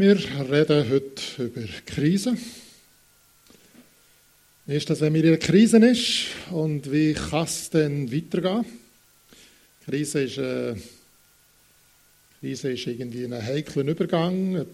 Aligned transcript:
Wir 0.00 0.16
reden 0.48 0.88
heute 0.90 1.42
über 1.42 1.66
Krisen. 1.84 2.38
Wie 4.64 4.76
ist 4.76 4.88
das, 4.88 5.00
wenn 5.00 5.12
man 5.12 5.22
in 5.22 5.26
einer 5.26 5.38
Krise 5.38 5.78
ist 5.78 6.26
und 6.52 6.92
wie 6.92 7.14
kann 7.14 7.42
es 7.42 7.68
denn 7.68 8.12
weitergehen? 8.12 8.64
Krise 9.84 10.20
ist, 10.20 10.38
äh, 10.38 10.76
Krise 12.38 12.70
ist 12.70 12.86
irgendwie 12.86 13.24
ein 13.24 13.44
heikler 13.44 13.88
Übergang, 13.88 14.64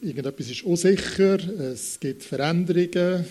irgendetwas 0.00 0.50
ist 0.50 0.62
unsicher, 0.62 1.36
es 1.60 2.00
gibt 2.00 2.22
Veränderungen. 2.22 3.26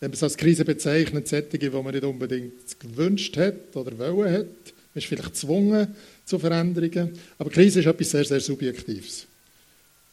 Wenn 0.00 0.10
man 0.10 0.12
es 0.12 0.22
als 0.22 0.36
Krise 0.36 0.66
bezeichnet, 0.66 1.28
solche, 1.28 1.56
die 1.56 1.70
man 1.70 1.94
nicht 1.94 2.04
unbedingt 2.04 2.78
gewünscht 2.78 3.38
hat 3.38 3.74
oder 3.74 3.98
wollen 3.98 4.34
hat, 4.34 4.44
man 4.44 4.96
ist 4.96 5.06
vielleicht 5.06 5.32
gezwungen 5.32 5.94
zu 6.26 6.38
Veränderungen. 6.38 7.18
Aber 7.38 7.48
Krise 7.48 7.80
ist 7.80 7.86
etwas 7.86 8.10
sehr, 8.10 8.24
sehr 8.26 8.40
Subjektives. 8.40 9.29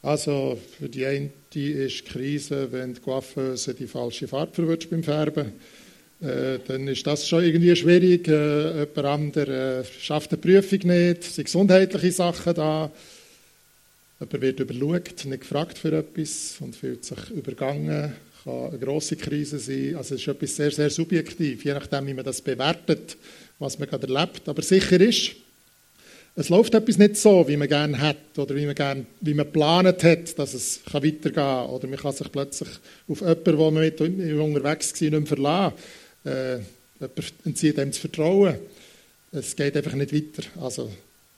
Also 0.02 0.58
für 0.78 0.88
die 0.88 1.04
eine 1.04 1.30
ist 1.52 1.54
die 1.54 1.90
Krise, 2.08 2.70
wenn 2.70 2.94
die 2.94 3.00
Coiffeuse 3.00 3.74
die 3.74 3.86
falsche 3.86 4.28
Farbe 4.28 4.54
verwünscht 4.54 4.90
beim 4.90 5.02
Färben. 5.02 5.52
Äh, 6.20 6.58
dann 6.66 6.86
ist 6.88 7.06
das 7.06 7.28
schon 7.28 7.44
irgendwie 7.44 7.74
schwierig. 7.74 8.28
Äh, 8.28 8.80
jemand 8.80 8.98
anderer 8.98 9.80
äh, 9.80 9.84
schafft 9.84 10.32
eine 10.32 10.40
Prüfung 10.40 10.80
nicht, 10.84 11.24
sind 11.24 11.44
gesundheitliche 11.44 12.12
Sachen 12.12 12.54
da. 12.54 12.90
Jemand 14.20 14.40
wird 14.40 14.60
überschaut, 14.60 15.24
nicht 15.26 15.40
gefragt 15.40 15.78
für 15.78 15.92
etwas 15.96 16.56
und 16.60 16.74
fühlt 16.74 17.04
sich 17.04 17.30
übergangen. 17.30 18.12
Kann 18.44 18.68
eine 18.68 18.78
grosse 18.78 19.16
Krise 19.16 19.58
sein. 19.58 19.96
Also 19.96 20.14
es 20.14 20.22
ist 20.22 20.28
etwas 20.28 20.56
sehr, 20.56 20.70
sehr 20.70 20.90
subjektiv, 20.90 21.64
je 21.64 21.74
nachdem, 21.74 22.06
wie 22.06 22.14
man 22.14 22.24
das 22.24 22.40
bewertet, 22.40 23.16
was 23.58 23.78
man 23.78 23.88
gerade 23.88 24.12
erlebt. 24.12 24.48
Aber 24.48 24.62
sicher 24.62 25.00
ist, 25.00 25.36
es 26.38 26.50
läuft 26.50 26.72
etwas 26.72 26.98
nicht 26.98 27.16
so, 27.16 27.48
wie 27.48 27.56
man 27.56 27.66
gerne 27.66 27.98
hat 27.98 28.16
oder 28.36 28.54
wie 28.54 28.64
man, 28.64 28.76
gerne, 28.76 29.04
wie 29.20 29.34
man 29.34 29.44
geplant 29.44 30.04
hat, 30.04 30.38
dass 30.38 30.54
es 30.54 30.80
weitergehen 30.92 31.34
kann. 31.34 31.66
Oder 31.66 31.88
man 31.88 31.98
kann 31.98 32.12
sich 32.12 32.30
plötzlich 32.30 32.68
auf 33.08 33.20
jemanden, 33.20 33.58
wo 33.58 33.70
man 33.72 33.82
mit 33.82 34.00
unterwegs 34.00 34.92
war, 34.92 35.10
nicht 35.10 35.10
mehr 35.10 35.26
verlassen. 35.26 35.74
Äh, 36.24 36.58
jemand 37.00 37.32
entzieht 37.44 37.78
einem 37.80 37.90
das 37.90 37.98
Vertrauen. 37.98 38.54
Es 39.32 39.56
geht 39.56 39.76
einfach 39.76 39.94
nicht 39.94 40.14
weiter. 40.14 40.48
Also, 40.60 40.88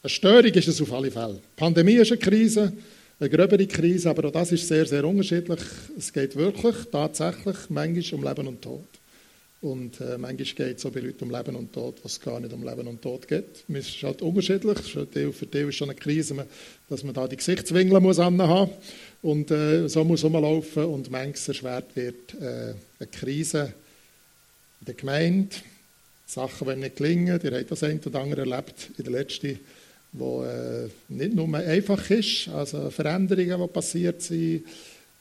eine 0.03 0.11
Störung 0.11 0.53
ist 0.53 0.69
es 0.69 0.83
auf 0.83 0.93
alle 0.93 1.11
Fälle. 1.11 1.34
Die 1.34 1.56
Pandemie 1.56 1.95
ist 1.95 2.12
eine 2.12 2.21
Krise, 2.21 2.71
eine 3.19 3.31
gröbere 3.31 3.67
Krise, 3.67 4.11
aber 4.11 4.28
auch 4.28 4.33
das 4.33 4.53
ist 4.53 4.69
sehr, 4.69 4.84
sehr 4.84 5.05
unterschiedlich. 5.06 5.61
Es 5.97 6.12
geht 6.12 6.37
wirklich, 6.37 6.77
tatsächlich, 6.93 7.56
manchmal 7.71 8.19
um 8.19 8.28
Leben 8.28 8.48
und 8.48 8.61
Tod. 8.61 8.84
Und 9.62 10.00
äh, 10.00 10.16
manchmal 10.16 10.36
geht 10.36 10.78
es 10.78 10.91
bei 10.91 11.00
Leuten 11.00 11.25
um 11.25 11.30
Leben 11.30 11.55
und 11.55 11.72
Tod, 11.72 11.97
was 12.03 12.12
es 12.12 12.20
gar 12.20 12.41
nicht 12.41 12.53
um 12.53 12.66
Leben 12.66 12.86
und 12.86 13.03
Tod 13.03 13.28
geht. 13.28 13.64
Es 13.69 13.89
ist 13.89 14.03
halt 14.03 14.22
unterschiedlich. 14.22 14.78
Für 14.78 15.06
die 15.06 15.19
ist 15.20 15.69
es 15.69 15.75
schon 15.75 15.91
eine 15.91 15.98
Krise, 15.98 16.47
dass 16.89 17.05
man 17.05 17.12
da 17.12 17.28
die 17.28 17.36
Gesichtswinkel 17.36 18.00
muss 18.00 18.19
haben 18.19 18.41
und 19.20 19.50
äh, 19.50 19.86
so 19.86 20.03
muss 20.03 20.25
rumlaufen. 20.25 20.84
Und 20.84 21.11
manchmal 21.11 21.48
erschwert 21.48 21.94
wird 21.94 22.34
äh, 22.41 22.75
eine 22.98 23.08
Krise 23.12 23.75
in 24.81 24.86
der 24.86 24.94
Gemeinde. 24.94 25.56
Sachen, 26.31 26.69
die 26.69 26.77
nicht 26.77 26.97
gelingen. 26.97 27.41
Ihr 27.42 27.53
habt 27.53 27.70
das 27.70 27.83
ein 27.83 28.00
oder 28.06 28.20
andere 28.20 28.42
erlebt 28.42 28.91
in 28.97 29.05
der 29.05 29.12
letzten, 29.12 29.58
wo 30.12 30.44
äh, 30.44 30.88
nicht 31.08 31.34
nur 31.34 31.53
einfach 31.56 32.08
ist, 32.11 32.48
also 32.48 32.91
Veränderungen, 32.91 33.61
die 33.61 33.66
passiert 33.66 34.22
sind 34.22 34.62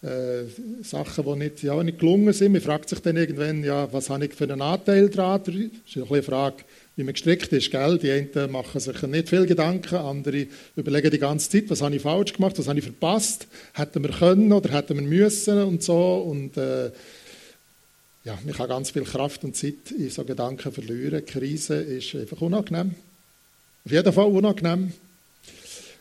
äh, 0.02 0.44
Sachen, 0.82 1.26
die 1.26 1.36
nicht, 1.36 1.64
ja, 1.64 1.82
nicht 1.84 2.00
gelungen 2.00 2.32
sind. 2.32 2.54
Man 2.54 2.62
fragt 2.62 2.90
sich 2.90 3.00
dann 3.00 3.18
irgendwann, 3.18 3.64
ja, 3.64 3.92
was 3.92 4.10
habe 4.10 4.26
ich 4.26 4.34
für 4.34 4.46
einen 4.46 4.62
Anteil 4.62 5.10
daran? 5.10 5.44
Das 5.44 5.54
ist 5.54 6.12
eine 6.12 6.24
Frage, 6.24 6.64
wie 6.96 7.04
man 7.04 7.14
gestrickt 7.14 7.52
ist. 7.52 7.70
Gell? 7.70 7.98
Die 7.98 8.12
einen 8.12 8.52
machen 8.52 8.80
sich 8.80 9.02
nicht 9.02 9.30
viel 9.30 9.46
Gedanken, 9.46 9.96
andere 9.96 10.48
überlegen 10.76 11.12
die 11.12 11.20
ganze 11.20 11.50
Zeit, 11.50 11.70
was 11.70 11.82
habe 11.82 11.96
ich 11.96 12.02
falsch 12.02 12.34
gemacht, 12.34 12.58
was 12.58 12.68
habe 12.68 12.80
ich 12.80 12.86
verpasst, 12.86 13.48
hätten 13.74 14.04
wir 14.04 14.12
können 14.12 14.54
oder 14.54 14.72
hätten 14.72 14.96
wir 14.96 15.06
müssen 15.06 15.64
und 15.64 15.84
so. 15.84 16.18
Und 16.30 16.56
äh, 16.56 16.92
ja, 18.24 18.38
man 18.46 18.54
kann 18.54 18.70
ganz 18.70 18.92
viel 18.92 19.04
Kraft 19.04 19.44
und 19.44 19.56
Zeit 19.56 19.92
in 19.98 20.10
so 20.10 20.24
Gedanken 20.24 20.72
verlieren. 20.72 21.24
Die 21.26 21.32
Krise 21.32 21.76
ist 21.76 22.16
einfach 22.16 22.40
unangenehm. 22.42 22.96
Auf 23.86 23.92
jeden 23.92 24.14
Fall 24.14 24.26
unangenehm. 24.26 24.94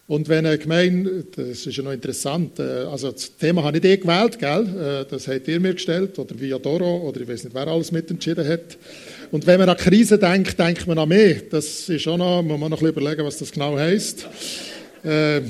Und 0.08 0.26
wenn 0.26 0.46
eine 0.46 0.56
Gemeinde, 0.56 1.26
das 1.36 1.66
ist 1.66 1.76
ja 1.76 1.82
noch 1.82 1.92
interessant, 1.92 2.58
äh, 2.58 2.62
also 2.62 3.12
das 3.12 3.36
Thema 3.36 3.62
habe 3.62 3.76
ich 3.76 3.84
eh 3.84 3.98
gewählt, 3.98 4.38
gell? 4.38 5.04
Äh, 5.04 5.04
das 5.10 5.28
habt 5.28 5.46
ihr 5.46 5.60
mir 5.60 5.74
gestellt, 5.74 6.18
oder 6.18 6.34
via 6.40 6.58
Doro, 6.58 7.06
oder 7.06 7.20
ich 7.20 7.28
weiß 7.28 7.44
nicht, 7.44 7.54
wer 7.54 7.68
alles 7.68 7.92
mitentschieden 7.92 8.48
hat. 8.48 8.78
Und 9.30 9.46
wenn 9.46 9.60
man 9.60 9.68
an 9.68 9.76
Krise 9.76 10.18
denkt, 10.18 10.58
denkt 10.58 10.86
man 10.86 10.98
an 10.98 11.10
mehr. 11.10 11.42
Das 11.50 11.90
ist 11.90 12.00
schon 12.00 12.20
noch, 12.20 12.42
muss 12.42 12.58
man 12.58 12.70
noch 12.70 12.80
ein 12.80 12.86
bisschen 12.86 13.02
überlegen, 13.02 13.26
was 13.26 13.36
das 13.36 13.52
genau 13.52 13.76
heisst. 13.76 14.26
Äh, 15.04 15.42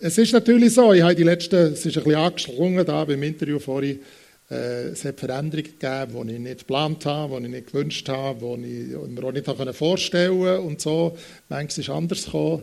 es 0.00 0.16
ist 0.16 0.32
natürlich 0.32 0.74
so, 0.74 0.92
ich 0.92 1.02
habe 1.02 1.16
die 1.16 1.24
letzten, 1.24 1.72
es 1.72 1.84
ist 1.84 1.96
ein 1.96 2.04
bisschen 2.04 2.20
angeschlungen 2.20 2.86
da 2.86 3.04
beim 3.04 3.22
Interview 3.22 3.58
vorhin, 3.58 4.00
es 4.48 5.04
hat 5.04 5.18
Veränderungen 5.18 5.78
gegeben, 5.78 6.28
die 6.28 6.34
ich 6.34 6.40
nicht 6.40 6.58
geplant 6.58 7.06
habe, 7.06 7.38
die 7.38 7.46
ich 7.46 7.52
nicht 7.52 7.66
gewünscht 7.68 8.08
habe, 8.08 8.58
die 8.58 8.66
ich 8.66 9.08
mir 9.08 9.24
auch 9.24 9.32
nicht 9.32 9.76
vorstellen 9.76 10.40
konnte 10.40 10.60
und 10.60 10.80
so. 10.80 11.16
Manches 11.48 11.78
ist 11.78 11.88
anders 11.88 12.24
gekommen. 12.24 12.62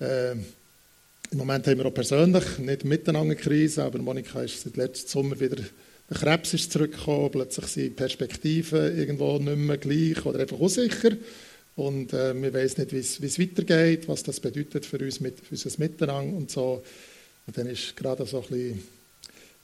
Äh, 0.00 0.32
Im 0.32 1.38
Moment 1.38 1.66
haben 1.66 1.78
wir 1.78 1.86
auch 1.86 1.94
persönlich 1.94 2.58
nicht 2.58 2.84
miteinander 2.84 3.34
Krise, 3.34 3.84
aber 3.84 3.98
Monika 3.98 4.42
ist 4.42 4.62
seit 4.62 4.76
letztem 4.76 5.08
Sommer 5.08 5.38
wieder, 5.38 5.56
der 5.56 6.16
Krebs 6.16 6.54
ist 6.54 6.72
zurückgekommen, 6.72 7.30
plötzlich 7.30 7.66
sind 7.66 7.96
Perspektiven 7.96 8.98
irgendwo 8.98 9.38
nicht 9.38 9.56
mehr 9.56 9.76
gleich 9.76 10.24
oder 10.24 10.40
einfach 10.40 10.58
unsicher. 10.58 11.10
Und 11.76 12.12
äh, 12.14 12.34
wir 12.34 12.52
wissen 12.52 12.80
nicht, 12.80 12.92
wie 13.20 13.26
es 13.26 13.38
weitergeht, 13.38 14.08
was 14.08 14.22
das 14.22 14.40
bedeutet 14.40 14.86
für 14.86 14.98
uns, 14.98 15.20
mit, 15.20 15.38
für 15.38 15.52
unser 15.52 15.70
Miteinander 15.78 16.36
und 16.36 16.50
so. 16.50 16.82
Und 17.46 17.56
dann 17.56 17.66
ist 17.66 17.96
gerade 17.96 18.26
so 18.26 18.38
ein 18.38 18.48
bisschen 18.48 18.82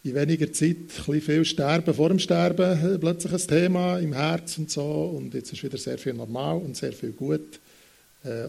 in 0.04 0.14
weniger 0.14 0.52
Zeit 0.52 0.76
ein 1.08 1.20
viel 1.20 1.44
Sterben 1.44 1.94
vor 1.94 2.10
dem 2.10 2.18
Sterben 2.18 2.94
äh, 2.94 2.98
plötzlich 2.98 3.32
ein 3.32 3.48
Thema 3.48 3.98
im 3.98 4.12
Herz 4.12 4.58
und 4.58 4.70
so. 4.70 4.84
Und 5.16 5.34
jetzt 5.34 5.52
ist 5.52 5.64
wieder 5.64 5.78
sehr 5.78 5.98
viel 5.98 6.14
normal 6.14 6.58
und 6.58 6.76
sehr 6.76 6.92
viel 6.92 7.12
gut 7.12 7.58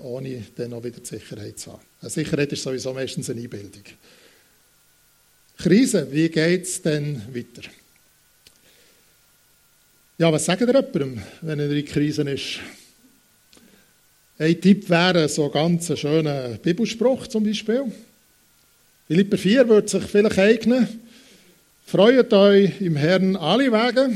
ohne 0.03 0.43
dann 0.55 0.73
auch 0.73 0.83
wieder 0.83 0.99
die 0.99 1.05
Sicherheit 1.05 1.59
zu 1.59 1.73
haben. 1.73 1.81
Eine 2.01 2.09
Sicherheit 2.09 2.51
ist 2.51 2.63
sowieso 2.63 2.93
meistens 2.93 3.29
eine 3.29 3.41
Einbildung. 3.41 3.83
Krise, 5.57 6.07
wie 6.11 6.29
geht 6.29 6.63
es 6.63 6.81
denn 6.81 7.21
weiter? 7.33 7.67
Ja, 10.17 10.31
was 10.31 10.45
sagt 10.45 10.61
ihr 10.61 10.67
jemandem, 10.67 11.21
wenn 11.41 11.59
er 11.59 11.69
in 11.69 11.85
Krisen 11.85 12.27
ist? 12.27 12.59
Ein 14.39 14.61
Tipp 14.61 14.87
wäre 14.89 15.27
so 15.29 15.49
ganz 15.49 15.89
ein 15.89 15.97
schöner 15.97 16.49
Bibelspruch 16.61 17.27
zum 17.27 17.43
Beispiel. 17.43 17.91
Philipper 19.07 19.37
4 19.37 19.69
würde 19.69 19.87
sich 19.87 20.03
vielleicht 20.03 20.37
eignen. 20.37 20.87
Freut 21.85 22.33
euch 22.33 22.81
im 22.81 22.95
Herrn 22.95 23.35
alle 23.35 23.71
Wege. 23.71 24.15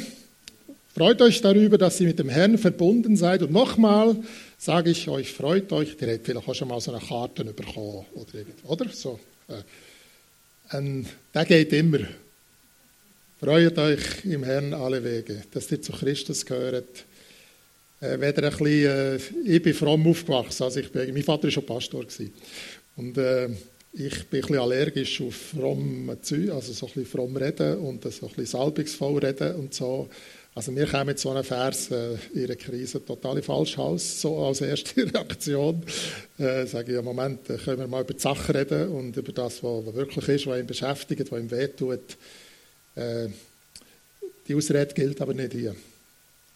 Freut 0.94 1.22
euch 1.22 1.42
darüber, 1.42 1.78
dass 1.78 2.00
ihr 2.02 2.08
mit 2.08 2.20
dem 2.20 2.30
Herrn 2.30 2.58
verbunden 2.58 3.16
seid. 3.16 3.42
Und 3.42 3.52
nochmal, 3.52 4.16
sage 4.62 4.92
ich 4.92 5.08
euch, 5.08 5.32
freut 5.32 5.72
euch, 5.74 5.98
ihr 6.00 6.14
habt 6.14 6.26
vielleicht 6.26 6.48
auch 6.48 6.54
schon 6.54 6.68
mal 6.68 6.80
so 6.80 6.94
eine 6.94 7.04
Karte 7.04 7.44
bekommen 7.46 8.06
oder 8.14 8.46
oder? 8.66 8.90
So, 8.90 9.20
äh, 9.48 10.78
ähm, 10.78 11.04
der 11.34 11.46
geht 11.46 11.74
immer. 11.74 12.00
Freut 13.40 13.76
euch 13.80 14.24
im 14.24 14.44
Herrn 14.44 14.76
alle 14.76 15.04
Wege, 15.04 15.42
dass 15.52 15.72
ihr 15.72 15.82
zu 15.82 15.92
Christus 15.92 16.46
gehört. 16.46 17.06
Äh, 18.02 18.14
ein 18.14 18.20
bisschen, 18.20 18.68
äh, 18.68 19.16
ich 19.46 19.64
bin 19.64 19.74
fromm 19.74 20.06
aufgewachsen, 20.06 20.64
also 20.64 20.80
ich 20.80 20.92
bin, 20.92 21.12
mein 21.12 21.24
Vater 21.24 21.46
war 21.46 21.52
schon 21.52 21.66
Pastor. 21.66 22.02
Gewesen. 22.02 22.32
Und 22.98 23.18
äh, 23.18 23.50
ich 23.94 24.28
bin 24.28 24.42
ein 24.42 24.42
bisschen 24.42 24.60
allergisch 24.60 25.22
auf 25.22 25.36
fromm 25.36 26.16
Zeug, 26.22 26.52
also 26.52 26.72
so 26.72 26.86
ein 26.86 26.94
bisschen 26.94 27.06
fromm 27.08 27.36
reden 27.36 27.80
und 27.80 28.04
so 28.04 28.28
ein 28.28 28.34
bisschen 28.34 28.46
salbungsvoll 28.46 29.26
reden 29.26 29.56
und 29.56 29.74
so. 29.74 30.08
Also 30.54 30.76
wir 30.76 30.86
kommen 30.86 31.16
so 31.16 31.30
einem 31.30 31.46
Vers 31.46 31.92
äh, 31.92 32.18
in 32.34 32.44
einer 32.44 32.58
Krise 32.58 33.04
total 33.06 33.42
falsch 33.42 33.78
aus, 33.78 34.20
so 34.20 34.38
als 34.46 34.60
erste 34.60 35.06
Reaktion. 35.14 35.82
Äh, 36.38 36.66
sage 36.66 36.92
ich, 36.92 36.96
ja 36.96 37.02
Moment, 37.02 37.50
äh, 37.50 37.58
können 37.58 37.80
wir 37.80 37.88
mal 37.88 38.02
über 38.02 38.14
die 38.14 38.20
Sache 38.20 38.54
reden 38.54 38.90
und 38.90 39.16
über 39.16 39.32
das, 39.32 39.64
was, 39.64 39.86
was 39.86 39.96
wirklich 39.96 40.28
ist, 40.28 40.48
was 40.48 40.60
ihn 40.60 40.68
beschäftigt, 40.68 41.32
was 41.32 41.40
ihm 41.40 41.50
wehtut. 41.50 42.18
Äh, 42.96 43.30
die 44.46 44.54
Ausrede 44.54 44.94
gilt 44.94 45.22
aber 45.22 45.34
nicht 45.34 45.54
hier. 45.54 45.74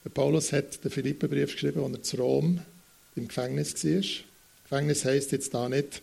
Der 0.04 0.10
Paulus 0.10 0.52
hat 0.52 0.84
den 0.84 0.92
Philippenbrief 0.92 1.54
geschrieben, 1.54 1.81
als 1.86 1.94
er 1.94 2.04
zu 2.04 2.18
Rom 2.18 2.60
im 3.16 3.30
Gefängnis 3.30 3.81
war. 3.81 4.02
Gefängnis 4.64 5.06
heisst 5.06 5.31
jetzt 5.31 5.54
da 5.54 5.70
nicht 5.70 6.02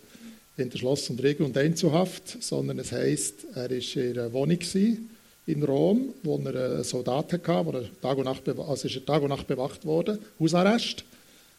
hinter 0.56 0.78
Schloss 0.78 1.10
und 1.10 1.22
Riegel 1.22 1.44
und 1.44 1.58
Einzelhaft, 1.58 2.42
sondern 2.42 2.78
es 2.78 2.90
heisst, 2.90 3.44
er 3.54 3.68
war 3.68 3.70
in 3.70 4.18
einer 4.18 4.32
Wohnung 4.32 4.58
gewesen, 4.58 5.10
in 5.46 5.62
Rom, 5.64 6.14
wo 6.22 6.38
er 6.38 6.72
einen 6.72 6.84
Soldat 6.84 7.32
hatte, 7.32 7.66
wo 7.66 7.72
Tag 8.00 8.18
und 8.18 8.24
Nacht, 8.24 8.48
also 8.48 8.86
ist 8.86 8.96
er 8.96 9.04
Tag 9.04 9.22
und 9.22 9.30
Nacht 9.30 9.46
bewacht 9.46 9.84
wurde, 9.84 10.18
Hausarrest. 10.38 11.04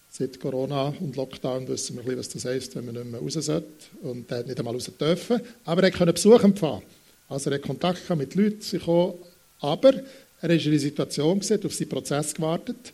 Seit 0.10 0.40
Corona 0.40 0.94
und 1.00 1.16
Lockdown 1.16 1.68
wissen 1.68 2.00
wir, 2.06 2.18
was 2.18 2.30
das 2.30 2.46
heisst, 2.46 2.76
wenn 2.76 2.86
man 2.86 2.94
nicht 2.94 3.12
mehr 3.12 3.20
raus 3.20 3.34
sollte. 3.34 3.66
Und 4.04 4.30
er 4.30 4.40
hat 4.40 4.48
nicht 4.48 4.60
einmal 4.60 4.76
raus 4.76 4.92
dürfen. 5.00 5.42
Aber 5.66 5.82
er 5.82 5.90
konnte 5.90 6.14
Besuch 6.14 6.44
empfangen. 6.44 6.84
Also 7.28 7.50
er 7.50 7.56
hat 7.56 7.64
Kontakt 7.64 8.08
mit 8.16 8.36
Leuten, 8.36 8.62
sie 8.62 8.78
kommen. 8.78 9.16
Aber 9.60 9.92
er 10.40 10.50
ist 10.52 10.66
in 10.66 10.72
einer 10.72 10.80
Situation, 10.80 11.42
hat 11.42 11.66
auf 11.66 11.74
seinen 11.74 11.90
Prozess 11.90 12.36
gewartet 12.36 12.94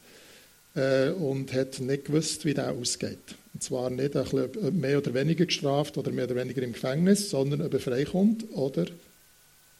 äh, 0.76 1.10
und 1.10 1.52
hat 1.52 1.80
nicht 1.82 2.06
gewusst, 2.06 2.46
wie 2.46 2.54
der 2.54 2.72
ausgeht. 2.72 3.18
Und 3.54 3.64
zwar 3.64 3.90
nicht 3.90 4.16
ein 4.16 4.24
bisschen 4.24 4.80
mehr 4.80 5.00
oder 5.00 5.14
weniger 5.14 5.46
gestraft 5.46 5.98
oder 5.98 6.12
mehr 6.12 6.24
oder 6.24 6.36
weniger 6.38 6.62
im 6.62 6.72
Gefängnis, 6.72 7.30
sondern 7.30 7.62
ob 7.64 7.74
er 7.74 7.82
freikommt 7.82 8.46
oder 8.54 8.86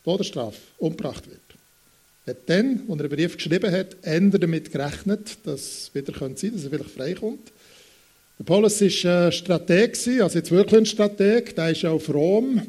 Todesstrafe, 0.10 0.58
umgebracht 0.80 1.30
wird. 1.30 1.40
Er 2.26 2.34
hat 2.34 2.42
dann, 2.48 2.82
als 2.90 3.00
er 3.00 3.06
einen 3.06 3.10
Brief 3.10 3.38
geschrieben 3.38 3.72
hat, 3.72 3.96
ändert 4.02 4.42
damit 4.42 4.72
gerechnet, 4.72 5.38
dass 5.44 5.62
es 5.62 5.92
wieder 5.94 6.12
sein 6.12 6.20
könnte, 6.20 6.52
dass 6.52 6.64
er 6.64 6.70
vielleicht 6.72 6.90
freikommt. 6.90 7.52
Der 8.40 8.44
Paulus 8.44 8.82
war 8.82 9.26
ein 9.26 9.32
Strateg, 9.32 9.98
also 10.20 10.40
jetzt 10.40 10.50
wirklich 10.50 10.80
ein 10.80 10.86
Strateg, 10.88 11.56
der 11.56 11.70
ist 11.70 11.86
auf 11.86 12.12
Rom. 12.12 12.60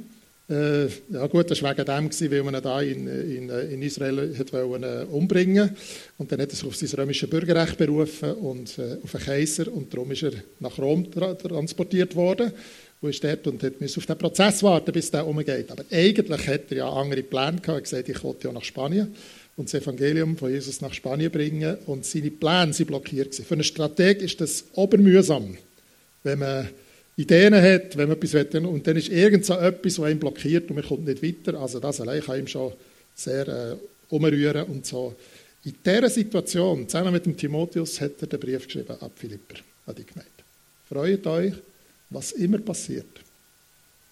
Äh, 0.51 0.87
ja 1.09 1.27
gut, 1.29 1.51
das 1.51 1.63
war 1.63 1.75
wegen 1.79 1.87
dem, 1.87 2.31
weil 2.31 2.43
man 2.43 2.57
ihn 2.57 2.63
da 2.63 2.81
in, 2.83 3.07
in, 3.07 3.49
in 3.49 3.83
Israel 3.83 4.37
hat 4.37 4.53
wollen, 4.53 4.83
äh, 4.83 5.07
umbringen 5.11 5.71
Und 6.19 6.31
dann 6.31 6.43
hat 6.43 6.51
er 6.51 6.57
sich 6.57 6.67
auf 6.67 6.77
sein 6.77 6.91
römisches 6.91 7.31
Bürgerrecht 7.31 7.79
berufen 7.79 8.33
und 8.33 8.79
äh, 8.79 8.99
auf 9.03 9.13
den 9.13 9.21
Kaiser. 9.21 9.73
Und 9.73 9.95
darum 9.95 10.11
ist 10.11 10.25
er 10.25 10.33
nach 10.59 10.77
Rom 10.79 11.11
tra 11.11 11.35
transportiert 11.35 12.15
worden. 12.17 12.53
Wo 13.01 13.09
ist 13.09 13.25
dort 13.25 13.47
und 13.47 13.63
hat 13.63 13.75
auf 13.83 14.07
den 14.07 14.19
Prozess 14.19 14.63
warten, 14.63 14.93
bis 14.93 15.11
der 15.11 15.27
umgeht. 15.27 15.71
Aber 15.71 15.85
eigentlich 15.91 16.47
hat 16.47 16.71
er 16.71 16.77
ja 16.77 16.89
andere 16.91 17.23
Pläne 17.23 17.59
gehabt. 17.61 17.69
Er 17.69 17.77
hat 17.77 17.85
gesagt, 17.85 18.09
ich 18.09 18.23
wollte 18.23 18.49
ja 18.49 18.53
nach 18.53 18.63
Spanien 18.63 19.15
und 19.57 19.73
das 19.73 19.81
Evangelium 19.81 20.37
von 20.37 20.51
Jesus 20.51 20.81
nach 20.83 20.93
Spanien 20.93 21.31
bringen. 21.31 21.79
Und 21.87 22.05
seine 22.05 22.31
Pläne 22.31 22.75
sind 22.75 22.89
blockiert. 22.89 23.35
Für 23.35 23.55
einen 23.55 23.65
Strateg 23.65 24.21
ist 24.21 24.41
das 24.41 24.65
obermühsam, 24.75 25.57
wenn 26.25 26.41
man 26.41 26.69
Ideen 27.17 27.55
hat, 27.55 27.97
wenn 27.97 28.09
man 28.09 28.19
etwas 28.19 28.35
will. 28.35 28.67
Und 28.67 28.87
dann 28.87 28.97
ist 28.97 29.09
irgend 29.09 29.45
so 29.47 29.55
etwas, 29.55 29.99
was 29.99 30.11
ihn 30.11 30.19
blockiert 30.19 30.69
und 30.69 30.77
man 30.77 30.85
kommt 30.85 31.07
nicht 31.07 31.23
weiter. 31.23 31.59
Also 31.59 31.81
das 31.81 32.01
allein 32.01 32.23
kann 32.23 32.39
ihm 32.39 32.47
schon 32.47 32.73
sehr 33.15 33.49
äh, 33.49 33.77
umrühren 34.09 34.65
und 34.65 34.85
so. 34.87 35.15
In 35.65 35.75
dieser 35.85 36.09
Situation, 36.09 36.89
zusammen 36.89 37.13
mit 37.13 37.27
dem 37.27 37.37
Timotheus, 37.37 38.01
hat 38.01 38.13
er 38.21 38.27
den 38.27 38.41
Brief 38.41 38.67
geschrieben 38.67 38.97
ab 39.01 39.13
Philipper, 39.15 39.57
an 39.87 39.95
die 39.95 40.07
Gemeinde. 40.07 40.31
Freut 40.89 41.27
euch, 41.27 41.53
was 42.11 42.33
immer 42.33 42.59
passiert. 42.59 43.21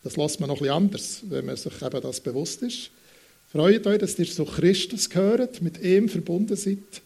Das 0.03 0.17
lässt 0.17 0.41
man 0.41 0.49
noch 0.49 0.61
etwas 0.61 0.77
anders, 0.77 1.21
wenn 1.29 1.47
man 1.47 1.57
sich 1.57 1.83
eben 1.83 2.01
das 2.01 2.21
bewusst 2.21 2.63
ist. 2.63 2.91
Freut 3.51 3.87
euch, 3.87 3.99
dass 3.99 4.19
ihr 4.19 4.27
zu 4.27 4.45
Christus 4.45 5.09
gehört, 5.09 5.61
mit 5.63 5.81
ihm 5.81 6.09
verbunden 6.09 6.57
seid. 6.57 7.03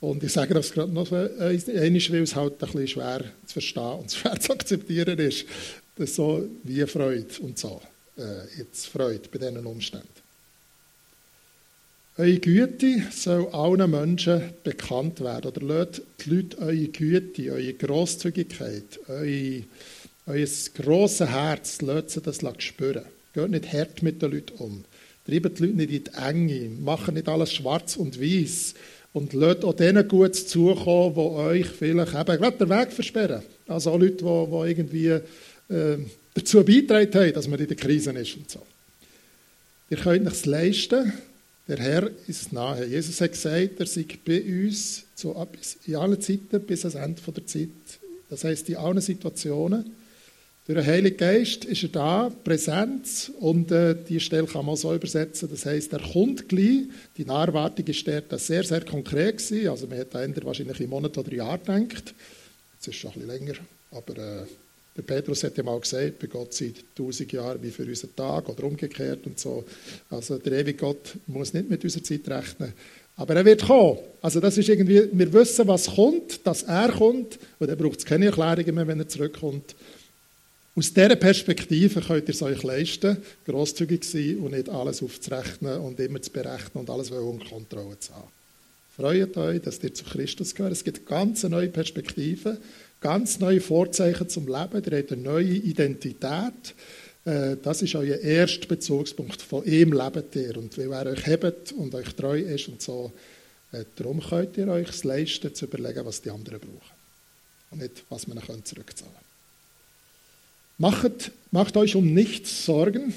Und 0.00 0.22
ich 0.22 0.32
sage 0.32 0.54
das 0.54 0.70
gerade 0.70 0.92
noch 0.92 1.10
einmal, 1.10 1.32
weil 1.38 1.56
es 1.56 2.36
halt 2.36 2.62
ein 2.62 2.68
bisschen 2.72 2.88
schwer 2.88 3.24
zu 3.46 3.52
verstehen 3.52 3.98
und 3.98 4.12
schwer 4.12 4.38
zu 4.38 4.52
akzeptieren 4.52 5.18
ist. 5.18 5.46
Das 5.96 6.14
so 6.14 6.48
wie 6.62 6.86
Freude 6.86 7.26
und 7.40 7.58
so. 7.58 7.80
Äh, 8.16 8.58
jetzt 8.58 8.86
Freude 8.86 9.28
bei 9.32 9.38
diesen 9.38 9.66
Umständen. 9.66 10.06
Eure 12.16 12.38
Güte 12.38 13.04
soll 13.12 13.46
allen 13.52 13.90
Menschen 13.90 14.50
bekannt 14.64 15.20
werden. 15.20 15.52
Oder 15.52 15.60
lasst 15.62 16.02
die 16.20 16.30
Leute 16.30 16.58
eure 16.58 16.88
Güte, 16.88 17.52
eure 17.52 17.74
Grosszügigkeit, 17.74 19.00
eure, 19.08 19.62
euer 20.28 20.46
grosses 20.74 21.28
Herz, 21.28 21.80
lasst 21.80 22.10
sie 22.10 22.20
das 22.20 22.40
spüren. 22.58 23.04
Geht 23.34 23.50
nicht 23.50 23.72
hart 23.72 24.02
mit 24.02 24.20
den 24.22 24.32
Leuten 24.32 24.54
um. 24.58 24.84
Treibt 25.26 25.58
die 25.58 25.66
Leute 25.66 25.76
nicht 25.76 25.90
in 25.90 26.04
die 26.04 26.10
Enge. 26.16 26.70
Macht 26.80 27.12
nicht 27.12 27.28
alles 27.28 27.52
schwarz 27.52 27.96
und 27.96 28.20
weiß. 28.20 28.74
Und 29.12 29.32
lasst 29.32 29.64
auch 29.64 29.74
denen 29.74 30.06
gut 30.06 30.36
zukommen, 30.36 31.14
die 31.14 31.20
euch 31.20 31.66
vielleicht 31.66 32.14
eben 32.14 32.38
gerade 32.38 32.58
den 32.58 32.68
Weg 32.68 32.92
versperren. 32.92 33.42
Also 33.66 33.90
auch 33.90 33.98
Leute, 33.98 34.16
die, 34.16 34.24
die 34.24 34.70
irgendwie 34.70 35.06
äh, 35.06 35.98
dazu 36.34 36.62
beitragen 36.64 37.14
haben, 37.14 37.32
dass 37.32 37.48
man 37.48 37.58
in 37.58 37.68
der 37.68 37.76
Krise 37.76 38.10
ist 38.12 38.36
und 38.36 38.50
so. 38.50 38.60
Ihr 39.90 39.96
könnt 39.96 40.26
es 40.26 40.46
leisten. 40.46 41.12
Der 41.66 41.78
Herr 41.78 42.10
ist 42.26 42.52
nahe. 42.52 42.86
Jesus 42.86 43.20
hat 43.20 43.32
gesagt, 43.32 43.80
er 43.80 43.86
sei 43.86 44.06
bei 44.24 44.42
uns 44.42 45.04
zu, 45.14 45.34
in 45.86 45.96
allen 45.96 46.20
Zeiten 46.20 46.60
bis 46.60 46.84
ans 46.84 46.94
Ende 46.94 47.20
der 47.20 47.46
Zeit. 47.46 47.68
Das 48.30 48.44
heißt, 48.44 48.68
in 48.68 48.76
allen 48.76 49.00
Situationen. 49.00 49.84
Durch 50.68 50.80
den 50.80 50.86
Heiligen 50.86 51.16
Geist 51.16 51.64
ist 51.64 51.82
er 51.84 51.88
da, 51.88 52.32
Präsenz, 52.44 53.32
und 53.40 53.72
äh, 53.72 53.96
die 54.06 54.20
Stelle 54.20 54.46
kann 54.46 54.66
man 54.66 54.76
so 54.76 54.94
übersetzen. 54.94 55.48
Das 55.50 55.64
heißt, 55.64 55.94
er 55.94 56.00
kommt 56.12 56.46
gleich. 56.46 56.82
Die 57.16 57.24
Naherwartung 57.24 57.86
ist 57.86 58.06
dort 58.06 58.38
sehr, 58.38 58.62
sehr 58.62 58.84
konkret 58.84 59.38
gewesen. 59.38 59.66
Also 59.70 59.86
man 59.86 59.98
hat 59.98 60.14
da 60.14 60.20
wahrscheinlich 60.44 60.78
im 60.80 60.90
Monat 60.90 61.16
oder 61.16 61.32
Jahr 61.32 61.56
gedacht. 61.56 62.12
Jetzt 62.74 62.86
ist 62.86 62.88
es 62.88 62.96
schon 62.96 63.12
ein 63.12 63.20
bisschen 63.20 63.46
länger. 63.46 63.54
Aber 63.92 64.12
äh, 64.12 64.44
der 64.94 65.02
Petrus 65.04 65.42
hat 65.42 65.56
ja 65.56 65.62
mal 65.62 65.80
gesagt, 65.80 66.18
bei 66.18 66.26
Gott 66.26 66.52
sind 66.52 66.84
tausend 66.94 67.32
Jahre 67.32 67.62
wie 67.62 67.70
für 67.70 67.84
unseren 67.84 68.14
Tag 68.14 68.46
oder 68.50 68.64
umgekehrt 68.64 69.24
und 69.24 69.38
so. 69.38 69.64
Also 70.10 70.36
der 70.36 70.52
ewige 70.52 70.80
Gott 70.80 71.16
muss 71.28 71.54
nicht 71.54 71.70
mit 71.70 71.82
unserer 71.82 72.02
Zeit 72.02 72.28
rechnen. 72.28 72.74
Aber 73.16 73.34
er 73.34 73.44
wird 73.46 73.62
kommen. 73.62 74.00
Also 74.20 74.38
das 74.38 74.58
ist 74.58 74.68
irgendwie, 74.68 75.08
wir 75.12 75.32
wissen, 75.32 75.66
was 75.66 75.86
kommt, 75.94 76.46
dass 76.46 76.64
er 76.64 76.92
kommt. 76.92 77.38
Und 77.58 77.70
dann 77.70 77.78
braucht 77.78 78.00
es 78.00 78.04
keine 78.04 78.26
Erklärungen 78.26 78.74
mehr, 78.74 78.86
wenn 78.86 79.00
er 79.00 79.08
zurückkommt. 79.08 79.74
Aus 80.78 80.92
dieser 80.92 81.16
Perspektive 81.16 82.00
könnt 82.00 82.28
ihr 82.28 82.34
es 82.34 82.40
euch 82.40 82.62
leisten, 82.62 83.16
grosszügig 83.44 84.04
sein 84.04 84.38
und 84.38 84.52
nicht 84.52 84.68
alles 84.68 85.02
aufzurechnen 85.02 85.80
und 85.80 85.98
immer 85.98 86.22
zu 86.22 86.30
berechnen 86.30 86.74
und 86.74 86.88
alles 86.88 87.10
unter 87.10 87.48
Kontrolle 87.48 87.98
zu 87.98 88.14
haben. 88.14 88.28
Freut 88.96 89.36
euch, 89.36 89.60
dass 89.60 89.82
ihr 89.82 89.92
zu 89.92 90.04
Christus 90.04 90.54
gehört. 90.54 90.70
Es 90.70 90.84
gibt 90.84 91.04
ganz 91.04 91.42
neue 91.42 91.66
Perspektiven, 91.66 92.58
ganz 93.00 93.40
neue 93.40 93.60
Vorzeichen 93.60 94.28
zum 94.28 94.46
Leben. 94.46 94.84
Ihr 94.84 94.98
habt 94.98 95.10
eine 95.10 95.20
neue 95.20 95.50
Identität. 95.50 96.74
Äh, 97.24 97.56
das 97.60 97.82
ist 97.82 97.96
euer 97.96 98.18
erster 98.18 98.68
Bezugspunkt. 98.68 99.42
Von 99.42 99.64
ihm 99.64 99.92
lebt 99.92 100.36
ihr. 100.36 100.56
Und 100.58 100.78
weil 100.78 100.92
er 100.92 101.06
euch 101.06 101.26
hebt 101.26 101.72
und 101.72 101.92
euch 101.92 102.14
treu 102.14 102.38
ist 102.38 102.68
und 102.68 102.80
so, 102.80 103.10
äh, 103.72 103.82
darum 103.96 104.20
könnt 104.20 104.56
ihr 104.56 104.68
euch 104.68 104.90
es 104.90 105.02
leisten, 105.02 105.52
zu 105.52 105.64
überlegen, 105.64 106.04
was 106.04 106.22
die 106.22 106.30
anderen 106.30 106.60
brauchen. 106.60 106.96
Und 107.72 107.82
nicht, 107.82 108.04
was 108.10 108.28
man 108.28 108.38
zurückzahlen 108.64 109.12
kann. 109.12 109.27
Macht, 110.78 111.32
macht 111.50 111.76
euch 111.76 111.96
um 111.96 112.14
nichts 112.14 112.64
Sorgen. 112.64 113.12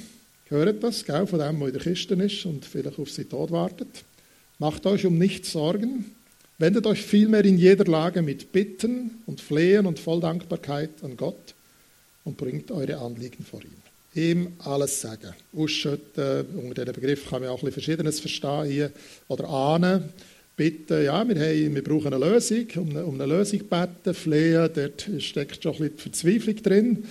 Hört 0.46 0.84
das, 0.84 1.06
gell, 1.06 1.28
von 1.28 1.38
dem, 1.38 1.60
der 1.60 1.68
in 1.68 1.74
der 1.74 1.82
Kiste 1.84 2.16
ist 2.16 2.46
und 2.46 2.66
vielleicht 2.66 2.98
auf 2.98 3.12
sie 3.12 3.26
Tod 3.26 3.52
wartet. 3.52 4.04
Macht 4.58 4.88
euch 4.88 5.06
um 5.06 5.20
nichts 5.20 5.52
Sorgen. 5.52 6.06
Wendet 6.58 6.88
euch 6.88 7.02
vielmehr 7.02 7.46
in 7.46 7.60
jeder 7.60 7.86
Lage 7.86 8.24
mit 8.24 8.52
Bitten 8.52 9.22
und 9.28 9.42
Flehen 9.42 9.86
und 9.86 10.00
voll 10.00 10.20
Dankbarkeit 10.20 11.04
an 11.04 11.16
Gott 11.18 11.54
und 12.24 12.36
bringt 12.36 12.72
eure 12.72 12.98
Anliegen 12.98 13.46
vor 13.46 13.62
ihm. 13.62 13.72
Ihm 14.14 14.54
alles 14.60 15.00
sagen. 15.00 15.34
Ausschütten, 15.56 16.46
unter 16.58 16.84
diesem 16.84 17.00
Begriff 17.00 17.30
kann 17.30 17.42
man 17.42 17.52
auch 17.52 17.60
ein 17.62 17.66
bisschen 17.66 17.74
Verschiedenes 17.74 18.20
verstehen 18.20 18.66
hier. 18.66 18.92
Oder 19.28 19.48
ahnen, 19.48 20.10
bitten, 20.58 21.06
ja, 21.06 21.28
wir, 21.28 21.36
haben, 21.36 21.76
wir 21.76 21.84
brauchen 21.84 22.14
eine 22.14 22.26
Lösung, 22.26 22.66
um 22.76 22.90
eine, 22.90 23.06
um 23.06 23.16
eine 23.22 23.26
Lösung 23.28 23.60
beten, 23.60 24.14
flehen, 24.16 24.70
dort 24.74 25.10
steckt 25.20 25.62
schon 25.62 25.74
ein 25.74 25.92
bisschen 25.92 25.98
Verzweiflung 26.00 26.56
drin. 26.56 27.04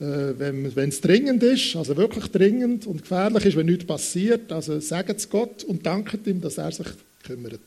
Äh, 0.00 0.38
wenn 0.38 0.88
es 0.88 1.00
dringend 1.00 1.42
ist, 1.42 1.76
also 1.76 1.96
wirklich 1.96 2.26
dringend 2.28 2.86
und 2.86 3.02
gefährlich 3.02 3.44
ist, 3.44 3.56
wenn 3.56 3.66
nichts 3.66 3.86
passiert, 3.86 4.50
also 4.50 4.80
sagt 4.80 5.10
es 5.10 5.28
Gott 5.28 5.64
und 5.64 5.86
danket 5.86 6.26
ihm, 6.26 6.40
dass 6.40 6.58
er 6.58 6.72
sich 6.72 6.88
kümmert. 7.22 7.60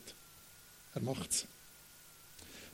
Er 0.94 1.02
macht 1.02 1.30
es. 1.30 1.46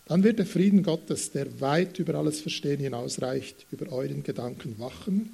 Dann 0.06 0.24
wird 0.24 0.38
der 0.38 0.46
Frieden 0.46 0.82
Gottes, 0.82 1.30
der 1.30 1.60
weit 1.60 1.98
über 1.98 2.16
alles 2.16 2.40
Verstehen 2.40 2.80
hinausreicht, 2.80 3.66
über 3.70 3.90
euren 3.92 4.22
Gedanken 4.22 4.78
wachen 4.78 5.30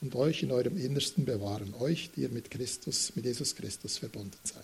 und 0.00 0.14
euch 0.16 0.42
in 0.42 0.50
eurem 0.50 0.76
Innersten 0.76 1.24
bewahren, 1.24 1.74
euch, 1.80 2.10
die 2.14 2.22
ihr 2.22 2.28
mit 2.28 2.50
Christus, 2.50 3.12
mit 3.14 3.24
Jesus 3.24 3.54
Christus 3.54 3.98
verbunden 3.98 4.36
seid. 4.42 4.62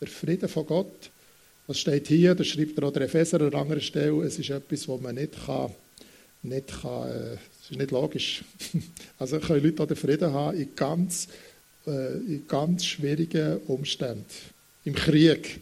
Der 0.00 0.08
Friede 0.08 0.48
von 0.48 0.66
Gott, 0.66 1.10
das 1.66 1.78
steht 1.78 2.08
hier, 2.08 2.34
das 2.34 2.46
schreibt 2.46 2.78
der 2.78 3.02
Epheser 3.02 3.40
an 3.40 3.54
anderer 3.54 3.80
Stelle, 3.80 4.24
es 4.24 4.38
ist 4.38 4.50
etwas, 4.50 4.88
wo 4.88 4.96
man 4.96 5.16
nicht 5.16 5.34
kann, 5.46 5.72
nicht 6.46 6.82
kann, 6.82 7.08
äh, 7.08 7.36
das 7.60 7.70
ist 7.70 7.78
nicht 7.78 7.90
logisch. 7.90 8.44
Also 9.18 9.38
können 9.38 9.64
Leute 9.64 9.86
den 9.86 9.96
Frieden 9.96 10.32
haben 10.32 10.58
in 10.58 10.74
ganz, 10.74 11.28
äh, 11.86 12.16
in 12.18 12.46
ganz 12.46 12.84
schwierigen 12.84 13.58
Umständen. 13.66 14.24
Im 14.84 14.94
Krieg, 14.94 15.60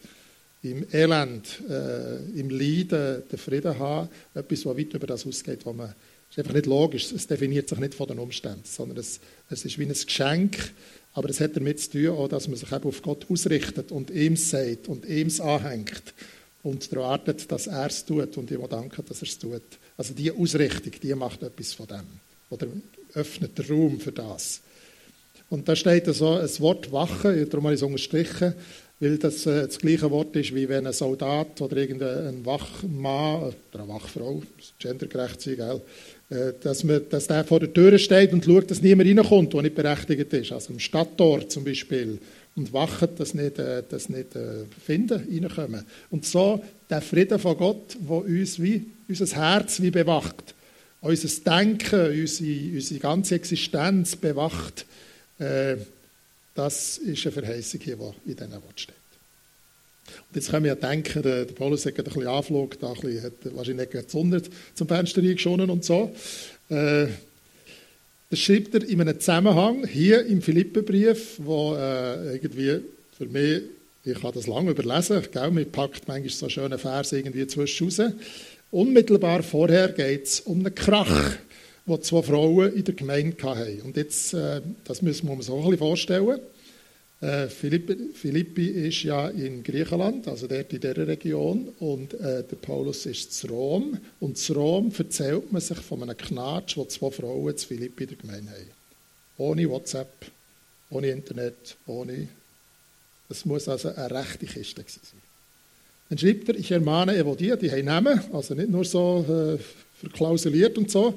im 0.62 0.86
Elend, 0.92 1.60
äh, 1.68 2.16
im 2.38 2.50
Leiden 2.50 3.22
den 3.30 3.38
Frieden 3.38 3.78
haben. 3.78 4.08
Etwas, 4.34 4.66
was 4.66 4.76
weit 4.76 4.94
über 4.94 5.06
das 5.06 5.26
ausgeht, 5.26 5.60
wo 5.64 5.72
man 5.72 5.94
ist 6.34 6.38
einfach 6.38 6.54
nicht 6.54 6.66
logisch. 6.66 7.12
Es 7.12 7.28
definiert 7.28 7.68
sich 7.68 7.78
nicht 7.78 7.94
von 7.94 8.08
den 8.08 8.18
Umständen, 8.18 8.64
sondern 8.64 8.98
es, 8.98 9.20
es 9.50 9.64
ist 9.64 9.78
wie 9.78 9.84
ein 9.84 9.92
Geschenk. 9.92 10.72
Aber 11.12 11.30
es 11.30 11.38
hat 11.38 11.56
damit 11.56 11.78
zu 11.78 11.92
tun, 11.92 12.08
auch, 12.08 12.28
dass 12.28 12.48
man 12.48 12.56
sich 12.56 12.72
auf 12.72 13.02
Gott 13.02 13.30
ausrichtet 13.30 13.92
und 13.92 14.10
ihm 14.10 14.36
sagt 14.36 14.88
und 14.88 15.06
ihm 15.06 15.30
anhängt 15.40 16.02
und 16.64 16.90
darauf 16.90 17.10
wartet, 17.10 17.52
dass 17.52 17.68
er 17.68 17.86
es 17.86 18.04
tut 18.04 18.36
und 18.36 18.50
ihm 18.50 18.68
dankt, 18.68 18.98
dass 19.08 19.22
er 19.22 19.28
es 19.28 19.38
tut. 19.38 19.62
Also 19.96 20.14
die 20.14 20.30
Ausrichtung, 20.32 20.92
die 21.02 21.14
macht 21.14 21.42
etwas 21.42 21.72
von 21.72 21.86
dem. 21.86 22.06
Oder 22.50 22.66
öffnet 23.14 23.56
den 23.58 23.66
Raum 23.66 24.00
für 24.00 24.12
das. 24.12 24.60
Und 25.50 25.68
da 25.68 25.76
steht 25.76 26.06
so 26.06 26.32
ein 26.32 26.48
Wort 26.58 26.90
Wache, 26.90 27.46
darum 27.46 27.64
habe 27.64 27.74
ich 27.74 27.80
es 27.80 27.86
unterstrichen, 27.86 28.54
weil 29.00 29.18
das 29.18 29.46
äh, 29.46 29.66
das 29.66 29.78
gleiche 29.78 30.10
Wort 30.10 30.34
ist, 30.36 30.54
wie 30.54 30.68
wenn 30.68 30.86
ein 30.86 30.92
Soldat 30.92 31.60
oder 31.60 31.76
irgendein 31.76 32.44
Wachmann 32.44 33.42
oder 33.42 33.54
eine 33.74 33.88
Wachfrau, 33.88 34.42
gendergerecht 34.78 35.40
sein, 35.40 35.56
gell, 35.56 35.80
äh, 36.30 36.52
dass, 36.60 36.84
man, 36.84 37.02
dass 37.10 37.26
der 37.26 37.44
vor 37.44 37.60
der 37.60 37.72
Tür 37.72 37.98
steht 37.98 38.32
und 38.32 38.44
schaut, 38.44 38.70
dass 38.70 38.82
niemand 38.82 39.08
reinkommt, 39.08 39.52
der 39.52 39.62
nicht 39.62 39.74
berechtigt 39.74 40.32
ist. 40.32 40.52
Also 40.52 40.72
im 40.72 40.80
Stadttor 40.80 41.48
zum 41.48 41.64
Beispiel. 41.64 42.18
Und 42.56 42.72
wachen, 42.72 43.08
dass 43.16 43.34
nicht, 43.34 43.58
äh, 43.58 43.82
das 43.88 44.08
nicht 44.08 44.36
äh, 44.36 44.64
finden, 44.84 45.26
reinkommen. 45.28 45.84
Und 46.10 46.24
so 46.24 46.62
der 46.88 47.02
Frieden 47.02 47.38
von 47.38 47.56
Gott, 47.56 47.96
der 47.98 48.16
uns 48.16 48.62
wie 48.62 48.86
unser 49.08 49.26
Herz 49.36 49.82
wie 49.82 49.90
bewacht, 49.90 50.54
unser 51.00 51.28
Denken, 51.44 52.20
unsere, 52.20 52.74
unsere 52.74 53.00
ganze 53.00 53.34
Existenz 53.34 54.14
bewacht, 54.16 54.86
äh, 55.38 55.76
Das 56.54 56.98
ist 56.98 57.26
eine 57.26 57.32
Verheißung 57.32 57.80
hier, 57.80 57.96
die 57.96 58.30
in 58.30 58.36
diesen 58.36 58.52
Worten 58.52 58.78
steht. 58.78 58.94
Und 60.06 60.36
jetzt 60.36 60.50
können 60.50 60.64
wir 60.64 60.74
ja 60.74 60.76
denken, 60.76 61.22
der, 61.22 61.44
der 61.46 61.54
Paulus 61.54 61.84
hat 61.84 61.98
ein 61.98 62.04
bisschen 62.04 62.26
Anflug, 62.28 62.78
da 62.78 62.92
ein 62.92 63.00
bisschen, 63.00 63.24
hat 63.24 63.32
wahrscheinlich 63.56 63.92
nicht 63.92 64.10
Sonne 64.10 64.42
zum 64.74 64.86
Fenster 64.86 65.20
geschonen 65.20 65.70
und 65.70 65.84
so. 65.84 66.14
Äh, 66.68 67.06
das 68.30 68.38
schreibt 68.38 68.74
er 68.74 68.88
in 68.88 69.00
einem 69.00 69.18
Zusammenhang 69.20 69.86
hier 69.86 70.24
im 70.26 70.42
Philippenbrief, 70.42 71.38
wo 71.38 71.74
äh, 71.74 72.34
irgendwie 72.34 72.80
für 73.16 73.26
mich, 73.26 73.62
ich 74.04 74.22
habe 74.22 74.34
das 74.34 74.46
lange 74.46 74.70
überlesen, 74.70 75.22
gell, 75.32 75.50
man 75.50 75.70
packt 75.70 76.08
manchmal 76.08 76.30
so 76.30 76.48
schöne 76.48 76.78
Verse 76.78 77.16
irgendwie 77.16 77.46
zwischen 77.46 77.86
raus. 77.86 78.00
Unmittelbar 78.70 79.42
vorher 79.42 79.88
geht 79.88 80.24
es 80.24 80.40
um 80.40 80.60
einen 80.60 80.74
Krach, 80.74 81.36
den 81.86 82.02
zwei 82.02 82.22
Frauen 82.22 82.74
in 82.74 82.84
der 82.84 82.94
Gemeinde 82.94 83.36
hatten. 83.42 83.82
Und 83.82 83.96
jetzt, 83.96 84.34
äh, 84.34 84.60
das 84.84 85.00
müssen 85.00 85.28
wir 85.28 85.34
uns 85.34 85.46
so 85.46 85.54
ein 85.56 85.62
bisschen 85.62 85.78
vorstellen. 85.78 86.40
Äh, 87.24 87.48
Philippi, 87.48 88.10
Philippi 88.12 88.66
ist 88.66 89.02
ja 89.04 89.28
in 89.28 89.62
Griechenland, 89.62 90.28
also 90.28 90.46
dort 90.46 90.70
in 90.74 90.80
dieser 90.80 91.06
Region, 91.06 91.70
und 91.80 92.12
äh, 92.12 92.44
der 92.44 92.56
Paulus 92.56 93.06
ist 93.06 93.32
zu 93.32 93.46
Rom. 93.46 93.96
Und 94.20 94.36
zu 94.36 94.52
Rom 94.52 94.92
erzählt 94.96 95.50
man 95.50 95.62
sich 95.62 95.78
von 95.78 96.02
einem 96.02 96.18
Knatsch, 96.18 96.76
wo 96.76 96.84
zwei 96.84 97.10
Frauen 97.10 97.56
zu 97.56 97.68
Philippi 97.68 98.06
der 98.06 98.18
Gemeinde 98.18 98.50
haben. 98.50 98.70
Ohne 99.38 99.70
WhatsApp, 99.70 100.26
ohne 100.90 101.08
Internet, 101.08 101.76
ohne. 101.86 102.28
Das 103.30 103.46
muss 103.46 103.68
also 103.68 103.88
eine 103.88 104.10
rechte 104.10 104.44
Kiste 104.44 104.84
sein. 104.84 105.22
Dann 106.10 106.18
schreibt 106.18 106.50
er, 106.50 106.56
ich 106.56 106.70
ermahne 106.70 107.16
Evodia, 107.16 107.56
die 107.56 107.70
haben 107.70 107.86
Namen, 107.86 108.20
also 108.34 108.52
nicht 108.52 108.68
nur 108.68 108.84
so 108.84 109.24
äh, 109.26 109.62
verklausuliert 109.98 110.76
und 110.76 110.90
so, 110.90 111.14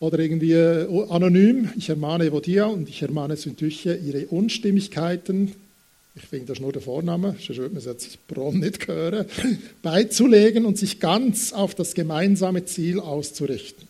oder 0.00 0.18
irgendwie 0.18 0.52
äh, 0.52 0.86
anonym. 1.10 1.70
Ich 1.76 1.88
ermahne 1.88 2.24
Evodia 2.24 2.64
und 2.64 2.88
ich 2.88 3.02
ermahne 3.02 3.36
Syntyche, 3.36 3.94
ihre 3.94 4.26
Unstimmigkeiten, 4.26 5.52
ich 6.16 6.22
finde 6.22 6.46
das 6.46 6.60
nur 6.60 6.72
der 6.72 6.82
Vorname, 6.82 7.36
sonst 7.38 7.58
würde 7.58 7.74
man 7.74 7.78
es 7.78 7.84
jetzt 7.84 8.26
Brom 8.26 8.58
nicht 8.58 8.88
hören, 8.88 9.26
beizulegen 9.82 10.64
und 10.64 10.76
sich 10.76 10.98
ganz 10.98 11.52
auf 11.52 11.74
das 11.74 11.94
gemeinsame 11.94 12.64
Ziel 12.64 12.98
auszurichten. 12.98 13.88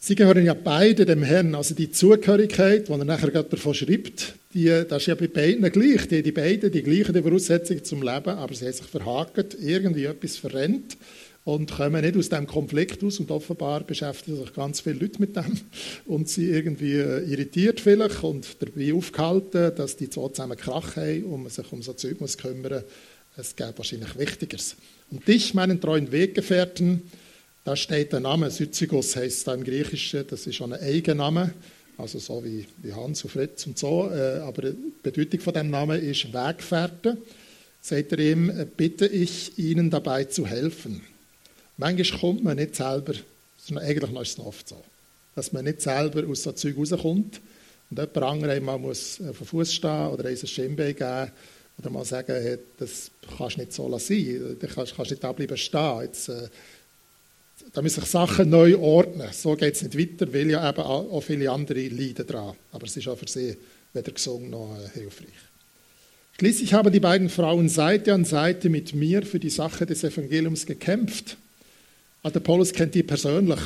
Sie 0.00 0.14
gehören 0.14 0.44
ja 0.44 0.54
beide 0.54 1.04
dem 1.04 1.24
Herrn, 1.24 1.54
also 1.56 1.74
die 1.74 1.90
Zugehörigkeit, 1.90 2.88
die 2.88 2.92
er 2.92 3.04
nachher 3.04 3.30
gerade 3.30 3.48
davon 3.48 3.74
schreibt, 3.74 4.34
die, 4.54 4.66
das 4.88 5.02
ist 5.02 5.06
ja 5.06 5.16
bei 5.16 5.26
beiden 5.26 5.70
gleich, 5.70 6.08
die, 6.08 6.22
die 6.22 6.32
beiden 6.32 6.70
die 6.70 6.82
gleichen 6.82 7.22
Voraussetzungen 7.22 7.84
zum 7.84 8.02
Leben, 8.02 8.30
aber 8.30 8.54
sie 8.54 8.64
haben 8.64 8.72
sich 8.72 8.86
verhakt, 8.86 9.56
irgendwie 9.60 10.04
etwas 10.04 10.36
verrennt 10.36 10.96
und 11.48 11.70
kommen 11.70 12.02
nicht 12.04 12.14
aus 12.14 12.28
dem 12.28 12.46
Konflikt 12.46 13.02
aus 13.02 13.20
und 13.20 13.30
offenbar 13.30 13.82
beschäftigen 13.82 14.36
sich 14.36 14.52
ganz 14.52 14.80
viele 14.80 14.96
Leute 14.96 15.18
mit 15.18 15.34
dem 15.34 15.58
und 16.04 16.28
sie 16.28 16.50
irgendwie 16.50 16.96
äh, 16.96 17.24
irritiert 17.24 17.80
vielleicht 17.80 18.22
und 18.22 18.46
dabei 18.60 18.92
aufgehalten, 18.92 19.74
dass 19.74 19.96
die 19.96 20.10
zwei 20.10 20.28
zusammen 20.28 20.58
Krach 20.58 20.96
haben 20.96 21.24
und 21.24 21.44
man 21.44 21.50
sich 21.50 21.72
um 21.72 21.80
so 21.80 21.94
Zeug 21.94 22.20
muss 22.20 22.36
kümmern. 22.36 22.84
Es 23.38 23.56
gibt 23.56 23.78
wahrscheinlich 23.78 24.18
Wichtigeres. 24.18 24.76
Und 25.10 25.26
dich, 25.26 25.54
meinen 25.54 25.80
treuen 25.80 26.12
Weggefährten, 26.12 27.00
da 27.64 27.76
steht 27.76 28.12
der 28.12 28.20
Name, 28.20 28.50
Syzygos 28.50 29.16
heißt 29.16 29.48
da 29.48 29.54
im 29.54 29.64
Griechischen, 29.64 30.26
das 30.28 30.46
ist 30.46 30.56
schon 30.56 30.74
ein 30.74 30.82
Eigenname, 30.82 31.54
also 31.96 32.18
so 32.18 32.44
wie, 32.44 32.66
wie 32.82 32.92
Hans 32.92 33.24
und 33.24 33.30
Fritz 33.30 33.66
und 33.66 33.78
so, 33.78 34.10
äh, 34.12 34.40
aber 34.40 34.72
die 34.72 34.76
Bedeutung 35.02 35.40
von 35.40 35.54
dem 35.54 35.70
Namen 35.70 35.98
ist 35.98 36.30
Weggefährte. 36.30 37.16
Sagt 37.80 38.12
er 38.12 38.18
ihm, 38.18 38.50
äh, 38.50 38.66
bitte 38.66 39.06
ich 39.06 39.58
Ihnen 39.58 39.88
dabei 39.88 40.24
zu 40.24 40.46
helfen. 40.46 41.00
Manchmal 41.78 42.20
kommt 42.20 42.44
man 42.44 42.56
nicht 42.56 42.74
selber, 42.74 43.14
eigentlich 43.76 44.20
ist 44.20 44.38
es 44.38 44.44
oft 44.44 44.68
so, 44.68 44.82
dass 45.34 45.52
man 45.52 45.64
nicht 45.64 45.80
selber 45.80 46.28
aus 46.28 46.42
so 46.42 46.52
Zeug 46.52 46.76
rauskommt 46.76 47.40
und 47.90 47.98
jemand 47.98 48.16
anderes 48.18 48.56
einmal 48.56 48.78
muss 48.78 49.20
auf 49.20 49.38
den 49.38 49.46
Fuß 49.46 49.72
stehen 49.72 50.08
oder 50.08 50.28
ein 50.28 50.36
Schienbein 50.36 50.94
geben 50.96 51.30
oder 51.78 51.90
mal 51.90 52.04
sagen, 52.04 52.32
hey, 52.32 52.58
das 52.78 53.12
kannst 53.36 53.56
du 53.56 53.60
nicht 53.60 53.72
so 53.72 53.98
sein, 53.98 54.56
du 54.60 54.66
kannst, 54.66 54.96
kannst 54.96 55.12
nicht 55.12 55.22
da 55.22 55.32
bleiben 55.32 55.56
stehen. 55.56 56.00
Jetzt, 56.02 56.28
äh, 56.28 56.48
da 57.72 57.80
müssen 57.82 58.00
sich 58.00 58.10
Sachen 58.10 58.50
neu 58.50 58.76
ordnen. 58.76 59.28
So 59.32 59.54
geht 59.54 59.74
es 59.74 59.82
nicht 59.82 59.96
weiter, 59.96 60.32
weil 60.32 60.50
ja 60.50 60.68
eben 60.68 60.80
auch 60.80 61.20
viele 61.20 61.50
andere 61.50 61.86
leiden 61.88 62.26
daran. 62.26 62.56
Aber 62.72 62.86
es 62.86 62.96
ist 62.96 63.06
auch 63.06 63.16
für 63.16 63.28
sie 63.28 63.56
weder 63.92 64.10
gesungen 64.10 64.50
noch 64.50 64.76
äh, 64.76 64.98
hilfreich. 64.98 65.28
Schließlich 66.38 66.74
haben 66.74 66.92
die 66.92 67.00
beiden 67.00 67.28
Frauen 67.28 67.68
Seite 67.68 68.14
an 68.14 68.24
Seite 68.24 68.68
mit 68.68 68.94
mir 68.94 69.22
für 69.22 69.38
die 69.38 69.50
Sache 69.50 69.86
des 69.86 70.02
Evangeliums 70.02 70.66
gekämpft. 70.66 71.36
Also 72.22 72.32
der 72.34 72.40
Paulus 72.40 72.72
kennt 72.72 72.94
die 72.94 73.02
persönlich 73.02 73.60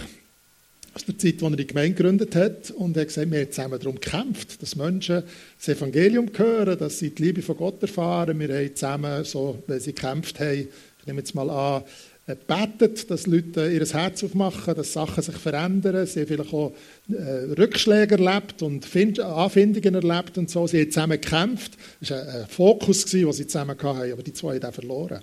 aus 0.95 1.05
der 1.07 1.19
Zeit, 1.19 1.43
als 1.43 1.53
er 1.53 1.57
die 1.57 1.67
Gemeinde 1.67 1.95
gegründet 1.95 2.37
hat. 2.37 2.71
Und 2.73 2.97
er 2.97 3.03
hat 3.03 3.09
gesagt, 3.09 3.31
wir 3.31 3.41
haben 3.41 3.51
zusammen 3.51 3.79
darum 3.79 3.95
gekämpft, 3.95 4.63
dass 4.63 4.77
Menschen 4.77 5.23
das 5.59 5.69
Evangelium 5.69 6.31
hören, 6.35 6.79
dass 6.79 6.99
sie 6.99 7.11
die 7.11 7.23
Liebe 7.23 7.43
von 7.43 7.57
Gott 7.57 7.81
erfahren. 7.83 8.39
Wir 8.39 8.55
haben 8.55 8.77
zusammen, 8.77 9.25
so, 9.25 9.63
weil 9.67 9.81
sie 9.81 9.95
gekämpft 9.95 10.39
haben, 10.41 10.69
ich 11.01 11.07
nehme 11.07 11.21
jetzt 11.21 11.35
mal 11.35 11.49
an, 11.51 11.83
äh, 12.27 12.37
betet, 12.37 13.11
dass 13.11 13.27
Leute 13.27 13.69
ihr 13.69 13.85
Herz 13.85 14.23
aufmachen, 14.23 14.75
dass 14.77 14.93
Sachen 14.93 15.23
sich 15.23 15.35
verändern. 15.35 16.07
Sie 16.07 16.21
haben 16.21 16.29
vielleicht 16.29 16.55
auch 16.55 16.73
äh, 17.11 17.53
Rückschläge 17.59 18.15
erlebt 18.15 18.63
und 18.63 18.85
Find 18.85 19.19
Anfindungen 19.19 19.95
erlebt 19.97 20.39
und 20.39 20.49
so. 20.49 20.67
Sie 20.69 20.81
haben 20.83 20.91
zusammen 20.91 21.21
gekämpft. 21.21 21.73
Das 22.01 22.11
war 22.11 22.23
ein 22.23 22.47
Fokus, 22.47 23.07
den 23.07 23.33
sie 23.33 23.47
zusammen 23.47 23.77
hatten, 23.77 24.13
aber 24.13 24.23
die 24.23 24.33
zwei 24.33 24.61
haben 24.61 24.73
verloren. 24.73 25.23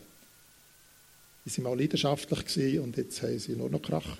Sie 1.50 1.63
waren 1.63 1.72
mal 1.72 1.79
leidenschaftlich 1.79 2.79
und 2.79 2.96
jetzt 2.98 3.22
haben 3.22 3.39
sie 3.39 3.53
nur 3.53 3.70
noch 3.70 3.82
Krach. 3.82 4.18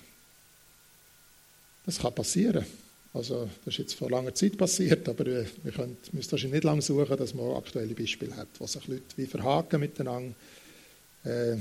Das 1.86 2.00
kann 2.00 2.13
passieren. 2.13 2.65
Also, 3.13 3.50
das 3.65 3.74
ist 3.74 3.79
jetzt 3.79 3.93
vor 3.95 4.09
langer 4.09 4.36
Zeit 4.36 4.57
passiert, 4.57 5.09
aber 5.09 5.25
wir 5.25 5.45
können, 5.75 5.98
müssen 6.12 6.31
wahrscheinlich 6.31 6.55
nicht 6.55 6.63
lange 6.63 6.81
suchen, 6.81 7.17
dass 7.17 7.33
man 7.33 7.55
aktuelle 7.55 7.95
Beispiele 7.95 8.36
hat, 8.36 8.48
wo 8.59 8.67
sich 8.67 8.88
Leute 8.88 9.03
wie 9.15 9.25
verhaken 9.25 9.79
miteinander. 9.79 10.36
Äh, 11.24 11.55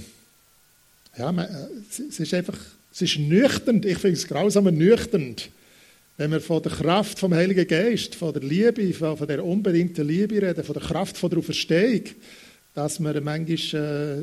ja, 1.17 1.33
man, 1.33 1.47
äh, 1.47 1.69
es 1.89 2.21
ist 2.21 2.35
einfach, 2.35 2.59
es 2.93 3.03
ist 3.03 3.19
nüchtern, 3.19 3.83
ich 3.83 3.99
finde 3.99 4.19
es 4.19 4.27
grausam 4.27 4.65
nüchtern, 4.65 5.37
wenn 6.19 6.33
wir 6.33 6.41
von 6.41 6.63
der 6.63 6.73
Kraft 6.73 7.19
vom 7.19 7.33
Heiligen 7.33 7.67
Geist, 7.67 8.15
von 8.15 8.33
der 8.33 8.43
Liebe, 8.43 8.93
von, 8.93 9.17
von 9.17 9.27
der 9.27 9.43
unbedingten 9.43 10.07
Liebe 10.07 10.43
reden, 10.43 10.65
von 10.65 10.75
der 10.75 10.83
Kraft 10.83 11.17
von 11.17 11.31
der 11.31 11.39
Auferstehung, 11.39 12.03
dass 12.75 13.01
wir 13.01 13.21
manchmal 13.23 14.23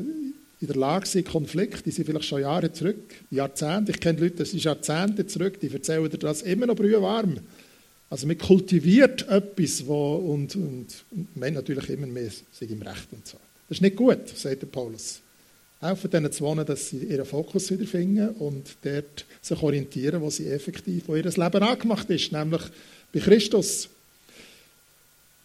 in 0.60 0.66
der 0.68 0.76
Lage 0.76 1.06
sind, 1.06 1.28
Konflikte, 1.28 1.82
die 1.82 1.90
sind 1.90 2.06
vielleicht 2.06 2.26
schon 2.26 2.40
Jahre 2.40 2.72
zurück, 2.72 3.14
Jahrzehnte, 3.30 3.92
ich 3.92 4.00
kenne 4.00 4.20
Leute, 4.20 4.36
das 4.36 4.54
ist 4.54 4.64
Jahrzehnte 4.64 5.26
zurück, 5.26 5.60
die 5.60 5.70
erzählen 5.70 6.08
dir 6.08 6.18
das 6.18 6.42
immer 6.42 6.66
noch 6.66 6.76
brühwarm. 6.76 7.40
Also 8.08 8.26
man 8.26 8.38
kultiviert 8.38 9.28
etwas, 9.28 9.86
wo, 9.86 10.14
und, 10.14 10.54
und, 10.56 10.86
man 11.34 11.54
natürlich 11.54 11.90
immer 11.90 12.06
mehr 12.06 12.30
sich 12.52 12.70
im 12.70 12.80
Recht 12.82 13.08
und 13.12 13.26
so. 13.26 13.36
Das 13.68 13.78
ist 13.78 13.82
nicht 13.82 13.96
gut, 13.96 14.28
sagt 14.28 14.62
der 14.62 14.66
Paulus. 14.68 15.20
Helfen 15.80 16.10
denen 16.10 16.32
zu 16.32 16.44
wohnen, 16.44 16.64
dass 16.64 16.88
sie 16.88 16.98
ihren 16.98 17.26
Fokus 17.26 17.70
wiederfinden 17.70 18.30
und 18.30 18.76
dort 18.82 19.26
sich 19.42 19.60
orientieren, 19.60 20.22
wo 20.22 20.30
sie 20.30 20.48
effektiv, 20.48 21.04
wo 21.08 21.16
ihr 21.16 21.24
Leben 21.24 21.38
angemacht 21.62 22.08
ist, 22.08 22.32
nämlich 22.32 22.62
bei 23.12 23.20
Christus. 23.20 23.88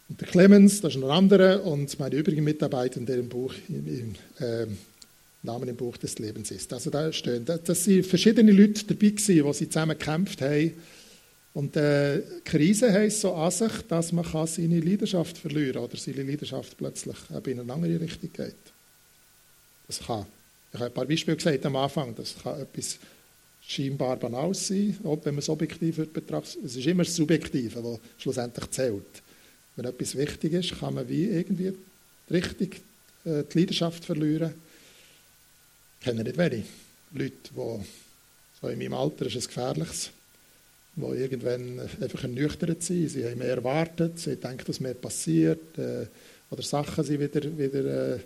Und 0.08 0.20
der 0.20 0.28
Clemens, 0.28 0.80
das 0.80 0.94
ist 0.94 1.00
noch 1.00 1.10
ein 1.10 1.18
anderer, 1.18 1.64
und 1.64 1.98
meine 1.98 2.14
übrigen 2.14 2.44
Mitarbeiter 2.44 2.98
in 2.98 3.06
dem 3.06 3.28
Buch, 3.28 3.52
im, 3.68 3.86
im 3.88 4.14
äh, 4.46 4.66
Namen 5.42 5.68
im 5.68 5.76
Buch 5.76 5.96
des 5.96 6.18
Lebens 6.18 6.50
ist. 6.50 6.72
Also 6.72 6.90
da 6.90 7.12
stehen, 7.12 7.44
dass 7.44 7.84
sind 7.84 8.06
verschiedene 8.06 8.52
Leute 8.52 8.84
dabei 8.84 9.08
gewesen, 9.08 9.44
die 9.44 9.52
sie 9.52 9.68
zusammen 9.68 9.98
gekämpft 9.98 10.40
haben. 10.40 10.72
Und 11.54 11.76
äh, 11.76 12.22
Krise 12.44 12.92
heisst 12.92 13.20
so 13.20 13.34
an 13.34 13.50
sich, 13.50 13.72
dass 13.88 14.12
man 14.12 14.24
kann 14.24 14.46
seine 14.46 14.80
Leidenschaft 14.80 15.36
verlieren 15.36 15.82
oder 15.82 15.96
seine 15.96 16.22
Leidenschaft 16.22 16.76
plötzlich 16.78 17.16
in 17.44 17.60
eine 17.60 17.72
andere 17.72 18.00
Richtung 18.00 18.32
geht. 18.32 18.54
Das 19.86 19.98
kann. 19.98 20.26
Ich 20.72 20.78
habe 20.78 20.86
ein 20.86 20.94
paar 20.94 21.04
Beispiele 21.04 21.36
gesagt 21.36 21.66
am 21.66 21.76
Anfang. 21.76 22.14
Das 22.14 22.36
kann 22.42 22.60
etwas 22.60 22.98
scheinbar 23.60 24.16
banal 24.16 24.54
sein, 24.54 24.96
ob 25.02 25.24
wenn 25.26 25.34
man 25.34 25.40
es 25.40 25.48
objektiv 25.48 25.96
betrachtet. 26.12 26.64
Es 26.64 26.76
ist 26.76 26.86
immer 26.86 27.04
das 27.04 27.14
Subjektive, 27.14 27.82
das 27.82 27.98
schlussendlich 28.22 28.70
zählt. 28.70 29.22
Wenn 29.76 29.84
etwas 29.84 30.16
wichtig 30.16 30.52
ist, 30.52 30.78
kann 30.78 30.94
man 30.94 31.08
wie 31.08 31.24
irgendwie 31.24 31.72
richtig 32.30 32.80
äh, 33.24 33.42
die 33.52 33.58
Leidenschaft 33.58 34.04
verlieren 34.04 34.54
kenne 36.02 36.24
nicht 36.24 36.38
wenige 36.38 36.64
Leute, 37.12 37.32
die 37.50 37.84
so 38.60 38.68
in 38.68 38.78
meinem 38.78 38.94
Alter 38.94 39.26
ist 39.26 39.36
es 39.36 39.48
gefährliches, 39.48 40.10
die 40.96 41.02
irgendwann 41.02 41.80
einfach 42.00 42.22
ernüchtert 42.22 42.82
sind. 42.82 43.08
Sie 43.08 43.24
haben 43.24 43.38
mehr 43.38 43.56
erwartet, 43.56 44.18
sie 44.18 44.36
denken, 44.36 44.64
dass 44.66 44.80
mehr 44.80 44.94
passiert 44.94 45.78
äh, 45.78 46.06
oder 46.50 46.62
Sachen 46.62 47.04
sind 47.04 47.20
wieder, 47.20 47.58
wieder 47.58 48.14
äh, 48.14 48.18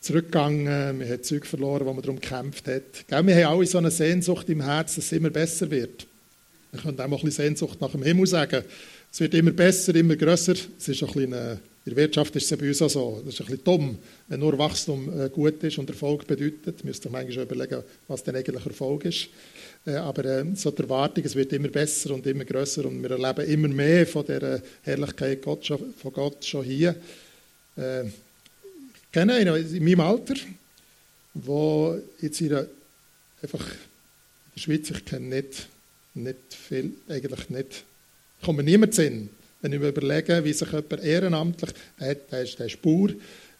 zurückgegangen. 0.00 1.00
Wir 1.00 1.08
haben 1.08 1.22
Zeug 1.22 1.46
verloren, 1.46 1.86
wo 1.86 1.92
man 1.92 2.02
darum 2.02 2.20
gekämpft 2.20 2.68
hat. 2.68 3.06
Gell, 3.08 3.26
wir 3.26 3.46
haben 3.46 3.56
alle 3.56 3.66
so 3.66 3.78
eine 3.78 3.90
Sehnsucht 3.90 4.48
im 4.48 4.60
Herzen, 4.60 4.96
dass 4.96 5.06
es 5.06 5.12
immer 5.12 5.30
besser 5.30 5.70
wird. 5.70 6.06
Wir 6.72 6.80
können 6.80 7.00
auch 7.00 7.08
mal 7.08 7.16
ein 7.16 7.24
bisschen 7.24 7.46
Sehnsucht 7.46 7.80
nach 7.80 7.92
dem 7.92 8.02
Himmel 8.02 8.26
sagen. 8.26 8.64
Es 9.10 9.20
wird 9.20 9.34
immer 9.34 9.50
besser, 9.50 9.94
immer 9.94 10.16
grösser. 10.16 10.54
Es 10.78 10.88
ist 10.88 11.02
ein 11.02 11.06
bisschen, 11.06 11.32
äh, 11.32 11.56
in 11.84 11.94
der 11.94 12.04
Wirtschaft 12.04 12.36
ist 12.36 12.50
es 12.50 12.58
bei 12.58 12.68
uns 12.68 12.80
auch 12.80 12.88
so. 12.88 13.22
Das 13.24 13.34
ist 13.34 13.40
ein 13.40 13.46
bisschen 13.46 13.64
dumm, 13.64 13.98
wenn 14.28 14.38
nur 14.38 14.56
Wachstum 14.56 15.20
äh, 15.20 15.28
gut 15.28 15.62
ist 15.64 15.78
und 15.78 15.90
Erfolg 15.90 16.26
bedeutet. 16.26 16.84
Müsst 16.84 17.04
ihr 17.04 17.10
manchmal 17.10 17.44
überlegen, 17.44 17.82
was 18.06 18.22
denn 18.22 18.36
eigentlich 18.36 18.64
Erfolg 18.64 19.04
ist. 19.04 19.28
Äh, 19.84 19.96
aber 19.96 20.24
äh, 20.24 20.44
so 20.54 20.70
die 20.70 20.82
Erwartung, 20.82 21.24
es 21.24 21.34
wird 21.34 21.52
immer 21.52 21.68
besser 21.68 22.14
und 22.14 22.24
immer 22.26 22.44
grösser 22.44 22.84
und 22.84 23.02
wir 23.02 23.10
erleben 23.10 23.50
immer 23.50 23.68
mehr 23.68 24.06
von 24.06 24.24
der 24.24 24.62
Herrlichkeit 24.82 25.42
Gott 25.42 25.66
von 25.66 26.12
Gott 26.12 26.44
schon 26.44 26.64
hier. 26.64 26.94
Äh, 27.76 28.04
ich 28.04 29.10
kenne 29.10 29.34
einen 29.34 29.74
in 29.74 29.84
meinem 29.84 30.00
Alter, 30.00 30.34
der 31.34 32.02
jetzt 32.20 32.40
ihre, 32.40 32.68
einfach 33.42 33.66
in 33.66 34.52
der 34.54 34.60
Schweiz, 34.60 34.88
ich 34.88 35.04
kenne 35.04 35.26
nicht, 35.36 35.68
nicht 36.14 36.38
viel, 36.50 36.92
eigentlich 37.08 37.50
nicht, 37.50 37.84
kommt 38.42 38.58
mir 38.58 38.64
niemand 38.64 38.94
Sinn, 38.94 39.30
wenn 39.62 39.72
ich 39.72 39.80
mir 39.80 39.88
überlege, 39.88 40.44
wie 40.44 40.52
sich 40.52 40.68
jemand 40.68 41.02
ehrenamtlich, 41.02 41.70
der, 41.98 42.42
ist, 42.42 42.58
der 42.58 42.66
ist 42.66 42.78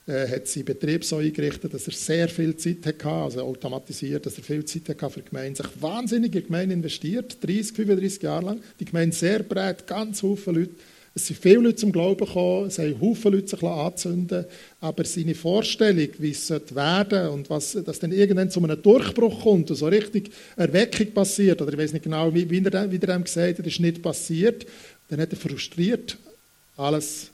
äh, 0.04 0.26
hat 0.28 0.49
seinen 0.49 0.64
Betrieb 0.64 1.04
so 1.04 1.18
eingerichtet, 1.18 1.73
dass 1.73 1.87
er 1.87 1.92
sehr 1.92 2.28
viel 2.28 2.56
Zeit 2.56 2.85
hatte, 2.85 3.09
also 3.09 3.40
automatisiert, 3.42 4.26
dass 4.26 4.37
er 4.37 4.42
viel 4.42 4.64
Zeit 4.64 4.88
hatte 4.88 5.11
für 5.11 5.21
die 5.21 5.28
Gemeinde, 5.30 5.62
sich 5.62 5.80
wahnsinnig 5.80 6.35
in 6.35 6.40
die 6.40 6.47
Gemeinde 6.47 6.75
investiert, 6.75 7.38
30, 7.40 7.76
35 7.76 8.23
Jahre 8.23 8.47
lang, 8.47 8.61
die 8.80 8.85
Gemeinde 8.85 9.14
sehr 9.14 9.44
breit, 9.44 9.87
ganz 9.87 10.21
viele 10.21 10.37
Leute, 10.47 10.75
es 11.14 11.26
sind 11.26 11.38
viele 11.38 11.56
Leute 11.56 11.76
zum 11.76 11.92
Glauben 11.92 12.25
gekommen, 12.25 12.68
es 12.68 12.78
haben 12.78 12.97
viele 13.14 13.37
Leute 13.37 13.49
sich 13.49 13.62
anzünden. 13.62 14.47
Aber 14.80 15.04
seine 15.04 15.35
Vorstellung, 15.35 16.09
wie 16.18 16.30
es 16.30 16.49
werden 16.49 16.64
sollte 16.75 17.30
und 17.30 17.50
was, 17.50 17.73
dass 17.85 17.99
dann 17.99 18.12
irgendwann 18.12 18.50
zu 18.50 18.64
einem 18.64 18.80
Durchbruch 18.80 19.42
kommt 19.42 19.71
und 19.71 19.76
so 19.76 19.88
richtig 19.88 20.30
Erweckung 20.56 21.12
passiert, 21.12 21.61
oder 21.61 21.71
ich 21.71 21.78
weiß 21.78 21.92
nicht 21.92 22.04
genau, 22.04 22.32
wie, 22.32 22.44
er, 22.44 22.90
wie 22.90 22.97
er 22.97 23.16
ihm 23.16 23.25
gesagt 23.25 23.59
hat, 23.59 23.66
ist 23.66 23.80
nicht 23.80 24.00
passiert, 24.00 24.64
dann 25.12 25.21
hat 25.21 25.31
er 25.31 25.37
frustriert 25.37 26.16
alles 26.78 27.31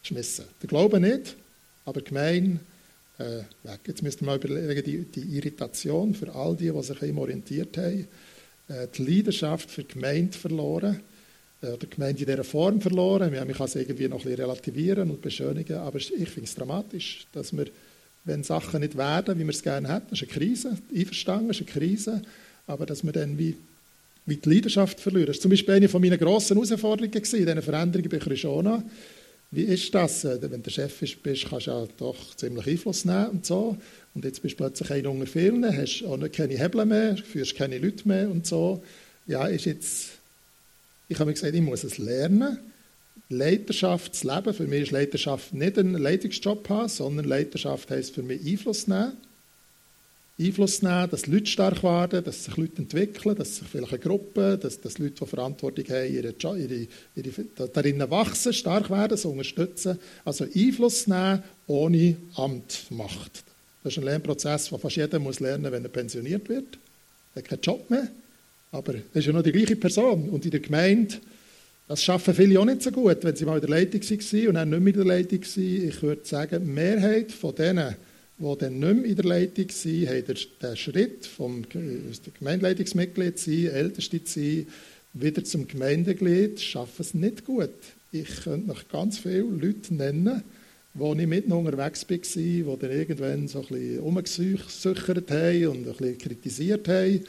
geschmissen. 0.00 0.46
Der 0.62 0.68
Glaube 0.68 0.98
nicht, 0.98 1.36
aber 1.84 2.00
gemein 2.00 2.60
äh, 3.18 3.42
weg. 3.64 3.80
Jetzt 3.86 4.02
müsst 4.02 4.22
ihr 4.22 4.24
mal 4.24 4.38
überlegen, 4.38 4.82
die, 4.82 5.04
die 5.04 5.36
Irritation 5.36 6.14
für 6.14 6.34
all 6.34 6.56
die, 6.56 6.70
die 6.70 6.82
sich 6.82 7.02
ihm 7.02 7.18
orientiert 7.18 7.76
haben, 7.76 8.08
äh, 8.68 8.88
die 8.96 9.04
Leidenschaft 9.04 9.70
für 9.70 9.84
die 9.84 9.92
Gemeinde 9.92 10.38
verloren, 10.38 11.00
äh, 11.60 11.76
die 11.76 11.90
Gemeinde 11.90 12.22
in 12.22 12.30
dieser 12.30 12.44
Form 12.44 12.80
verloren. 12.80 13.30
Man 13.30 13.52
kann 13.52 13.66
es 13.66 13.74
irgendwie 13.74 14.08
noch 14.08 14.24
ein 14.24 14.32
relativieren 14.32 15.10
und 15.10 15.20
beschönigen, 15.20 15.76
aber 15.76 15.98
ich 15.98 16.08
finde 16.08 16.44
es 16.44 16.54
dramatisch, 16.54 17.26
dass 17.32 17.54
wir, 17.54 17.66
wenn 18.24 18.42
Sachen 18.42 18.80
nicht 18.80 18.96
werden, 18.96 19.38
wie 19.38 19.44
wir 19.44 19.50
es 19.50 19.62
gerne 19.62 19.92
hätten, 19.92 20.06
das 20.08 20.22
ist 20.22 20.30
eine 20.30 20.38
Krise, 20.38 20.78
einverstanden, 20.94 21.50
ist 21.50 21.60
eine 21.60 21.70
Krise, 21.70 22.22
aber 22.66 22.86
dass 22.86 23.04
wir 23.04 23.12
dann 23.12 23.36
wie, 23.36 23.54
wie 24.26 24.36
die 24.36 24.48
Leidenschaft 24.48 25.00
verlieren. 25.00 25.26
Das 25.26 25.36
war 25.36 25.42
zum 25.42 25.50
Beispiel 25.50 25.74
eine 25.74 25.88
meiner 25.88 26.18
grossen 26.18 26.56
Herausforderungen 26.56 27.12
in 27.12 27.22
diesen 27.22 27.62
Veränderungen 27.62 28.08
bei 28.08 28.18
Christiana. 28.18 28.82
Wie 29.50 29.62
ist 29.62 29.94
das? 29.94 30.24
Äh, 30.24 30.38
wenn 30.50 30.62
du 30.62 30.70
Chef 30.70 30.98
bist, 30.98 31.46
kannst 31.48 31.66
du 31.66 31.70
ja 31.70 31.86
doch 31.98 32.34
ziemlich 32.36 32.66
Einfluss 32.66 33.04
nehmen 33.04 33.26
und 33.28 33.46
so. 33.46 33.76
Und 34.14 34.24
jetzt 34.24 34.42
bist 34.42 34.54
du 34.54 34.64
plötzlich 34.64 34.90
ein 34.90 35.06
unter 35.06 35.26
vielen, 35.26 35.64
hast 35.64 36.04
auch 36.04 36.18
keine 36.30 36.58
Hebel 36.58 36.86
mehr, 36.86 37.16
führst 37.16 37.54
keine 37.54 37.78
Leute 37.78 38.08
mehr 38.08 38.30
und 38.30 38.46
so. 38.46 38.82
Ja, 39.26 39.46
ist 39.46 39.66
jetzt 39.66 40.22
ich 41.12 41.18
habe 41.18 41.28
mir 41.28 41.34
gesagt, 41.34 41.54
ich 41.54 41.60
muss 41.60 41.84
es 41.84 41.98
lernen. 41.98 42.58
Leiterschaftsleben, 43.28 44.54
für 44.54 44.66
mich 44.66 44.84
ist 44.84 44.90
Leiterschaft 44.92 45.52
nicht 45.52 45.78
ein 45.78 45.92
Leitungsjob 45.92 46.66
haben, 46.70 46.88
sondern 46.88 47.26
Leiterschaft 47.26 47.90
heisst 47.90 48.14
für 48.14 48.22
mich 48.22 48.40
Einfluss 48.46 48.86
nehmen. 48.86 49.12
Einfluss 50.46 50.82
nehmen, 50.82 51.08
dass 51.10 51.26
Leute 51.26 51.46
stark 51.46 51.82
werden, 51.82 52.24
dass 52.24 52.44
sich 52.44 52.56
Leute 52.56 52.78
entwickeln, 52.78 53.34
dass 53.36 53.56
sich 53.56 53.68
vielleicht 53.68 53.92
eine 53.92 54.00
Gruppe, 54.00 54.58
dass, 54.58 54.80
dass 54.80 54.98
Leute, 54.98 55.14
die 55.20 55.26
Verantwortung 55.26 55.84
haben, 55.88 56.12
ihre, 56.12 56.34
ihre, 56.40 56.86
ihre, 57.16 57.68
darin 57.72 57.98
wachsen, 58.10 58.52
stark 58.52 58.90
werden, 58.90 59.16
so 59.16 59.30
unterstützen. 59.30 59.98
Also 60.24 60.44
Einfluss 60.44 61.06
nehmen 61.06 61.42
ohne 61.66 62.16
Amt, 62.34 62.86
Macht. 62.90 63.44
Das 63.82 63.94
ist 63.94 63.98
ein 63.98 64.04
Lernprozess, 64.04 64.70
den 64.70 64.78
fast 64.78 64.96
jeder 64.96 65.18
muss 65.18 65.40
lernen 65.40 65.62
muss, 65.62 65.72
wenn 65.72 65.84
er 65.84 65.90
pensioniert 65.90 66.48
wird. 66.48 66.78
Er 67.34 67.42
hat 67.42 67.48
keinen 67.48 67.60
Job 67.60 67.90
mehr. 67.90 68.08
Aber 68.70 68.94
es 68.94 69.02
ist 69.12 69.26
ja 69.26 69.32
noch 69.32 69.42
die 69.42 69.52
gleiche 69.52 69.76
Person. 69.76 70.28
Und 70.30 70.44
in 70.44 70.50
der 70.50 70.60
Gemeinde, 70.60 71.16
das 71.88 72.02
schaffen 72.02 72.34
viele 72.34 72.58
auch 72.58 72.64
nicht 72.64 72.82
so 72.82 72.90
gut, 72.90 73.18
wenn 73.22 73.36
sie 73.36 73.44
mal 73.44 73.56
in 73.56 73.60
der 73.60 73.70
Leitung 73.70 74.00
waren 74.00 74.48
und 74.48 74.54
dann 74.54 74.70
nicht 74.70 74.80
mehr 74.80 74.94
in 74.94 74.94
der 74.94 75.04
Leitung 75.04 75.42
waren. 75.42 75.88
Ich 75.88 76.02
würde 76.02 76.24
sagen, 76.24 76.64
die 76.64 76.70
Mehrheit 76.70 77.32
von 77.32 77.54
denen, 77.54 77.96
die 78.38 78.58
dann 78.58 78.78
nicht 78.78 78.94
mehr 78.94 79.04
in 79.04 79.16
der 79.16 79.24
Leitung 79.24 79.68
waren, 79.68 80.08
haben 80.08 80.24
den 80.62 80.76
Schritt 80.76 81.26
vom 81.26 81.62
Gemeindeleitungsmitglied 81.68 83.38
sein, 83.38 83.66
Älteste 83.66 84.20
sein, 84.24 84.66
wieder 85.14 85.44
zum 85.44 85.68
Gemeindeglied, 85.68 86.60
schaffen 86.60 87.02
es 87.02 87.14
nicht 87.14 87.44
gut. 87.44 87.70
Ich 88.10 88.42
könnte 88.44 88.68
noch 88.68 88.88
ganz 88.88 89.18
viele 89.18 89.42
Leute 89.42 89.94
nennen, 89.94 90.42
wo 90.94 91.14
ich 91.14 91.26
mitten 91.26 91.52
unterwegs 91.52 92.08
war, 92.08 92.16
die 92.16 92.64
dann 92.80 92.90
irgendwann 92.90 93.48
so 93.48 93.60
ein 93.60 93.66
bisschen 93.66 94.00
umgesuchert 94.00 95.30
haben 95.30 95.66
und 95.66 95.86
ein 95.86 95.94
bisschen 95.94 96.18
kritisiert 96.18 96.88
haben 96.88 97.24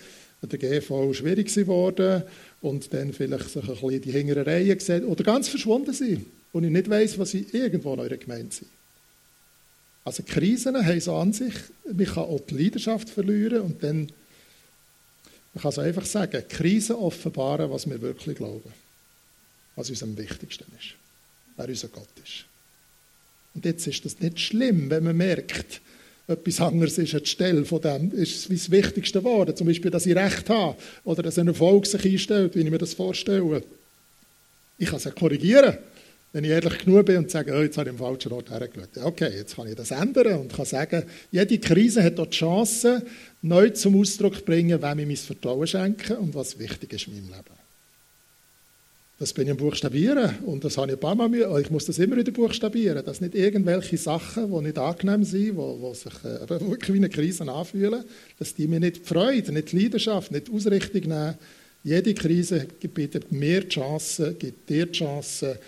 der 0.48 0.60
GV 0.60 1.14
schwierig 1.14 1.54
geworden 1.54 2.24
und 2.62 2.94
dann 2.94 3.14
vielleicht 3.14 3.50
sich 3.50 3.64
ein 3.64 3.70
bisschen 3.70 4.02
die 4.02 4.12
hinteren 4.12 4.44
Reihen 4.44 4.78
gesehen 4.78 5.06
oder 5.06 5.24
ganz 5.24 5.48
verschwunden 5.48 5.94
sind 5.94 6.26
und 6.52 6.64
ich 6.64 6.72
nicht 6.72 6.90
weiß, 6.90 7.18
was 7.20 7.32
sie 7.32 7.46
irgendwo 7.52 7.94
in 7.94 8.00
eurer 8.02 8.18
Gemeinde 8.18 8.54
sind. 8.54 8.70
Also 10.06 10.24
Krisen 10.24 10.76
haben 10.76 11.00
so 11.00 11.16
an 11.16 11.34
sich, 11.34 11.54
man 11.86 12.06
kann 12.06 12.24
auch 12.24 12.42
die 12.42 12.56
Leidenschaft 12.56 13.10
verlieren 13.10 13.62
und 13.62 13.84
dann, 13.84 14.12
man 15.54 15.62
kann 15.62 15.72
so 15.72 15.82
einfach 15.82 16.06
sagen, 16.06 16.44
Krisen 16.50 16.96
offenbaren, 16.96 17.72
was 17.72 17.90
wir 17.90 18.02
wirklich 18.02 18.38
glauben, 18.38 18.74
was 19.76 19.90
uns 19.90 20.04
am 20.04 20.18
wichtigsten 20.18 20.66
ist, 20.78 20.96
wer 21.56 21.68
unser 21.68 21.88
Gott 21.88 22.10
ist. 22.24 22.46
Und 23.56 23.66
jetzt 23.66 23.88
ist 23.88 24.04
das 24.04 24.20
nicht 24.20 24.40
schlimm, 24.40 24.90
wenn 24.90 25.04
man 25.04 25.16
merkt, 25.16 25.82
etwas 26.28 26.62
anderes 26.62 26.98
ist 26.98 27.16
an 27.16 27.26
Stelle 27.26 27.66
von 27.66 27.82
dem, 27.82 28.12
ist 28.12 28.50
das 28.50 28.72
Wichtigste 28.72 29.20
geworden. 29.20 29.56
Zum 29.56 29.68
Beispiel, 29.68 29.92
dass 29.92 30.06
ich 30.06 30.16
Recht 30.16 30.50
habe 30.50 30.78
oder 31.04 31.22
dass 31.22 31.38
ein 31.38 31.48
Erfolg 31.48 31.86
sich 31.86 32.06
einstellt, 32.06 32.56
wie 32.56 32.62
ich 32.62 32.70
mir 32.70 32.78
das 32.78 32.94
vorstelle. 32.94 33.64
Ich 34.78 34.88
kann 34.88 34.98
es 34.98 35.04
ja 35.04 35.12
korrigieren, 35.12 35.78
wenn 36.34 36.44
ich 36.44 36.50
ehrlich 36.50 36.80
genug 36.80 37.06
bin 37.06 37.18
und 37.18 37.32
sage, 37.32 37.54
oh, 37.56 37.62
jetzt 37.62 37.78
habe 37.78 37.90
ich 37.90 37.94
im 37.94 38.00
falschen 38.00 38.32
Ort 38.32 38.50
hergeschaut. 38.50 38.98
Okay, 39.04 39.30
jetzt 39.36 39.56
kann 39.56 39.68
ich 39.68 39.76
das 39.76 39.92
ändern 39.92 40.40
und 40.40 40.54
kann 40.54 40.66
sagen, 40.66 41.04
jede 41.32 41.60
Krise 41.60 42.04
hat 42.04 42.20
auch 42.20 42.26
die 42.26 42.38
Chance, 42.38 43.06
neu 43.44 43.70
zum 43.70 44.00
Ausdruck 44.00 44.38
zu 44.38 44.44
bringen, 44.44 44.82
wem 44.82 45.00
ich 45.00 45.08
mein 45.08 45.16
Vertrauen 45.16 45.68
schenke 45.68 46.18
und 46.18 46.34
was 46.34 46.58
wichtig 46.58 46.92
ist 46.94 47.08
in 47.08 47.14
meinem 47.14 47.30
Leben. 47.30 47.64
Das 49.20 49.32
bin 49.32 49.46
ich 49.46 49.52
am 49.52 49.58
Buchstabieren 49.58 50.40
und 50.46 50.64
das 50.64 50.78
habe 50.78 50.88
ich 50.88 50.98
ein 50.98 51.00
paar 51.00 51.14
Mal 51.14 51.30
Mühe. 51.30 51.62
Ich 51.62 51.70
muss 51.70 51.86
das 51.86 52.00
immer 52.00 52.18
wieder 52.18 52.32
buchstabieren, 52.32 53.06
dass 53.06 53.22
nicht 53.22 53.36
irgendwelche 53.36 53.96
Sachen, 53.96 54.52
die 54.52 54.62
nicht 54.64 54.78
angenehm 54.80 55.24
sind, 55.24 55.52
die, 55.52 55.52
die 55.52 55.96
sich 55.96 56.14
äh, 56.26 56.50
wirklich 56.50 56.94
wie 56.94 56.98
eine 56.98 57.10
Krise 57.10 57.50
anfühlen, 57.50 58.04
dass 58.40 58.56
die 58.56 58.68
mir 58.68 58.80
nicht 58.80 59.06
Freude, 59.06 59.52
nicht 59.52 59.72
Leidenschaft, 59.72 60.32
nicht 60.32 60.52
Ausrichtung 60.52 61.02
nehmen. 61.02 61.36
Jede 61.84 62.14
Krise 62.14 62.66
bietet 62.94 63.32
mir 63.32 63.62
die 63.62 63.70
Chance, 63.70 64.36
gibt 64.40 64.70
dir 64.70 64.88
die 64.88 64.94
Chance, 64.94 65.60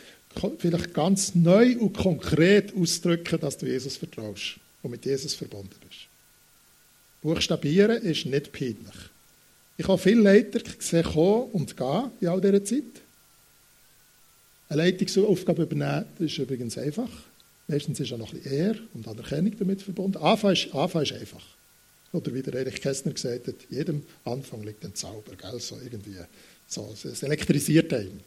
vielleicht 0.57 0.93
ganz 0.93 1.35
neu 1.35 1.77
und 1.77 1.93
konkret 1.93 2.73
auszudrücken, 2.75 3.39
dass 3.39 3.57
du 3.57 3.65
Jesus 3.65 3.97
vertraust 3.97 4.59
und 4.81 4.91
mit 4.91 5.05
Jesus 5.05 5.33
verbunden 5.33 5.75
bist. 5.87 6.07
Buchstabieren 7.21 8.01
ist 8.03 8.25
nicht 8.25 8.51
peinlich. 8.51 8.95
Ich 9.77 9.87
habe 9.87 9.97
viele 9.97 10.21
Leiter 10.21 10.59
gesehen 10.59 11.03
kommen 11.03 11.51
und 11.51 11.75
gehen 11.75 12.11
in 12.21 12.27
all 12.27 12.39
dieser 12.39 12.63
Zeit. 12.63 12.83
Eine 14.69 14.83
Leitungsaufgabe 14.83 15.63
übernehmen, 15.63 16.05
ist 16.19 16.37
übrigens 16.37 16.77
einfach. 16.77 17.09
Meistens 17.67 17.99
ist 17.99 18.13
auch 18.13 18.17
noch 18.17 18.31
ein 18.31 18.39
bisschen 18.39 18.57
Ehr 18.57 18.75
und 18.93 19.07
Anerkennung 19.07 19.57
damit 19.57 19.81
verbunden. 19.81 20.17
Anfang 20.17 20.53
ist, 20.53 20.73
Anfang 20.73 21.03
ist 21.03 21.13
einfach. 21.13 21.43
Oder 22.13 22.33
wie 22.33 22.41
der 22.41 22.53
Erich 22.53 22.81
Kästner 22.81 23.11
gesagt 23.11 23.47
hat, 23.47 23.55
jedem 23.69 24.03
Anfang 24.23 24.63
liegt 24.63 24.85
ein 24.85 24.95
Zauber, 24.95 25.35
gell? 25.35 25.59
so 25.59 25.77
irgendwie. 25.83 26.15
So, 26.67 26.93
es 27.03 27.23
elektrisiert 27.23 27.91
einen. 27.93 28.21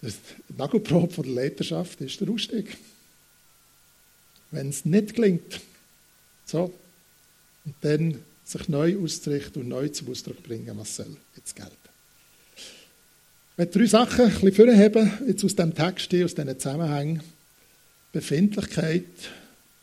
Das 0.00 0.14
Nagelprobe 0.56 1.12
von 1.12 1.24
der 1.24 1.34
Leiterschaft 1.34 2.00
ist 2.00 2.20
der 2.20 2.30
Ausstieg. 2.30 2.76
Wenn 4.50 4.68
es 4.68 4.84
nicht 4.84 5.14
gelingt, 5.14 5.60
so, 6.46 6.72
und 7.64 7.74
dann 7.82 8.18
sich 8.44 8.68
neu 8.68 8.96
auszurichten 8.98 9.62
und 9.62 9.68
neu 9.68 9.88
zum 9.88 10.10
Ausdruck 10.10 10.42
bringen, 10.42 10.76
was 10.78 10.96
soll 10.96 11.16
jetzt 11.36 11.54
gelten. 11.54 11.72
Ich 12.56 13.58
möchte 13.58 13.78
drei 13.78 13.86
Sachen 13.86 14.24
ein 14.26 14.40
bisschen 14.40 14.54
vorheben, 14.54 15.12
jetzt 15.26 15.44
aus 15.44 15.56
dem 15.56 15.74
Text 15.74 16.14
aus 16.14 16.34
diesen 16.34 16.58
Zusammenhängen. 16.58 17.22
Befindlichkeit 18.12 19.04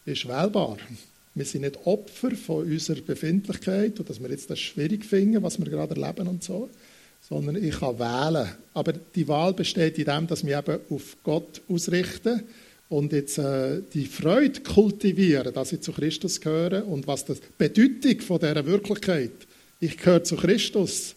ist 0.05 0.27
wählbar. 0.27 0.77
Wir 1.35 1.45
sind 1.45 1.61
nicht 1.61 1.85
Opfer 1.85 2.31
von 2.31 2.65
unserer 2.65 3.01
Befindlichkeit 3.01 3.99
und 3.99 4.09
dass 4.09 4.21
wir 4.21 4.29
jetzt 4.29 4.49
das 4.49 4.59
schwierig 4.59 5.03
finden, 5.05 5.43
was 5.43 5.59
wir 5.59 5.69
gerade 5.69 6.01
erleben 6.01 6.27
und 6.29 6.43
so, 6.43 6.69
sondern 7.27 7.63
ich 7.63 7.79
kann 7.79 7.99
wählen. 7.99 8.49
Aber 8.73 8.93
die 8.93 9.27
Wahl 9.27 9.53
besteht 9.53 9.97
in 9.97 10.05
dem, 10.05 10.27
dass 10.27 10.45
wir 10.45 10.59
eben 10.59 10.79
auf 10.89 11.17
Gott 11.23 11.61
ausrichten 11.67 12.43
und 12.89 13.13
jetzt 13.13 13.37
äh, 13.37 13.81
die 13.93 14.05
Freude 14.05 14.61
kultivieren, 14.61 15.53
dass 15.53 15.73
ich 15.73 15.81
zu 15.81 15.91
Christus 15.91 16.39
gehöre 16.39 16.85
und 16.85 17.07
was 17.07 17.25
die 17.25 17.33
Bedeutung 17.57 18.21
von 18.21 18.39
dieser 18.39 18.65
Wirklichkeit, 18.65 19.31
ich 19.79 19.97
gehöre 19.97 20.23
zu 20.23 20.35
Christus, 20.35 21.15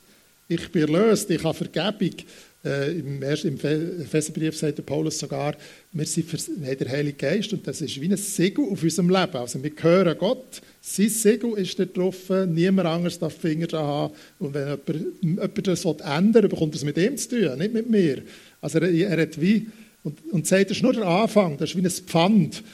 Ich 0.50 0.72
bin 0.72 0.82
erlöst, 0.82 1.28
ich 1.28 1.44
habe 1.44 1.52
Vergebung. 1.52 2.16
Äh, 2.64 2.98
Im 2.98 3.22
ersten 3.22 3.48
im 3.48 4.00
Epheserbrief 4.00 4.56
sagt 4.56 4.78
der 4.78 4.82
Paulus 4.82 5.18
sogar, 5.18 5.54
wir, 5.92 6.06
sind 6.06 6.28
für, 6.28 6.38
haben 6.38 6.76
den 6.76 6.88
Heiligen 6.88 7.16
Geist 7.16 7.52
und 7.52 7.64
das 7.64 7.80
ist 7.80 8.00
wie 8.00 8.10
ein 8.10 8.16
Segel 8.16 8.64
auf 8.68 8.82
unserem 8.82 9.10
Leben. 9.10 9.36
Also 9.36 9.62
wir 9.62 9.70
gehören 9.70 10.18
Gott, 10.18 10.60
sein 10.80 11.08
Segel 11.08 11.52
ist 11.56 11.78
da 11.78 11.84
drauf, 11.84 12.16
niemand 12.48 12.88
anderes 12.88 13.18
darf 13.18 13.34
Finger 13.34 13.68
da 13.68 13.80
haben. 13.80 14.14
Und 14.40 14.54
wenn 14.54 14.68
jemand, 14.68 15.56
jemand 15.56 15.66
das 15.68 15.84
ändern 15.84 16.34
will, 16.34 16.48
bekommt 16.48 16.74
er 16.74 16.78
es 16.78 16.84
mit 16.84 16.98
ihm 16.98 17.16
zu 17.16 17.28
tun, 17.28 17.58
nicht 17.58 17.72
mit 17.72 17.88
mir. 17.88 18.22
Also 18.60 18.80
er, 18.80 18.90
er 18.90 19.22
hat 19.22 19.40
wie, 19.40 19.68
und, 20.02 20.18
und 20.32 20.46
sagt, 20.46 20.70
das 20.70 20.78
ist 20.78 20.82
nur 20.82 20.92
der 20.92 21.06
Anfang, 21.06 21.56
das 21.58 21.70
ist 21.70 21.76
wie 21.76 21.86
ein 21.86 21.90
Pfand 21.90 22.64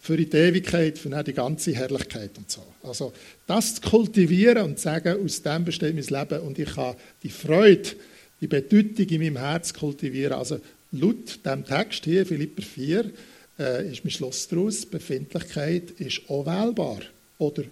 für 0.00 0.16
die 0.16 0.30
Ewigkeit, 0.36 0.98
für 0.98 1.22
die 1.22 1.32
ganze 1.32 1.74
Herrlichkeit 1.74 2.30
und 2.36 2.50
so. 2.50 2.62
Also 2.82 3.12
das 3.46 3.76
zu 3.76 3.82
kultivieren 3.82 4.64
und 4.64 4.78
zu 4.78 4.84
sagen, 4.84 5.22
aus 5.22 5.42
dem 5.42 5.64
besteht 5.64 5.94
mein 5.94 6.04
Leben 6.04 6.42
und 6.46 6.58
ich 6.58 6.74
kann 6.74 6.94
die 7.22 7.30
Freude, 7.30 7.90
die 8.44 8.48
Bedeutung 8.48 9.06
in 9.06 9.20
meinem 9.20 9.38
Herz 9.38 9.72
kultivieren. 9.72 10.34
Also 10.34 10.60
laut 10.92 11.44
dem 11.46 11.64
Text 11.64 12.04
hier, 12.04 12.26
Philipper 12.26 12.60
4, 12.60 13.10
äh, 13.58 13.90
ist 13.90 14.04
mein 14.04 14.10
Schluss 14.10 14.46
daraus, 14.48 14.84
Befindlichkeit 14.84 15.92
ist 15.92 16.20
auch 16.28 16.44
wählbar 16.44 17.00
oder 17.38 17.62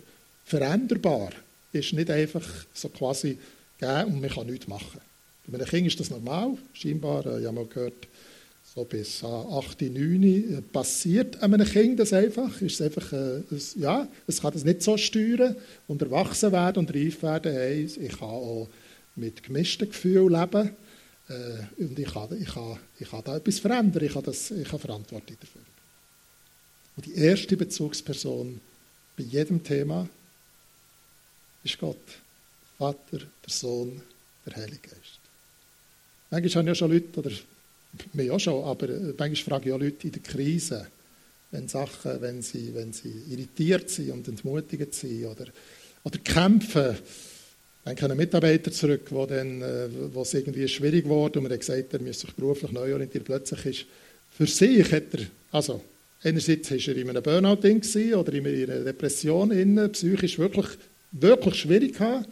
veränderbar. 0.46 1.30
Ist 1.72 1.92
nicht 1.92 2.11
einfach 2.11 2.46
so 2.72 2.88
quasi 2.88 3.37
geben 3.78 4.14
und 4.14 4.20
man 4.22 4.30
kann 4.30 4.46
nichts 4.46 4.66
machen. 4.66 5.00
Bei 5.46 5.58
einem 5.58 5.66
Kind 5.66 5.88
ist 5.88 6.00
das 6.00 6.08
normal, 6.08 6.56
scheinbar, 6.72 7.26
äh, 7.26 7.40
ich 7.40 7.46
habe 7.46 7.56
mal 7.56 7.66
gehört, 7.66 8.08
so 8.74 8.85
bis 8.85 9.22
8, 9.22 9.82
9 9.82 10.64
passiert 10.72 11.42
einem 11.42 11.66
Kind 11.66 12.00
das 12.00 12.14
einfach. 12.14 12.62
Ist 12.62 12.80
es 12.80 12.87
einfach 12.87 13.12
äh, 13.12 13.42
ja, 13.76 14.08
es 14.26 14.40
kann 14.40 14.54
das 14.54 14.64
nicht 14.64 14.80
so 14.80 14.96
steuern 14.96 15.54
und 15.87 16.00
erwachsen 16.00 16.50
werden 16.50 16.78
und 16.78 16.94
reif 16.94 17.22
werden. 17.22 17.52
Hey, 17.52 17.85
ich 17.85 18.18
kann 18.18 18.28
auch 18.28 18.68
mit 19.16 19.42
gemischten 19.42 19.88
Gefühlen 19.88 20.33
leben 20.33 20.70
äh, 21.29 21.83
und 21.83 21.98
ich 21.98 22.12
kann, 22.12 22.40
ich, 22.40 22.48
kann, 22.48 22.79
ich 22.98 23.11
kann 23.11 23.22
da 23.25 23.37
etwas 23.37 23.59
verändern. 23.59 24.05
Ich 24.05 24.14
habe, 24.14 24.27
das, 24.27 24.46
Verantwortung 24.46 25.37
dafür. 25.40 25.62
Und 26.96 27.07
die 27.07 27.14
erste 27.14 27.57
Bezugsperson 27.57 28.61
bei 29.16 29.25
jedem 29.25 29.62
Thema 29.62 30.09
ist 31.64 31.79
Gott. 31.79 31.96
Vater, 32.79 33.18
der 33.18 33.29
Sohn, 33.46 34.03
der 34.44 34.57
Heilige 34.57 34.88
Geist. 34.88 35.20
Manchmal 36.31 36.62
haben 36.62 36.66
ja 36.66 36.75
schon 36.75 36.90
Leute, 36.90 37.20
oder 37.20 37.31
mir 38.14 38.35
auch 38.35 38.40
schon, 38.40 38.64
aber 38.64 38.88
äh, 38.88 39.14
manchmal 39.16 39.37
frage 39.37 39.68
ich 39.68 39.75
auch 39.75 39.79
Leute 39.79 40.07
in 40.07 40.12
der 40.12 40.22
Krise, 40.22 40.88
wenn 41.51 41.68
Sachen, 41.68 42.20
wenn 42.20 42.42
sie, 42.42 42.75
wenn 42.75 42.92
sie 42.92 43.12
irritiert 43.31 43.90
sind 43.90 44.11
und 44.11 44.29
entmutigt 44.29 44.94
sind 44.94 45.27
oder, 45.27 45.46
oder 46.03 46.18
kämpfen. 46.18 46.96
Dann 47.85 47.97
kommen 47.97 48.16
Mitarbeiter 48.16 48.71
zurück, 48.71 49.09
wo, 49.11 49.27
dann, 49.27 49.61
äh, 49.61 49.88
wo 50.12 50.23
es 50.23 50.35
irgendwie 50.35 50.68
schwierig 50.68 51.07
wurde 51.07 51.38
und 51.38 51.45
man 51.45 51.53
hat 51.53 51.61
gesagt, 51.61 51.92
er 51.92 52.01
müsse 52.01 52.27
sich 52.27 52.35
beruflich 52.35 52.71
neu 52.71 52.92
orientieren. 52.92 53.25
Plötzlich 53.25 53.66
ist 53.66 53.87
für 54.31 54.47
sich, 54.47 54.92
hat 54.92 55.12
er, 55.12 55.27
also 55.51 55.81
einerseits 56.23 56.71
war 56.71 56.79
er 56.79 56.97
in 56.97 57.11
einem 57.11 57.23
Burnout-Ding 57.23 57.83
oder 58.14 58.33
in 58.33 58.47
einer 58.47 58.85
Depression, 58.85 59.51
innen, 59.51 59.90
psychisch 59.90 60.38
wirklich, 60.38 60.66
wirklich 61.11 61.55
schwierig 61.57 61.95
gehabt. 61.95 62.29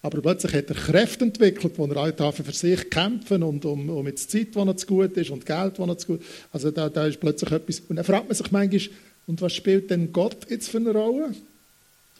Aber 0.00 0.20
plötzlich 0.20 0.54
hat 0.54 0.68
er 0.68 0.76
Kräfte 0.76 1.24
entwickelt, 1.24 1.74
wo 1.76 1.86
er 1.86 1.96
alle 1.96 2.32
für 2.32 2.52
sich 2.52 2.90
kämpfen 2.90 3.42
und 3.42 3.64
um, 3.64 3.88
um 3.88 4.06
jetzt 4.06 4.30
Zeit, 4.30 4.54
die 4.54 4.64
noch 4.64 4.76
zu 4.76 4.86
gut 4.86 5.16
ist 5.16 5.30
und 5.30 5.46
Geld, 5.46 5.78
das 5.78 5.86
noch 5.86 5.96
zu 5.96 6.06
gut 6.08 6.20
ist. 6.20 6.28
Also 6.52 6.70
da, 6.70 6.88
da 6.88 7.06
ist 7.06 7.20
plötzlich 7.20 7.50
etwas. 7.52 7.82
Und 7.88 7.96
dann 7.96 8.04
fragt 8.04 8.28
man 8.28 8.34
sich 8.34 8.50
manchmal, 8.50 8.96
und 9.26 9.40
was 9.40 9.54
spielt 9.54 9.90
denn 9.90 10.12
Gott 10.12 10.36
jetzt 10.50 10.68
für 10.68 10.76
eine 10.76 10.92
Rolle? 10.92 11.34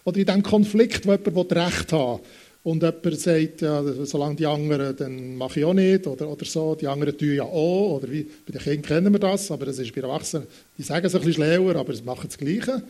Oder 0.04 0.16
in 0.16 0.26
diesem 0.26 0.42
Konflikt, 0.42 1.06
wo 1.06 1.12
jemand 1.12 1.52
Recht 1.52 1.92
haben 1.92 2.20
und 2.64 2.82
jemand 2.82 3.20
sagt, 3.20 3.60
ja, 3.60 3.84
solange 4.04 4.36
die 4.36 4.46
anderen, 4.46 4.96
dann 4.96 5.36
mache 5.36 5.60
ich 5.60 5.66
auch 5.66 5.74
nicht, 5.74 6.06
oder, 6.06 6.28
oder 6.28 6.46
so, 6.46 6.74
die 6.74 6.88
anderen 6.88 7.16
tun 7.16 7.34
ja 7.34 7.44
auch, 7.44 7.96
oder 7.96 8.10
wie, 8.10 8.22
bei 8.22 8.52
den 8.52 8.60
Kindern 8.62 8.82
kennen 8.82 9.12
wir 9.12 9.20
das, 9.20 9.50
aber 9.50 9.66
das 9.66 9.78
ist 9.78 9.94
bei 9.94 10.00
Erwachsenen, 10.00 10.46
die 10.76 10.82
sagen 10.82 11.04
es 11.04 11.14
ein 11.14 11.20
bisschen 11.20 11.44
schlauer, 11.44 11.76
aber 11.76 11.92
sie 11.92 12.02
machen 12.02 12.26
das 12.26 12.38
Gleiche. 12.38 12.82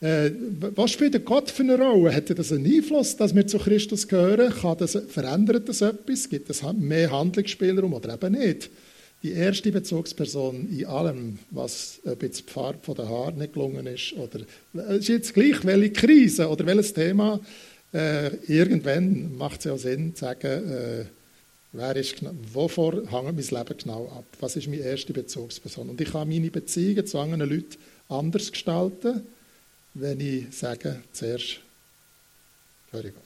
Äh, 0.00 0.30
was 0.76 0.92
spielt 0.92 1.24
Gott 1.24 1.50
für 1.50 1.64
eine 1.64 1.76
Rolle? 1.76 2.14
Hat 2.14 2.30
das 2.38 2.52
einen 2.52 2.66
Einfluss, 2.66 3.16
dass 3.16 3.34
wir 3.34 3.46
zu 3.46 3.58
Christus 3.58 4.06
gehören? 4.06 4.52
Kann 4.52 4.78
das, 4.78 4.96
verändert 5.08 5.68
das 5.68 5.80
etwas? 5.80 6.28
Gibt 6.28 6.48
es 6.50 6.62
mehr 6.74 7.10
Handlungsspielraum 7.10 7.94
oder 7.94 8.14
eben 8.14 8.32
nicht? 8.32 8.70
Die 9.24 9.32
erste 9.32 9.72
Bezugsperson 9.72 10.68
in 10.68 10.84
allem, 10.86 11.38
was 11.50 12.00
ob 12.04 12.22
jetzt 12.22 12.46
die 12.46 12.52
Farbe 12.52 12.94
der 12.94 13.08
Haare 13.08 13.32
nicht 13.32 13.54
gelungen 13.54 13.86
ist, 13.86 14.12
oder 14.12 14.40
es 14.90 14.98
ist 14.98 15.08
jetzt 15.08 15.34
gleich, 15.34 15.64
welche 15.64 15.90
Krise 15.90 16.48
oder 16.48 16.66
welches 16.66 16.92
Thema, 16.92 17.40
äh, 17.94 18.34
irgendwann 18.46 19.36
macht 19.36 19.60
es 19.60 19.64
ja 19.64 19.78
Sinn 19.78 20.14
zu 20.14 20.24
sagen, 20.24 20.70
äh, 20.70 21.04
wer 21.72 21.96
ist, 21.96 22.16
wovor 22.52 22.92
hängt 23.08 23.36
mein 23.36 23.36
Leben 23.36 23.78
genau 23.78 24.08
ab? 24.08 24.26
Was 24.40 24.56
ist 24.56 24.68
meine 24.68 24.82
erste 24.82 25.12
Bezugsperson? 25.12 25.88
Und 25.88 26.00
ich 26.00 26.10
kann 26.10 26.28
meine 26.28 26.50
Beziehungen 26.50 27.06
zu 27.06 27.18
anderen 27.18 27.48
Leuten 27.48 27.76
anders 28.08 28.52
gestalten 28.52 29.22
wenn 29.94 30.20
ich 30.20 30.46
sage, 30.54 31.02
zuerst 31.12 31.60
höre 32.90 33.02
Gott. 33.02 33.22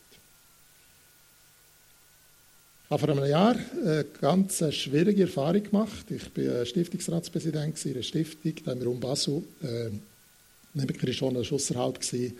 Ich 2.85 2.90
habe 2.90 3.00
vor 3.00 3.11
einem 3.11 3.31
Jahr 3.31 3.57
eine 3.83 4.04
ganz 4.20 4.62
schwierige 4.74 5.22
Erfahrung 5.22 5.62
gemacht. 5.62 6.11
Ich 6.11 6.24
war 6.37 6.64
Stiftungsratspräsident 6.64 7.85
in 7.85 7.92
einer 7.92 8.02
Stiftung, 8.02 8.54
da 8.64 8.70
haben 8.70 8.81
wir 8.81 8.90
um 8.90 9.00
Basel, 9.00 9.42
äh, 9.62 9.90
nämlich 10.74 11.16
schon 11.16 11.37
außerhalb 11.37 12.00
gewesen. 12.00 12.37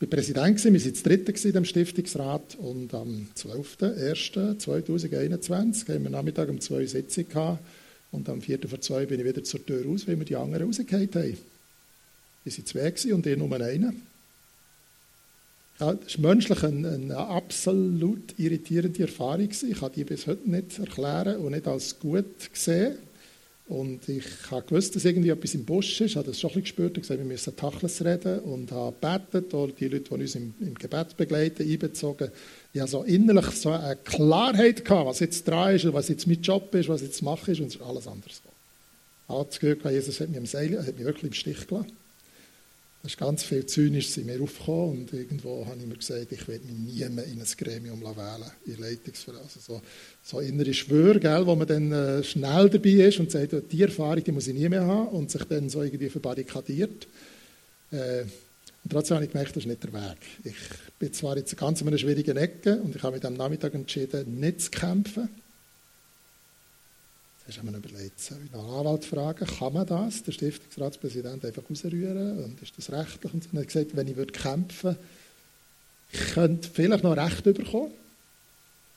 Ich 0.00 0.06
war 0.06 0.10
Präsident, 0.10 0.62
wir 0.62 0.72
waren 0.72 0.92
das 0.92 1.02
dritte 1.02 1.52
dem 1.52 1.64
Stiftungsrat 1.64 2.56
und 2.60 2.94
am 2.94 3.26
12.01.2021 3.34 5.92
haben 5.92 6.04
wir 6.04 6.10
Nachmittag 6.10 6.48
um 6.50 6.60
zwei 6.60 6.86
Sitzungen 6.86 7.28
gehabt 7.28 7.58
und 8.12 8.28
am 8.28 8.40
4. 8.40 8.60
vor 8.68 8.80
zwei 8.80 9.06
bin 9.06 9.18
ich 9.18 9.26
wieder 9.26 9.42
zur 9.42 9.66
Tür 9.66 9.84
raus, 9.84 10.06
weil 10.06 10.16
wir 10.16 10.24
die 10.24 10.36
anderen 10.36 10.68
rausgehört 10.68 11.16
haben. 11.16 11.36
Wir 12.44 12.52
waren 12.52 12.66
zwei 12.66 12.94
und 13.12 13.26
ich 13.26 13.36
nur 13.36 13.60
einen. 13.60 14.02
Ja, 15.80 15.94
das 15.94 16.06
ist 16.06 16.20
menschlich 16.20 16.62
eine, 16.62 16.90
eine, 16.90 17.16
absolut 17.16 18.38
irritierende 18.38 19.02
Erfahrung. 19.02 19.48
Ich 19.50 19.80
kann 19.80 19.90
die 19.96 20.04
bis 20.04 20.28
heute 20.28 20.48
nicht 20.48 20.78
erklären 20.78 21.38
und 21.38 21.50
nicht 21.50 21.66
als 21.66 21.98
gut 21.98 22.52
gesehen. 22.52 22.98
Und 23.68 24.08
ich 24.08 24.24
habe 24.50 24.66
gewusst, 24.66 24.96
dass 24.96 25.04
irgendwie 25.04 25.28
etwas 25.28 25.54
im 25.54 25.66
Busch 25.66 26.00
ist. 26.00 26.12
Ich 26.12 26.16
habe 26.16 26.26
das 26.26 26.40
schon 26.40 26.48
ein 26.50 26.54
bisschen 26.54 26.62
gespürt. 26.62 26.96
Ich 26.96 27.02
gesagt, 27.02 27.20
wir 27.20 27.26
müssen 27.26 27.54
Tachles 27.54 28.02
reden 28.02 28.38
und 28.40 28.72
habe 28.72 28.96
gebetet 28.98 29.52
oder 29.52 29.72
die 29.72 29.88
Leute, 29.88 30.04
die 30.04 30.14
uns 30.22 30.34
im, 30.36 30.54
im 30.60 30.74
Gebet 30.74 31.16
begleiten, 31.18 31.70
einbezogen. 31.70 32.30
Ich 32.72 32.80
habe 32.80 32.90
so 32.90 33.02
innerlich 33.02 33.46
so 33.50 33.70
eine 33.70 33.96
Klarheit 33.96 34.86
gehabt, 34.86 35.06
was 35.06 35.20
jetzt 35.20 35.46
dran 35.46 35.74
ist, 35.74 35.92
was 35.92 36.08
jetzt 36.08 36.26
mein 36.26 36.40
Job 36.40 36.74
ist, 36.74 36.88
was 36.88 37.02
jetzt 37.02 37.20
mache 37.20 37.52
ist 37.52 37.60
und 37.60 37.66
es 37.66 37.74
ist 37.74 37.82
alles 37.82 38.06
anders. 38.08 38.40
Ich 39.28 39.34
habe 39.34 39.44
das 39.44 39.60
Gefühl, 39.60 39.92
Jesus 39.92 40.18
hat 40.18 40.28
mich, 40.30 40.38
im 40.38 40.46
Seil, 40.46 40.78
hat 40.78 40.96
mich 40.96 41.04
wirklich 41.04 41.24
im 41.24 41.34
Stich 41.34 41.66
gelassen. 41.66 41.92
Es 43.04 43.12
ist 43.12 43.18
ganz 43.18 43.44
viel 43.44 43.64
zynisch 43.64 44.08
sind 44.08 44.26
mir 44.26 44.42
aufgekommen 44.42 45.00
und 45.00 45.12
irgendwo 45.12 45.64
habe 45.64 45.76
ich 45.78 45.86
mir 45.86 45.96
gesagt, 45.96 46.32
ich 46.32 46.48
werde 46.48 46.64
mich 46.66 46.94
nie 46.96 47.08
mehr 47.08 47.24
in 47.24 47.40
ein 47.40 47.46
Gremium 47.56 48.02
wählen, 48.02 48.50
in 48.66 48.76
Leitungsverantwortung. 48.76 49.44
Also 49.44 49.60
so, 49.60 49.82
so 50.22 50.40
innere 50.40 50.74
Schwöre, 50.74 51.20
gell, 51.20 51.46
wo 51.46 51.54
man 51.54 51.68
dann 51.68 51.92
äh, 51.92 52.24
schnell 52.24 52.68
dabei 52.68 52.90
ist 52.90 53.20
und 53.20 53.30
sagt, 53.30 53.54
die 53.70 53.82
Erfahrung 53.82 54.24
die 54.24 54.32
muss 54.32 54.48
ich 54.48 54.54
nie 54.54 54.68
mehr 54.68 54.84
haben 54.84 55.08
und 55.08 55.30
sich 55.30 55.44
dann 55.44 55.68
so 55.68 55.82
irgendwie 55.82 56.10
verbarrikadiert. 56.10 57.06
Äh, 57.92 58.22
und 58.84 58.90
trotzdem 58.90 59.16
habe 59.16 59.26
ich 59.26 59.32
gemerkt, 59.32 59.54
das 59.54 59.62
ist 59.62 59.68
nicht 59.68 59.84
der 59.84 59.92
Weg. 59.92 60.18
Ich 60.44 60.56
bin 60.98 61.12
zwar 61.12 61.36
jetzt 61.36 61.56
ganz 61.56 61.80
in 61.80 61.88
einer 61.88 61.98
schwierigen 61.98 62.36
Ecke 62.36 62.80
und 62.80 62.96
ich 62.96 63.02
habe 63.02 63.16
mich 63.16 63.24
am 63.24 63.34
Nachmittag 63.34 63.74
entschieden, 63.74 64.40
nicht 64.40 64.60
zu 64.60 64.70
kämpfen, 64.70 65.28
hast 67.48 67.58
du 67.58 67.64
mir 67.64 67.76
überlegt, 67.76 68.20
soll 68.20 68.38
ich 68.44 68.54
einen 68.54 68.64
Anwalt 68.64 69.04
fragen, 69.04 69.46
kann 69.46 69.72
man 69.72 69.86
das, 69.86 70.22
der 70.22 70.32
Stiftungsratspräsident, 70.32 71.44
einfach 71.44 71.62
rausrühren? 71.68 72.44
Und 72.44 72.62
ist 72.62 72.76
das 72.76 72.92
rechtlich? 72.92 73.32
Und 73.32 73.48
er 73.52 73.60
hat 73.60 73.66
gesagt, 73.66 73.96
wenn 73.96 74.08
ich 74.08 74.16
würde 74.16 74.32
kämpfen 74.32 74.96
ich 76.10 76.20
könnte 76.34 76.68
vielleicht 76.72 77.04
noch 77.04 77.16
Recht 77.16 77.44
bekommen, 77.44 77.92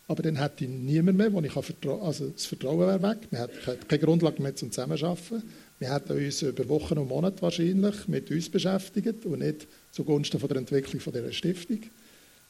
aber 0.07 0.23
dann 0.23 0.37
hätte 0.37 0.65
ich 0.65 0.69
niemand 0.69 1.17
mehr, 1.17 1.31
wo 1.31 1.41
ich 1.41 1.51
vertrauen 1.51 2.01
Also 2.01 2.27
das 2.29 2.45
Vertrauen 2.45 2.79
wäre 2.79 3.01
weg. 3.01 3.19
Wir 3.29 3.39
hätten 3.39 3.87
keine 3.87 4.01
Grundlage 4.01 4.41
mehr 4.41 4.55
zum 4.55 4.71
Zusammenarbeiten. 4.71 5.43
Wir 5.79 5.93
hätten 5.93 6.13
uns 6.13 6.41
über 6.41 6.67
Wochen 6.69 6.97
und 6.97 7.07
Monate 7.07 7.41
wahrscheinlich 7.41 8.07
mit 8.07 8.29
uns 8.29 8.49
beschäftigt 8.49 9.25
und 9.25 9.39
nicht 9.39 9.67
zugunsten 9.91 10.39
von 10.39 10.49
der 10.49 10.57
Entwicklung 10.57 11.01
von 11.01 11.13
dieser 11.13 11.31
Stiftung, 11.31 11.81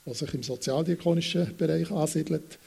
die 0.06 0.14
sich 0.14 0.34
im 0.34 0.44
sozialdiakonischen 0.44 1.56
Bereich 1.58 1.92
ansiedelt. 1.92 2.58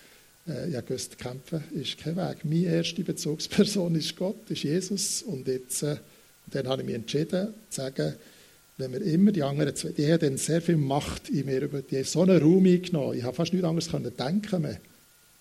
Äh, 0.49 0.69
ich 0.69 0.91
wusste, 0.91 1.17
kämpfen 1.17 1.65
ist 1.73 1.99
kein 1.99 2.17
Weg. 2.17 2.45
Meine 2.45 2.67
erste 2.67 3.03
Bezugsperson 3.03 3.95
ist 3.95 4.17
Gott, 4.17 4.51
ist 4.51 4.63
Jesus. 4.63 5.23
Und 5.23 5.47
jetzt, 5.49 5.83
äh, 5.83 5.97
dann 6.47 6.69
habe 6.69 6.83
ich 6.83 6.87
mich 6.87 6.97
entschieden, 6.97 7.55
zu 7.71 7.81
sagen, 7.81 8.15
wenn 8.77 8.93
wir 8.93 9.03
immer 9.03 9.31
die 9.31 9.43
anderen 9.43 9.75
zwei, 9.77 9.91
die 9.91 10.11
haben 10.11 10.21
dann 10.21 10.37
sehr 10.37 10.61
viel 10.61 10.77
Macht 10.77 11.29
in 11.29 11.47
mir, 11.47 11.69
die 11.69 11.97
haben 11.97 12.05
so 12.05 12.23
einen 12.23 12.43
Raum 12.43 12.67
eingenommen. 12.67 13.17
Ich 13.17 13.23
habe 13.23 13.37
fast 13.37 13.53
nichts 13.53 13.67
anderes 13.67 13.91
können 13.91 14.17
denken 14.17 14.63
mehr. 14.63 14.81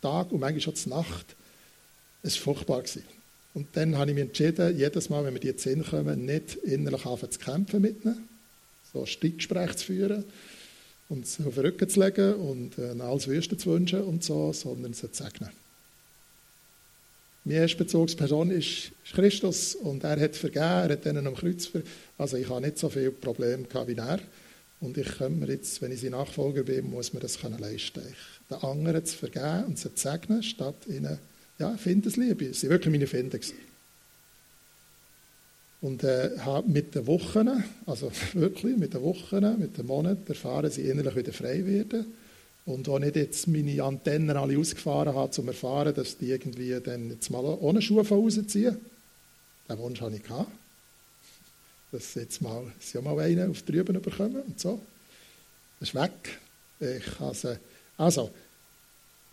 Tag 0.02 0.32
und 0.32 0.39
manchmal 0.39 0.62
schon 0.62 0.89
Nacht. 0.89 1.36
Es 2.22 2.36
war 2.46 2.56
furchtbar. 2.56 2.84
Und 3.54 3.68
dann 3.74 3.98
habe 3.98 4.12
ich 4.12 4.16
mich 4.16 4.26
entschieden, 4.26 4.78
jedes 4.78 5.10
Mal, 5.10 5.24
wenn 5.26 5.34
wir 5.34 5.39
die 5.39 5.48
jetzt 5.48 5.63
hinkommen, 5.63 6.26
nicht 6.26 6.56
innerlich 6.56 7.06
anfangen 7.06 7.32
zu 7.32 7.39
kämpfen 7.39 7.82
mit 7.82 8.04
ihnen, 8.04 8.28
so 8.92 9.02
ein 9.02 9.08
Streitgespräch 9.08 9.76
zu 9.76 9.86
führen, 9.86 10.26
und 11.10 11.28
sie 11.28 11.44
auf 11.44 11.56
den 11.56 11.66
Rücken 11.66 11.89
zu 11.89 12.00
legen 12.00 12.34
und 12.36 12.78
äh, 12.78 13.00
alles 13.02 13.28
Wüste 13.28 13.58
zu 13.58 13.72
wünschen 13.72 14.02
und 14.02 14.24
so, 14.24 14.54
sondern 14.54 14.94
sie 14.94 15.12
zu 15.12 15.24
segnen. 15.24 15.50
Meine 17.46 17.60
erste 17.60 17.78
Bezugsperson 17.78 18.52
ist, 18.52 18.92
ist 19.04 19.13
Christus 19.13 19.76
und 19.76 20.04
er 20.06 20.20
hat 20.20 20.36
vergeben, 20.36 20.63
er 20.63 20.89
hat 20.89 21.04
denen 21.04 21.28
am 21.28 21.36
Kreuz 21.36 21.66
vergeben. 21.66 21.92
Also 22.18 22.38
ich 22.38 22.50
habe 22.50 22.62
nicht 22.62 22.78
so 22.78 22.88
viele 22.89 23.12
Probleme 23.12 23.63
gehabt 23.63 23.89
wie 23.89 23.98
er. 23.98 24.20
Und 24.80 24.98
ich 24.98 25.18
kann 25.18 25.39
mir 25.39 25.48
jetzt, 25.48 25.82
wenn 25.82 25.92
ich 25.92 26.02
sein 26.02 26.12
Nachfolger 26.12 26.63
bin, 26.63 26.89
muss 26.89 27.13
mir 27.13 27.20
das 27.20 27.39
können 27.39 27.60
leisten. 27.60 28.02
Ich, 28.10 28.50
den 28.50 28.63
anderen 28.63 29.06
zu 29.06 29.18
vergeben 29.18 29.66
und 29.66 29.78
sie 29.78 29.94
zu 29.94 30.10
segnen, 30.10 30.42
statt 30.42 30.88
ihnen, 30.88 31.20
ja, 31.60 31.76
Findesliebe. 31.78 32.54
Sie 32.54 32.68
waren 32.68 32.72
wirklich 32.72 32.92
meine 32.92 33.08
Finder. 33.08 33.39
Und 35.84 36.02
äh, 36.06 36.30
mit 36.65 36.96
den 36.96 37.06
Wochen, 37.08 37.62
also 37.86 38.10
wirklich 38.34 38.78
mit 38.78 38.93
den 38.93 39.02
Wochen, 39.02 39.60
mit 39.60 39.78
den 39.78 39.86
Monaten 39.86 40.26
erfahren, 40.26 40.72
sie 40.72 40.84
innerlich 40.84 41.13
wieder 41.13 41.34
frei 41.34 41.65
werden. 41.65 42.06
Und 42.65 42.88
auch 42.88 43.00
nicht 43.00 43.17
jetzt 43.17 43.50
meine 43.50 43.84
Antennen 43.84 44.38
alle 44.38 44.58
ausgefahren 44.58 45.13
habe, 45.13 45.26
um 45.26 45.32
zu 45.34 45.46
erfahren, 45.46 45.93
dass 45.93 46.17
die 46.17 46.30
irgendwie 46.30 46.80
dann 46.80 47.10
jetzt 47.10 47.30
mal 47.30 47.43
ohne 47.43 47.82
Schuhe 47.82 48.08
rausziehen. 48.08 48.78
Den 49.67 49.78
Wunsch 49.78 50.00
habe 50.00 50.15
ich 50.15 50.24
gehabt. 50.24 50.50
Dass 51.91 52.15
jetzt 52.15 52.41
mal, 52.41 52.63
sie 52.80 53.02
mal 53.02 53.19
einen 53.19 53.52
auf 53.52 53.62
die 53.63 53.78
Rüben 53.78 54.02
bekommen 54.02 54.41
und 54.41 54.58
so. 54.58 54.80
Das 55.82 55.89
ist 55.89 55.96
weg. 55.96 56.39
Ich 56.80 57.38
sie, 57.38 57.60
also, 57.98 58.30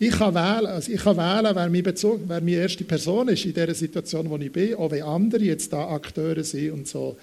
ich 0.01 0.17
kann 0.17 0.33
wählen, 0.33 0.65
also 0.65 0.91
ich 0.91 0.99
kann 0.99 1.15
wählen 1.15 1.55
wer, 1.55 1.69
mein 1.69 1.83
Bezug, 1.83 2.21
wer 2.25 2.41
meine 2.41 2.55
erste 2.55 2.83
Person 2.83 3.27
ist 3.27 3.45
in 3.45 3.53
der 3.53 3.71
Situation, 3.75 4.27
wo 4.31 4.37
ich 4.37 4.51
bin, 4.51 4.73
auch 4.73 4.89
wenn 4.89 5.03
andere 5.03 5.43
jetzt 5.43 5.71
da 5.71 5.89
Akteure 5.89 6.43
sind 6.43 6.71
und 6.71 6.87
so. 6.87 7.17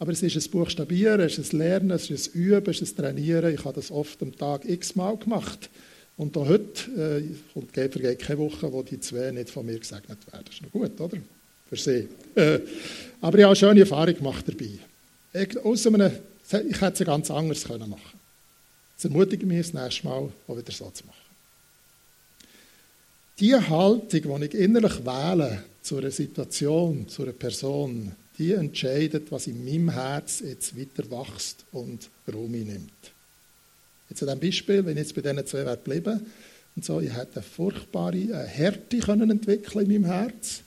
Aber 0.00 0.10
es 0.10 0.24
ist 0.24 0.34
ein 0.34 0.50
Buchstabieren, 0.50 1.20
es 1.20 1.38
ist 1.38 1.52
ein 1.52 1.58
Lernen, 1.58 1.92
es 1.92 2.10
ist 2.10 2.34
ein 2.34 2.40
Üben, 2.40 2.68
es 2.68 2.80
ist 2.80 2.98
ein 2.98 3.04
Trainieren. 3.04 3.54
Ich 3.54 3.64
habe 3.64 3.76
das 3.76 3.92
oft 3.92 4.20
am 4.22 4.36
Tag 4.36 4.64
x-mal 4.64 5.16
gemacht. 5.16 5.70
Und 6.16 6.36
auch 6.36 6.48
heute 6.48 7.22
äh, 7.24 7.58
und 7.58 7.70
vergeht 7.70 8.18
keine 8.18 8.38
Woche, 8.40 8.72
wo 8.72 8.82
die 8.82 8.98
zwei 8.98 9.30
nicht 9.30 9.48
von 9.48 9.64
mir 9.64 9.78
gesegnet 9.78 10.18
werden. 10.26 10.46
Das 10.46 10.54
ist 10.56 10.62
noch 10.62 10.72
gut, 10.72 11.00
oder? 11.00 11.18
Für 11.68 11.76
sie. 11.76 12.08
Äh, 12.34 12.58
aber 13.20 13.38
ich 13.38 13.44
habe 13.44 13.46
eine 13.46 13.56
schöne 13.56 13.80
Erfahrung 13.80 14.16
gemacht 14.16 14.44
dabei. 14.48 14.70
Ich, 15.32 15.64
einem, 15.64 16.10
ich 16.70 16.80
hätte 16.80 17.02
es 17.04 17.06
ganz 17.06 17.30
anders 17.30 17.62
können 17.62 17.88
machen 17.88 18.18
Das 18.96 19.04
ermutigt 19.04 19.44
mich 19.44 19.70
das 19.70 19.80
nächste 19.80 20.08
Mal 20.08 20.28
auch 20.48 20.56
wieder 20.56 20.72
so 20.72 20.90
zu 20.90 21.06
machen. 21.06 21.25
Die 23.38 23.54
Haltung, 23.54 24.40
die 24.40 24.46
ich 24.46 24.54
innerlich 24.54 25.04
wähle 25.04 25.62
zu 25.82 25.98
einer 25.98 26.10
Situation, 26.10 27.06
zu 27.06 27.22
einer 27.22 27.32
Person, 27.32 28.12
die 28.38 28.52
entscheidet, 28.52 29.30
was 29.30 29.46
in 29.46 29.62
meinem 29.62 29.90
Herz 29.90 30.42
jetzt 30.44 30.78
weiter 30.78 31.10
wächst 31.10 31.64
und 31.72 32.08
Raum 32.32 32.52
nimmt. 32.52 32.90
Jetzt 34.08 34.22
an 34.22 34.28
diesem 34.28 34.40
Beispiel, 34.40 34.86
wenn 34.86 34.96
ich 34.96 35.04
jetzt 35.04 35.14
bei 35.14 35.20
diesen 35.20 35.46
zwei 35.46 35.66
wäre 35.66 35.76
geblieben, 35.76 36.20
und 36.76 36.84
so, 36.84 37.00
ich 37.00 37.14
hätte 37.14 37.36
eine 37.36 37.42
furchtbare 37.42 38.16
eine 38.16 38.44
Härte 38.44 38.98
können 38.98 39.30
entwickeln 39.30 39.90
in 39.90 40.02
meinem 40.02 40.12
Herz. 40.12 40.60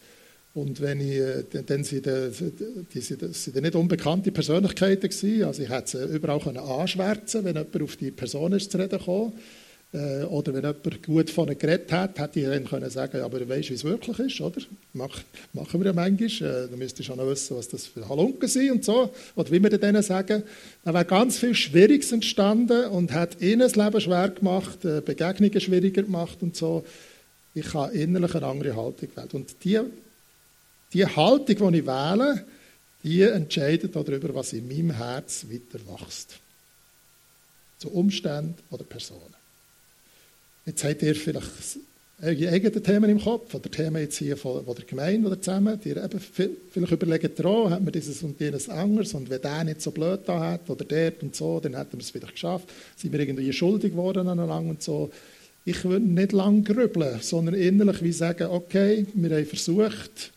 Und 0.56 0.82
wenn 0.82 1.00
ich, 1.02 1.18
äh, 1.18 1.44
dann, 1.52 1.84
sind 1.84 2.06
die, 2.06 2.92
die, 2.94 3.62
nicht 3.62 3.76
unbekannte 3.76 4.32
Persönlichkeiten 4.32 5.10
gewesen. 5.10 5.44
Also 5.44 5.62
ich 5.62 5.70
hätte 5.70 6.08
sie 6.08 6.16
überall 6.16 6.40
können 6.40 6.58
anschwärzen 6.58 7.46
wenn 7.46 7.56
jemand 7.56 7.82
auf 7.82 7.96
die 7.96 8.10
Person 8.10 8.54
ist 8.54 8.72
zu 8.72 8.80
reden 8.80 9.00
kam. 9.00 9.34
Äh, 9.92 10.24
oder 10.26 10.54
wenn 10.54 10.62
jemand 10.62 11.04
gut 11.04 11.30
von 11.32 11.48
ihnen 11.48 11.58
geredet 11.58 11.92
hat, 11.92 12.20
hätte 12.20 12.40
ich 12.40 12.46
dann 12.46 12.66
können 12.66 12.90
sagen, 12.92 13.22
aber 13.22 13.40
weißt 13.50 13.70
du, 13.70 13.72
wie 13.72 13.76
es 13.76 13.84
wirklich 13.84 14.20
ist, 14.20 14.40
oder? 14.40 14.62
Mach, 14.94 15.20
machen 15.54 15.80
wir 15.80 15.88
ja 15.88 15.94
manchmal. 15.94 16.66
Äh, 16.66 16.68
du 16.68 16.78
müsstest 16.78 17.10
auch 17.10 17.16
noch 17.16 17.26
wissen, 17.26 17.58
was 17.58 17.70
das 17.70 17.88
für 17.88 18.08
Halunken 18.08 18.48
sind 18.48 18.72
und 18.72 18.86
so. 18.86 19.12
Oder 19.36 19.52
wie 19.52 19.64
wir 19.64 19.76
denen 19.76 20.04
sagen. 20.04 20.44
Da 20.86 20.94
wäre 20.94 21.06
ganz 21.06 21.40
viel 21.40 21.56
Schwieriges 21.56 22.12
entstanden 22.12 22.86
und 22.86 23.14
hat 23.14 23.42
ihnen 23.42 23.62
das 23.62 23.76
Leben 23.76 24.00
schwer 24.00 24.30
gemacht, 24.30 24.86
äh, 24.86 25.02
Begegnungen 25.02 25.60
schwieriger 25.60 26.04
gemacht 26.04 26.38
und 26.42 26.56
so. 26.56 26.86
Ich 27.56 27.74
habe 27.74 27.92
innerlich 27.94 28.36
eine 28.36 28.46
andere 28.46 28.76
Haltung 28.76 29.10
gewählt. 29.10 29.34
Und 29.34 29.56
die, 29.64 29.80
die 30.94 31.06
Haltung, 31.06 31.72
die 31.72 31.80
ich 31.80 31.88
wähle, 31.88 32.46
die 33.04 33.24
entscheidet 33.24 33.96
darüber, 33.96 34.36
was 34.36 34.54
in 34.54 34.68
meinem 34.68 34.92
Herz 34.92 35.48
weiter 35.50 35.84
wächst. 35.88 36.38
Zu 37.80 37.90
Umständen 37.90 38.56
oder 38.70 38.84
Personen. 38.84 39.39
Jetzt 40.66 40.84
habt 40.84 41.02
ihr 41.02 41.16
vielleicht 41.16 41.80
eure 42.22 42.50
eigenen 42.50 42.84
Themen 42.84 43.10
im 43.10 43.22
Kopf, 43.22 43.54
oder 43.56 43.72
Themen 43.72 44.02
jetzt 44.02 44.18
hier 44.18 44.36
von, 44.36 44.66
von 44.66 44.76
der 44.76 44.86
Gemeinde 44.86 45.28
oder 45.28 45.42
zusammen, 45.42 45.80
die 45.82 45.92
eben 45.92 46.20
vielleicht 46.20 46.92
überlegen, 46.92 47.32
oh, 47.46 47.70
hat 47.70 47.82
man 47.82 47.94
dieses 47.94 48.22
und 48.24 48.40
jenes 48.40 48.68
anders 48.68 49.14
und 49.14 49.30
wenn 49.30 49.42
der 49.42 49.64
nicht 49.64 49.82
so 49.82 49.92
blöd 49.92 50.22
da 50.26 50.40
hat 50.52 50.70
oder 50.70 50.84
dort 50.84 51.24
und 51.24 51.36
so, 51.36 51.60
dann 51.60 51.78
hätten 51.78 51.94
wir 51.94 52.02
es 52.02 52.10
vielleicht 52.10 52.34
geschafft, 52.34 52.70
sind 52.98 53.14
wir 53.14 53.20
irgendwie 53.22 53.52
schuldig 53.54 53.92
geworden 53.92 54.28
aneinander 54.28 54.70
und 54.70 54.84
so. 54.84 55.10
Ich 55.64 55.84
würde 55.86 56.06
nicht 56.06 56.34
lang 56.34 56.64
grübeln, 56.64 57.20
sondern 57.22 57.56
innerlich 57.56 58.04
wie 58.04 58.12
sagen, 58.12 58.50
okay, 58.50 59.06
wir 59.14 59.36
haben 59.38 59.46
versucht, 59.46 60.32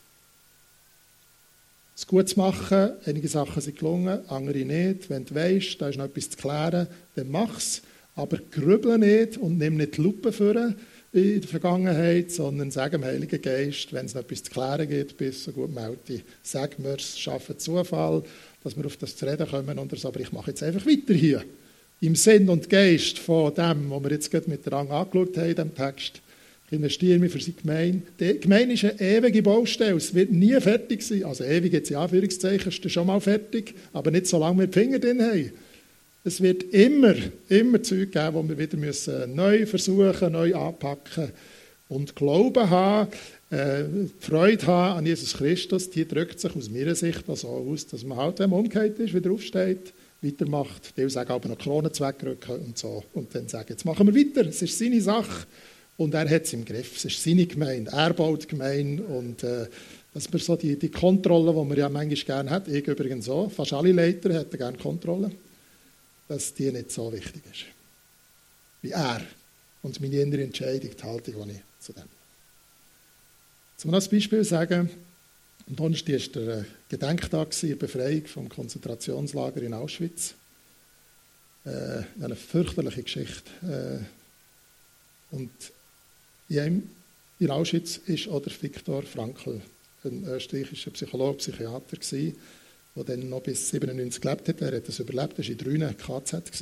es 1.97 2.07
gut 2.07 2.29
zu 2.29 2.39
machen, 2.39 2.93
einige 3.07 3.29
Sachen 3.29 3.61
sind 3.61 3.79
gelungen, 3.79 4.21
andere 4.29 4.59
nicht. 4.59 5.11
Wenn 5.11 5.25
du 5.25 5.35
weißt, 5.35 5.81
da 5.81 5.89
ist 5.89 5.99
noch 5.99 6.07
etwas 6.07 6.31
zu 6.31 6.37
klären, 6.37 6.87
dann 7.15 7.31
mach 7.31 7.59
es. 7.59 7.83
Aber 8.15 8.39
grüble 8.51 8.99
nicht 8.99 9.39
und 9.39 9.59
nimm 9.59 9.77
nicht 9.77 9.97
die 9.97 10.03
Lupe 10.03 10.33
vor 10.33 10.75
in 11.13 11.41
der 11.41 11.49
Vergangenheit, 11.49 12.31
sondern 12.31 12.71
sag 12.71 12.93
dem 12.93 13.05
Heiligen 13.05 13.41
Geist, 13.41 13.93
wenn 13.93 14.07
es 14.07 14.15
noch 14.15 14.23
etwas 14.23 14.43
zu 14.43 14.51
klären 14.51 14.89
gibt, 14.89 15.17
bis 15.19 15.45
so 15.45 15.53
gut 15.53 15.75
melde, 15.75 16.23
sag 16.43 16.79
mir 16.79 16.95
es, 16.95 17.19
schaffe 17.19 17.57
Zufall, 17.57 18.23
dass 18.65 18.77
wir 18.77 18.87
auf 18.87 18.97
das 18.97 19.17
zu 19.17 19.27
reden 19.27 19.47
kommen 19.47 19.79
oder 19.79 19.97
so. 19.97 20.09
Aber 20.09 20.21
ich 20.21 20.33
mache 20.33 20.51
jetzt 20.51 20.63
einfach 20.63 20.87
weiter 20.87 21.15
hier. 21.15 21.45
Im 22.01 22.17
Sinn 22.17 22.49
und 22.49 22.69
Geist 22.69 23.19
von 23.19 23.55
dem, 23.55 23.91
was 23.91 24.03
wir 24.03 24.11
jetzt 24.11 24.31
gerade 24.31 24.49
mit 24.49 24.65
der 24.65 24.73
Rang 24.73 24.91
angeschaut 24.91 25.37
haben, 25.37 25.55
diesem 25.55 25.75
Text. 25.75 26.23
Ich 26.67 26.73
investiere 26.73 27.19
mich 27.19 27.31
für 27.31 27.41
seine 27.41 27.57
Gemeinde. 27.61 28.03
Die 28.19 28.41
Gemeinde 28.41 28.75
ist 28.75 28.85
eine 28.85 28.99
ewige 28.99 29.43
Baustelle. 29.43 29.97
Es 29.97 30.15
wird 30.15 30.33
nie 30.33 30.59
fertig 30.59 31.03
sein. 31.03 31.25
Also 31.25 31.45
ewig 31.45 31.75
jetzt 31.75 31.91
in 31.91 31.97
Anführungszeichen 31.97 32.73
ist 32.73 32.91
schon 32.91 33.07
mal 33.07 33.21
fertig, 33.21 33.75
aber 33.93 34.11
nicht 34.11 34.27
so 34.27 34.39
lange 34.39 34.61
wir 34.61 34.67
die 34.67 34.79
Finger 34.79 34.99
drin 34.99 35.23
haben. 35.23 35.53
Es 36.25 36.41
wird 36.41 36.63
immer, 36.73 37.15
immer 37.49 37.83
Zeug 37.83 38.13
geben, 38.13 38.35
wo 38.35 38.49
wir 38.49 38.57
wieder 38.57 38.77
müssen 38.77 39.35
neu 39.35 39.67
versuchen, 39.67 40.33
neu 40.33 40.55
anpacken 40.55 41.33
und 41.89 42.15
Glauben 42.15 42.71
haben, 42.71 43.11
äh, 43.51 43.85
Freude 44.21 44.67
haben 44.69 44.99
an 44.99 45.07
Jesus 45.07 45.35
Christus, 45.35 45.91
die 45.91 46.07
drückt 46.07 46.39
sich 46.39 46.55
aus 46.55 46.71
meiner 46.71 46.95
Sicht 46.95 47.25
so 47.27 47.49
aus, 47.49 47.89
dass 47.89 48.05
man 48.05 48.19
halt, 48.19 48.39
wenn 48.39 48.51
man 48.51 48.61
umgekehrt 48.61 49.01
ist, 49.01 49.13
wieder 49.13 49.33
aufsteht, 49.33 49.93
weitermacht. 50.23 50.97
Die 50.97 51.11
sagen 51.11 51.33
aber 51.33 51.49
noch 51.49 51.59
Kronen 51.59 51.91
wegrücken 51.91 52.67
und 52.67 52.79
so. 52.79 53.03
Und 53.15 53.35
dann 53.35 53.49
sagen, 53.49 53.67
jetzt 53.71 53.85
machen 53.85 54.07
wir 54.07 54.15
weiter, 54.15 54.49
es 54.49 54.63
ist 54.63 54.79
seine 54.79 55.01
Sache. 55.01 55.47
Und 55.97 56.15
er 56.15 56.31
hat 56.31 56.45
es 56.45 56.53
im 56.53 56.65
Griff, 56.65 56.99
es 56.99 57.05
ist 57.05 57.23
seine 57.23 57.47
Gemeinde, 57.47 57.91
er 57.91 58.15
baut 58.15 58.49
Gemeinde 58.49 59.03
und 59.03 59.43
äh, 59.43 59.67
dass 60.15 60.31
man 60.31 60.41
so 60.41 60.55
die, 60.55 60.79
die 60.79 60.89
Kontrolle, 60.89 61.53
die 61.53 61.69
man 61.69 61.77
ja 61.77 61.89
manchmal 61.89 62.25
gerne 62.25 62.51
hat, 62.51 62.69
ich 62.69 62.87
übrigens 62.87 63.25
so, 63.25 63.49
fast 63.49 63.73
alle 63.73 63.91
Leiter 63.91 64.33
hätten 64.33 64.57
gerne 64.57 64.79
Kontrolle 64.79 65.33
dass 66.33 66.55
die 66.55 66.73
nicht 66.73 66.91
so 66.91 67.13
wichtig 67.13 67.43
ist. 67.51 67.65
Wie 68.81 68.91
er. 68.91 69.21
Und 69.83 70.01
meine 70.01 70.17
innere 70.17 70.43
Entscheidung, 70.43 70.91
die 70.97 71.03
Haltung, 71.03 71.47
die 71.47 71.53
ich 71.53 71.61
zu 71.79 71.93
dem. 71.93 72.05
Zum 73.77 73.93
ein 73.93 74.03
Beispiel 74.11 74.43
sagen, 74.43 74.89
am 75.69 75.77
Donnerstag 75.77 76.35
war 76.37 76.45
der 76.45 76.67
Gedenktag, 76.89 77.51
die 77.61 77.75
Befreiung 77.75 78.27
vom 78.27 78.49
Konzentrationslager 78.49 79.61
in 79.63 79.75
Auschwitz. 79.75 80.35
Äh, 81.65 82.03
eine 82.21 82.35
fürchterliche 82.35 83.03
Geschichte. 83.03 84.07
Äh, 85.31 85.35
und 85.35 85.51
in, 86.49 86.91
in 87.39 87.51
Auschwitz 87.51 87.99
ist 88.07 88.29
auch 88.29 88.41
der 88.41 88.53
Viktor 88.61 89.03
Frankl, 89.03 89.61
ein 90.05 90.25
österreichischer 90.25 90.93
Psychologe, 90.93 91.39
Psychiater, 91.39 91.97
gewesen, 91.97 92.37
der 92.95 93.05
dann 93.05 93.29
noch 93.29 93.43
bis 93.43 93.71
97 93.71 94.21
gelebt 94.21 94.49
hat. 94.49 94.61
Er 94.61 94.77
hat 94.77 94.89
das 94.89 94.99
überlebt, 94.99 95.39
das 95.39 95.49
war 95.49 95.53
in 95.53 95.81
drei 95.81 95.93
KZ. 95.95 96.53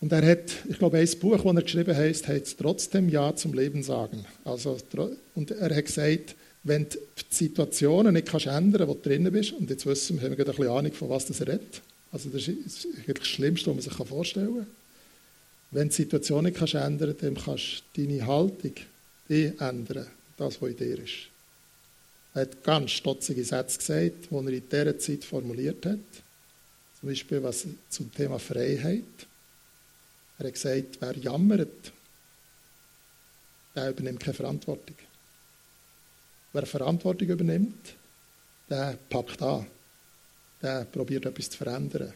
Und 0.00 0.12
er 0.12 0.26
hat, 0.26 0.52
ich 0.68 0.78
glaube, 0.78 0.98
ein 0.98 1.18
Buch, 1.18 1.36
das 1.36 1.54
er 1.54 1.62
geschrieben 1.62 1.96
hat, 1.96 2.28
heißt 2.28 2.56
trotzdem 2.58 3.08
Ja 3.08 3.34
zum 3.34 3.54
Leben 3.54 3.82
sagen. 3.82 4.24
Also, 4.44 4.76
und 5.34 5.50
er 5.50 5.74
hat 5.74 5.84
gesagt, 5.86 6.34
wenn 6.62 6.88
du 6.88 6.98
die 7.30 7.34
Situationen 7.34 8.14
nicht 8.14 8.28
kannst 8.28 8.46
ändern 8.46 8.86
kannst, 8.86 8.88
wo 8.88 8.94
du 8.94 9.08
drinnen 9.08 9.32
bist, 9.32 9.52
und 9.52 9.70
jetzt 9.70 9.86
wissen 9.86 10.20
wir, 10.20 10.28
haben 10.28 10.36
wir 10.36 10.46
ein 10.46 10.50
bisschen 10.54 10.68
Ahnung, 10.68 10.92
von 10.92 11.08
was 11.10 11.26
das 11.26 11.40
redet. 11.40 11.82
Also 12.12 12.30
das 12.30 12.48
ist 12.48 12.86
das 13.06 13.26
Schlimmste, 13.26 13.70
was 13.70 13.74
man 13.74 13.82
sich 13.82 14.08
vorstellen 14.08 14.54
kann. 14.54 14.66
Wenn 15.70 15.88
du 15.88 15.88
die 15.88 16.02
Situation 16.02 16.44
nicht 16.44 16.56
kannst 16.56 16.74
ändern 16.74 17.16
kannst, 17.18 17.22
dann 17.22 17.34
kannst 17.34 17.82
du 17.94 18.06
deine 18.06 18.26
Haltung 18.26 18.74
die 19.28 19.52
ändern, 19.58 20.06
das, 20.36 20.60
was 20.60 20.70
in 20.70 20.76
dir 20.76 20.98
ist. 20.98 21.33
Er 22.34 22.42
hat 22.42 22.64
ganz 22.64 22.90
stotzige 22.90 23.44
Sätze 23.44 23.78
gesagt, 23.78 24.30
die 24.30 24.34
er 24.34 24.48
in 24.48 24.68
dieser 24.68 24.98
Zeit 24.98 25.24
formuliert 25.24 25.86
hat. 25.86 25.98
Zum 27.00 27.08
Beispiel 27.08 27.42
was 27.42 27.66
zum 27.88 28.12
Thema 28.12 28.38
Freiheit. 28.38 29.04
Er 30.38 30.46
hat 30.46 30.52
gesagt, 30.54 30.98
wer 31.00 31.16
jammert, 31.16 31.92
der 33.74 33.90
übernimmt 33.90 34.20
keine 34.20 34.34
Verantwortung. 34.34 34.96
Wer 36.52 36.66
Verantwortung 36.66 37.28
übernimmt, 37.28 37.94
der 38.68 38.98
packt 39.08 39.40
an. 39.42 39.66
Der 40.60 40.84
probiert 40.84 41.26
etwas 41.26 41.50
zu 41.50 41.58
verändern. 41.58 42.12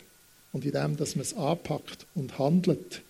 und 0.53 0.65
in 0.65 0.73
dem, 0.73 0.97
dass 0.97 1.15
man 1.15 1.23
es 1.23 1.35
anpackt 1.35 2.07
und 2.15 2.39
handelt, 2.39 3.03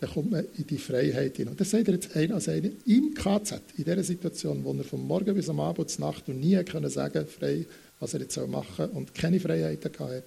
dann 0.00 0.10
kommt 0.10 0.30
man 0.30 0.46
in 0.56 0.66
die 0.66 0.78
Freiheit 0.78 1.36
hin. 1.36 1.48
Und 1.48 1.60
das 1.60 1.70
sagt 1.70 1.88
er 1.88 1.94
jetzt 1.94 2.14
einer 2.14 2.36
als 2.36 2.48
einer 2.48 2.70
im 2.86 3.14
KZ, 3.14 3.60
in 3.76 3.84
dieser 3.84 4.04
Situation, 4.04 4.62
wo 4.64 4.72
er 4.72 4.84
vom 4.84 5.06
Morgen 5.06 5.34
bis 5.34 5.48
am 5.48 5.58
Abend 5.58 5.90
zur 5.90 6.06
Nacht 6.06 6.28
und 6.28 6.40
nie 6.40 6.62
können 6.62 6.88
sagen 6.88 7.26
frei, 7.26 7.66
was 7.98 8.14
er 8.14 8.20
jetzt 8.20 8.36
machen 8.46 8.74
soll 8.76 8.88
und 8.90 9.14
keine 9.14 9.40
Freiheiten 9.40 9.92
hat. 9.98 10.24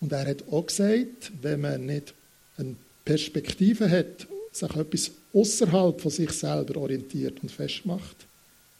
Und 0.00 0.12
er 0.12 0.26
hat 0.26 0.44
auch 0.50 0.66
gesagt, 0.66 1.30
wenn 1.42 1.60
man 1.60 1.86
nicht 1.86 2.14
eine 2.56 2.74
Perspektive 3.04 3.88
hat, 3.88 4.26
sich 4.52 4.76
etwas 4.76 5.10
außerhalb 5.32 6.00
von 6.00 6.10
sich 6.10 6.30
selber 6.32 6.80
orientiert 6.80 7.40
und 7.42 7.52
festmacht, 7.52 8.16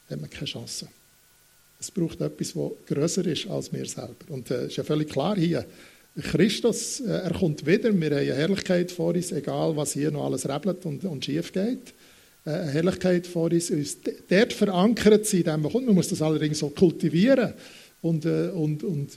hat 0.08 0.20
man 0.20 0.28
keine 0.28 0.46
Chance. 0.46 0.88
Es 1.78 1.90
braucht 1.90 2.20
etwas, 2.20 2.52
das 2.52 2.70
größer 2.88 3.26
ist 3.26 3.46
als 3.46 3.72
wir 3.72 3.86
selber. 3.86 4.16
Und 4.28 4.50
es 4.50 4.56
äh, 4.56 4.66
ist 4.66 4.76
ja 4.76 4.84
völlig 4.84 5.08
klar 5.08 5.36
hier, 5.36 5.64
Christus, 6.20 7.00
äh, 7.00 7.10
er 7.10 7.32
kommt 7.32 7.66
wieder, 7.66 7.92
wir 7.92 8.10
haben 8.10 8.16
eine 8.16 8.34
Herrlichkeit 8.34 8.90
vor 8.90 9.14
uns, 9.14 9.32
egal 9.32 9.76
was 9.76 9.92
hier 9.92 10.10
noch 10.10 10.24
alles 10.24 10.48
rebelt 10.48 10.84
und, 10.84 11.04
und 11.04 11.24
schief 11.24 11.52
geht. 11.52 11.94
Äh, 12.44 12.50
eine 12.50 12.70
Herrlichkeit 12.70 13.26
vor 13.26 13.50
uns, 13.50 13.70
uns 13.70 13.98
dort 14.28 14.52
verankert 14.52 15.26
sein, 15.26 15.44
dem 15.44 15.62
man 15.62 15.72
kommt. 15.72 15.86
Man 15.86 15.94
muss 15.94 16.08
das 16.08 16.22
allerdings 16.22 16.58
so 16.58 16.70
kultivieren 16.70 17.54
und, 18.02 18.26
und, 18.26 18.82
und 18.82 19.10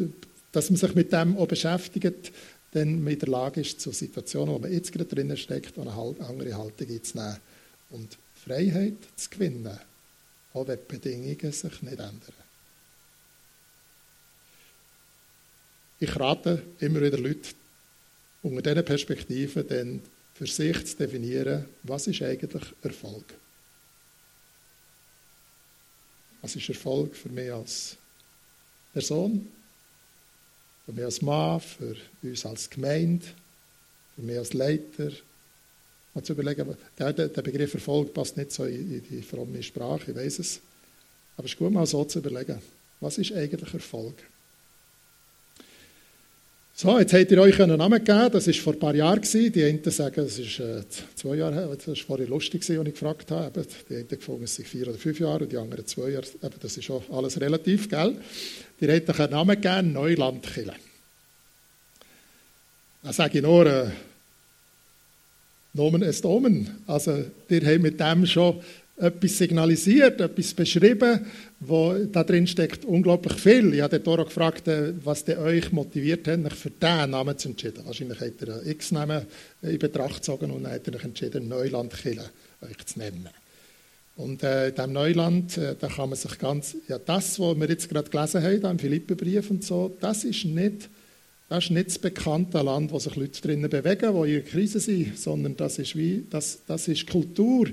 dass 0.52 0.70
man 0.70 0.78
sich 0.78 0.94
mit 0.94 1.12
dem 1.12 1.38
auch 1.38 1.48
beschäftigt, 1.48 2.32
dann 2.72 3.04
man 3.04 3.14
in 3.14 3.20
der 3.20 3.30
Lage 3.30 3.62
ist, 3.62 3.80
zu 3.80 3.92
Situationen, 3.92 4.54
wo 4.54 4.60
man 4.60 4.72
jetzt 4.72 4.92
gerade 4.92 5.06
drinnen 5.06 5.38
steckt, 5.38 5.78
eine 5.78 5.92
andere 5.92 6.58
Haltung 6.58 6.90
einzunehmen 6.90 7.38
und 7.92 8.18
Freiheit 8.36 8.98
zu 9.16 9.30
gewinnen, 9.30 9.80
auch 10.54 10.68
wenn 10.68 10.80
die 10.80 10.96
Bedingungen 10.96 11.52
sich 11.52 11.82
nicht 11.82 12.00
ändern. 12.00 12.43
Ich 16.04 16.20
rate 16.20 16.62
immer 16.82 17.00
wieder 17.00 17.18
Leute, 17.18 17.52
unter 18.42 18.62
diesen 18.62 18.84
Perspektiven 18.84 19.66
dann 19.66 20.02
für 20.34 20.46
sich 20.46 20.86
zu 20.86 20.98
definieren, 20.98 21.64
was 21.84 22.08
ist 22.08 22.22
eigentlich 22.22 22.62
Erfolg? 22.82 23.24
Was 26.42 26.58
ist 26.58 26.68
Erfolg 26.68 27.16
für 27.16 27.30
mich 27.30 27.50
als 27.54 27.96
Person, 28.92 29.48
für 30.86 30.92
mich 30.92 31.06
als 31.06 31.22
Mann, 31.22 31.62
für 31.62 31.96
uns 32.22 32.46
als 32.46 32.70
Gemeinde, 32.70 33.26
für 34.16 34.24
mich 34.24 34.38
als 34.38 34.52
Leiter? 34.52 35.10
Mal 36.14 36.22
zu 36.22 36.34
überlegen, 36.34 36.76
der, 37.00 37.14
der 37.14 37.42
Begriff 37.42 37.76
Erfolg 37.76 38.14
passt 38.14 38.36
nicht 38.36 38.52
so 38.52 38.66
in, 38.66 38.96
in 38.96 39.04
die 39.10 39.22
fromme 39.22 39.64
Sprache, 39.64 40.12
ich 40.12 40.18
weiß 40.18 40.40
es. 40.40 40.60
Aber 41.38 41.46
es 41.46 41.54
ist 41.54 41.58
gut, 41.58 41.72
mal 41.72 41.86
so 41.86 42.04
zu 42.04 42.20
überlegen, 42.20 42.62
was 43.00 43.18
ist 43.20 43.32
eigentlich 43.32 43.74
Erfolg? 43.74 44.33
So, 46.76 46.98
jetzt 46.98 47.14
habt 47.14 47.30
ihr 47.30 47.40
euch 47.40 47.62
einen 47.62 47.78
Namen 47.78 48.04
gegeben, 48.04 48.32
das 48.32 48.48
war 48.48 48.54
vor 48.56 48.74
ein 48.74 48.80
paar 48.80 48.96
Jahren. 48.96 49.22
Die 49.22 49.64
einen 49.64 49.84
sagen, 49.92 50.22
es 50.22 50.40
ist 50.40 50.60
äh, 50.60 50.82
zwei 51.14 51.36
Jahre 51.36 51.54
her, 51.54 51.68
das 51.68 51.88
war 51.88 51.96
vorher 51.96 52.28
lustig, 52.28 52.68
als 52.68 52.70
ich 52.70 52.94
gefragt 52.94 53.30
habe. 53.30 53.64
Die 53.88 53.96
einen 53.96 54.08
gefunden, 54.08 54.46
es 54.46 54.56
sind 54.56 54.68
vier 54.68 54.88
oder 54.88 54.98
fünf 54.98 55.20
Jahre 55.20 55.44
und 55.44 55.52
die 55.52 55.58
anderen 55.58 55.86
zwei 55.86 56.10
Jahre. 56.10 56.26
Eben, 56.42 56.56
das 56.60 56.76
ist 56.76 56.90
auch 56.90 57.04
alles 57.12 57.40
relativ, 57.40 57.90
gell? 57.90 58.16
Die 58.82 58.88
haben 58.88 59.08
euch 59.08 59.20
einen 59.20 59.32
Namen 59.32 59.62
gegeben, 59.62 59.94
Neulandkille. 59.94 60.74
Da 63.04 63.14
sage 63.14 63.38
ich 63.38 63.44
nur, 63.44 63.68
äh, 63.68 63.90
Nomen 65.74 66.02
est 66.02 66.26
Omen. 66.26 66.70
Also, 66.88 67.24
ihr 67.50 67.66
habt 67.68 67.82
mit 67.82 68.00
dem 68.00 68.26
schon 68.26 68.62
etwas 68.98 69.38
signalisiert, 69.38 70.22
etwas 70.22 70.54
beschrieben, 70.54 71.26
wo 71.60 71.94
da 71.94 72.24
drin 72.24 72.46
steckt 72.46 72.86
unglaublich 72.86 73.34
viel. 73.34 73.74
Ich 73.74 73.82
habe 73.82 73.98
den 73.98 74.04
Toro 74.04 74.26
gefragt, 74.26 74.68
äh, 74.68 74.94
was 75.04 75.28
euch 75.28 75.72
motiviert 75.72 76.28
hat, 76.28 76.44
sich 76.44 76.54
für 76.54 76.70
diesen 76.70 77.10
Namen 77.10 77.38
zu 77.38 77.50
entscheiden. 77.50 77.86
Wahrscheinlich 77.86 78.20
hat 78.20 78.42
er 78.42 78.60
einen 78.60 78.70
X-Namen 78.70 79.26
in 79.64 79.80
Betracht 79.80 80.16
gezogen 80.16 80.52
und 80.52 80.64
dann 80.64 80.74
hat 80.74 80.88
er 80.88 81.04
entschieden, 81.04 81.48
Neuland 81.48 81.94
euch 82.62 82.86
zu 82.86 83.00
nennen. 83.00 83.30
Und 84.16 84.44
äh, 84.44 84.70
in 84.70 84.76
diesem 84.76 84.94
Neuland, 84.94 85.58
äh, 85.58 85.76
da 85.80 85.88
kann 85.88 86.10
man 86.10 86.18
sich 86.18 86.38
ganz, 86.38 86.76
ja 86.88 87.00
das, 87.00 87.40
was 87.40 87.60
wir 87.60 87.68
jetzt 87.68 87.90
gerade 87.90 88.10
gelesen 88.12 88.44
haben, 88.44 88.72
im 88.72 88.80
Philippenbrief 88.80 89.50
und 89.50 89.64
so, 89.64 89.96
das 90.00 90.24
ist 90.24 90.46
nicht 90.46 90.90
das 91.50 91.66
ist 91.66 91.72
nicht 91.72 91.88
das 91.88 92.00
bekannte 92.00 92.62
Land, 92.64 92.92
wo 92.92 92.98
sich 92.98 93.16
Leute 93.16 93.40
drinnen 93.40 93.70
bewegen, 93.70 94.14
wo 94.16 94.24
in 94.24 94.44
Krise 94.44 94.80
sind, 94.80 95.20
sondern 95.20 95.56
das 95.56 95.78
ist 95.78 95.96
wie, 95.96 96.26
das, 96.28 96.62
das 96.66 96.88
ist 96.88 97.06
Kultur, 97.06 97.68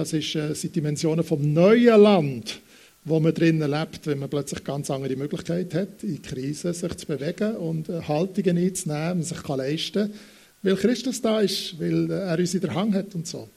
das 0.00 0.12
ist, 0.12 0.34
äh, 0.34 0.54
sind 0.54 0.74
Dimensionen 0.74 1.24
vom 1.24 1.52
neuen 1.52 2.00
Land, 2.00 2.60
wo 3.04 3.20
man 3.20 3.34
drinnen 3.34 3.70
lebt, 3.70 4.06
wenn 4.06 4.18
man 4.18 4.30
plötzlich 4.30 4.64
ganz 4.64 4.90
andere 4.90 5.16
Möglichkeiten 5.16 5.78
hat, 5.78 6.02
in 6.02 6.20
Krisen 6.22 6.72
sich 6.72 6.96
zu 6.96 7.06
bewegen 7.06 7.56
und 7.56 7.88
äh, 7.88 8.02
Haltungen 8.02 8.58
einzunehmen 8.58 9.22
sich 9.22 9.42
kann 9.42 9.58
leisten 9.58 10.12
weil 10.62 10.76
Christus 10.76 11.22
da 11.22 11.40
ist, 11.40 11.78
weil 11.80 12.10
er 12.10 12.38
uns 12.38 12.54
in 12.54 12.60
der 12.60 12.74
Hand 12.74 12.94
hat 12.94 13.14
und 13.14 13.26
so. 13.26 13.48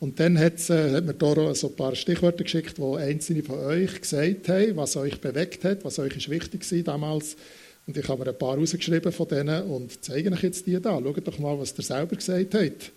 Und 0.00 0.20
dann 0.20 0.38
hat, 0.38 0.68
äh, 0.68 0.92
hat 0.92 1.04
mir 1.04 1.14
Doro 1.14 1.54
so 1.54 1.68
ein 1.68 1.76
paar 1.76 1.94
Stichworte 1.94 2.44
geschickt, 2.44 2.78
wo 2.78 2.96
einzelne 2.96 3.42
von 3.42 3.58
euch 3.60 4.00
gesagt 4.00 4.48
haben, 4.48 4.76
was 4.76 4.96
euch 4.96 5.20
bewegt 5.20 5.64
hat, 5.64 5.84
was 5.84 5.98
euch 5.98 6.16
ist 6.16 6.28
wichtig 6.28 6.70
war 6.70 6.82
damals. 6.82 7.36
Und 7.86 7.96
ich 7.96 8.06
habe 8.08 8.24
mir 8.24 8.30
ein 8.30 8.38
paar 8.38 8.56
rausgeschrieben 8.56 9.12
von 9.12 9.28
denen 9.28 9.62
und 9.64 10.04
zeige 10.04 10.30
euch 10.32 10.42
jetzt 10.42 10.66
die 10.66 10.80
da. 10.80 11.00
Schaut 11.02 11.26
doch 11.26 11.38
mal, 11.38 11.58
was 11.58 11.74
ihr 11.78 11.84
selber 11.84 12.16
gesagt 12.16 12.54
habt. 12.54 12.92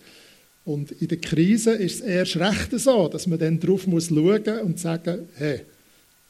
Und 0.68 0.92
in 1.00 1.08
der 1.08 1.16
Krise 1.16 1.72
ist 1.72 1.94
es 1.94 2.00
erst 2.02 2.36
recht 2.36 2.78
so, 2.78 3.08
dass 3.08 3.26
man 3.26 3.38
dann 3.38 3.58
darauf 3.58 3.86
muss 3.86 4.08
schauen 4.08 4.60
und 4.62 4.78
sagen, 4.78 5.26
hey, 5.36 5.62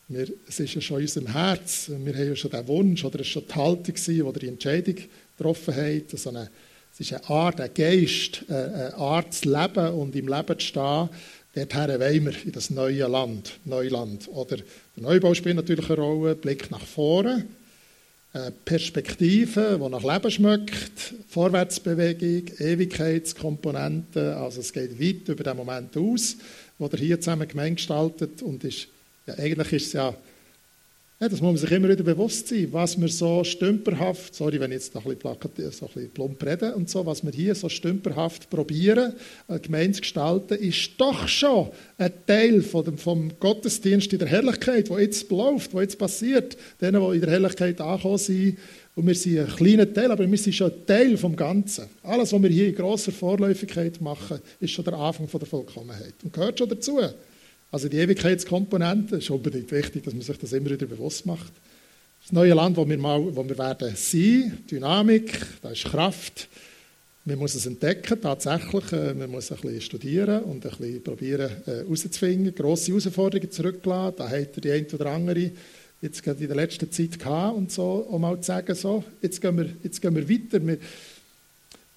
wir, 0.06 0.28
es 0.48 0.60
ist 0.60 0.74
ja 0.76 0.80
schon 0.80 0.98
in 0.98 1.02
unserem 1.02 1.26
Herz, 1.32 1.90
wir 1.90 2.14
haben 2.14 2.28
ja 2.28 2.36
schon 2.36 2.52
den 2.52 2.68
Wunsch 2.68 3.04
oder 3.04 3.18
es 3.18 3.26
war 3.26 3.42
schon 3.42 3.42
die 3.48 3.54
Haltung, 3.56 3.94
gewesen, 3.96 4.24
wo 4.24 4.30
die 4.30 4.46
Entscheidung 4.46 4.94
getroffen 5.36 5.74
hat. 5.74 6.16
So 6.16 6.30
eine, 6.30 6.50
es 6.92 7.00
ist 7.00 7.12
eine 7.14 7.28
Art, 7.28 7.60
ein 7.60 7.70
Geist, 7.74 8.44
eine 8.48 8.94
Art 8.94 9.34
zu 9.34 9.50
leben 9.50 9.88
und 9.94 10.14
im 10.14 10.28
Leben 10.28 10.58
zu 10.60 10.66
stehen. 10.66 11.08
Dorthin 11.56 12.00
wollen 12.00 12.26
wir 12.26 12.44
in 12.44 12.52
das 12.52 12.70
neue 12.70 13.08
Land, 13.08 13.58
Neuland. 13.64 14.28
Oder 14.28 14.58
der 14.58 14.64
Neubau 15.02 15.34
spielt 15.34 15.56
natürlich 15.56 15.90
eine 15.90 15.98
Rolle, 15.98 16.36
Blick 16.36 16.70
nach 16.70 16.86
vorne, 16.86 17.44
Perspektive, 18.64 19.80
die 19.82 19.88
nach 19.88 20.04
Leben 20.04 20.30
schmeckt, 20.30 21.14
Vorwärtsbewegung, 21.28 22.50
Ewigkeitskomponenten, 22.58 24.34
also 24.34 24.60
es 24.60 24.72
geht 24.72 25.00
weit 25.00 25.28
über 25.28 25.44
den 25.44 25.56
Moment 25.56 25.96
aus, 25.96 26.36
wo 26.78 26.86
er 26.86 26.98
hier 26.98 27.20
zusammen 27.20 27.48
gemein 27.48 27.76
gestaltet 27.76 28.42
und 28.42 28.64
ist, 28.64 28.88
ja, 29.26 29.34
eigentlich 29.34 29.72
ist 29.72 29.86
es 29.86 29.92
ja 29.94 30.14
ja, 31.20 31.28
das 31.28 31.40
muss 31.40 31.48
man 31.48 31.56
sich 31.56 31.72
immer 31.72 31.88
wieder 31.88 32.04
bewusst 32.04 32.46
sein, 32.46 32.68
was 32.70 33.00
wir 33.00 33.08
so 33.08 33.42
stümperhaft, 33.42 34.36
sorry, 34.36 34.60
wenn 34.60 34.70
ich 34.70 34.76
jetzt 34.76 34.94
noch 34.94 35.04
ein 35.04 35.16
bisschen, 35.16 35.72
so 35.72 35.86
ein 35.86 35.92
bisschen 35.92 36.10
plump 36.12 36.46
rede 36.46 36.76
und 36.76 36.88
so, 36.88 37.04
was 37.04 37.24
wir 37.24 37.32
hier 37.32 37.56
so 37.56 37.68
stümperhaft 37.68 38.48
probieren, 38.48 39.14
äh, 39.48 39.58
gemein 39.58 39.92
zu 39.92 40.02
gestalten, 40.02 40.54
ist 40.54 40.92
doch 40.96 41.26
schon 41.26 41.70
ein 41.96 42.12
Teil 42.24 42.62
von 42.62 42.84
dem, 42.84 42.98
vom 42.98 43.32
Gottesdienst 43.40 44.12
in 44.12 44.20
der 44.20 44.28
Herrlichkeit, 44.28 44.90
wo 44.90 44.98
jetzt 44.98 45.28
läuft, 45.28 45.74
wo 45.74 45.80
jetzt 45.80 45.98
passiert, 45.98 46.56
denen, 46.80 47.02
die 47.02 47.16
in 47.16 47.20
der 47.20 47.30
Herrlichkeit 47.30 47.80
angekommen 47.80 48.18
sind. 48.18 48.58
Und 48.94 49.06
wir 49.08 49.14
sind 49.16 49.40
ein 49.40 49.48
kleiner 49.48 49.92
Teil, 49.92 50.12
aber 50.12 50.30
wir 50.30 50.38
sind 50.38 50.52
schon 50.52 50.70
ein 50.70 50.86
Teil 50.86 51.16
vom 51.16 51.34
Ganzen. 51.34 51.86
Alles, 52.04 52.32
was 52.32 52.42
wir 52.42 52.50
hier 52.50 52.68
in 52.68 52.76
grosser 52.76 53.10
Vorläufigkeit 53.10 54.00
machen, 54.00 54.38
ist 54.60 54.70
schon 54.70 54.84
der 54.84 54.94
Anfang 54.94 55.26
von 55.26 55.40
der 55.40 55.48
Vollkommenheit 55.48 56.14
und 56.22 56.32
gehört 56.32 56.60
schon 56.60 56.68
dazu. 56.68 57.00
Also 57.70 57.88
die 57.88 57.98
Ewigkeitskomponente 57.98 59.16
ist 59.16 59.30
unbedingt 59.30 59.70
wichtig, 59.70 60.02
dass 60.04 60.14
man 60.14 60.22
sich 60.22 60.38
das 60.38 60.52
immer 60.52 60.70
wieder 60.70 60.86
bewusst 60.86 61.26
macht. 61.26 61.52
Das 62.22 62.32
neue 62.32 62.54
Land, 62.54 62.76
wo 62.76 62.88
wir, 62.88 62.98
mal, 62.98 63.20
wo 63.36 63.46
wir 63.46 63.58
werden 63.58 63.92
sein, 63.94 64.58
Dynamik, 64.70 65.38
da 65.62 65.70
ist 65.70 65.84
Kraft. 65.84 66.48
Man 67.24 67.38
muss 67.38 67.54
es 67.54 67.66
entdecken, 67.66 68.20
tatsächlich. 68.20 68.92
Äh, 68.92 69.12
man 69.12 69.30
muss 69.30 69.52
ein 69.52 69.58
bisschen 69.58 69.80
studieren 69.82 70.44
und 70.44 70.64
ein 70.64 70.70
bisschen 70.70 71.02
probieren 71.02 71.50
äh, 71.66 71.84
herauszufinden. 71.84 72.54
Grosse 72.54 72.90
Herausforderungen 72.90 73.50
zurücklassen. 73.50 74.14
Da 74.16 74.30
hat 74.30 74.64
die 74.64 74.70
eine 74.70 74.86
oder 74.86 75.06
andere 75.06 75.50
jetzt 76.00 76.22
gerade 76.22 76.40
in 76.40 76.46
der 76.46 76.56
letzten 76.56 76.90
Zeit 76.90 77.18
gehabt 77.18 77.56
und 77.56 77.70
so, 77.70 78.06
um 78.08 78.22
mal 78.22 78.40
zu 78.40 78.46
sagen, 78.46 78.74
so, 78.74 79.04
jetzt 79.20 79.42
gehen 79.42 79.58
wir, 79.58 79.68
jetzt 79.82 80.00
gehen 80.00 80.14
wir 80.14 80.28
weiter. 80.28 80.66
Wir, 80.66 80.78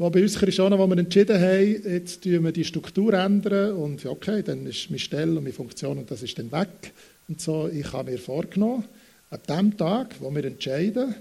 wo 0.01 0.09
bei 0.09 0.23
uns 0.23 0.35
Christianen, 0.35 0.79
wo 0.79 0.87
wir 0.87 0.97
entschieden 0.97 1.39
haben, 1.39 1.83
jetzt 1.93 2.25
ändern 2.25 2.43
wir 2.43 2.51
die 2.51 2.65
Struktur 2.65 3.13
ändern 3.13 3.75
und 3.75 4.03
okay, 4.03 4.41
dann 4.41 4.65
ist 4.65 4.89
meine 4.89 4.97
Stelle 4.97 5.37
und 5.37 5.43
meine 5.43 5.53
Funktion 5.53 5.99
und 5.99 6.09
das 6.09 6.23
ist 6.23 6.39
dann 6.39 6.51
weg. 6.51 6.91
Und 7.27 7.39
so, 7.39 7.69
ich 7.71 7.93
habe 7.93 8.09
mir 8.09 8.17
vorgenommen, 8.17 8.83
an 9.29 9.39
dem 9.47 9.77
Tag, 9.77 10.15
wo 10.19 10.33
wir 10.33 10.43
entscheiden, 10.43 11.13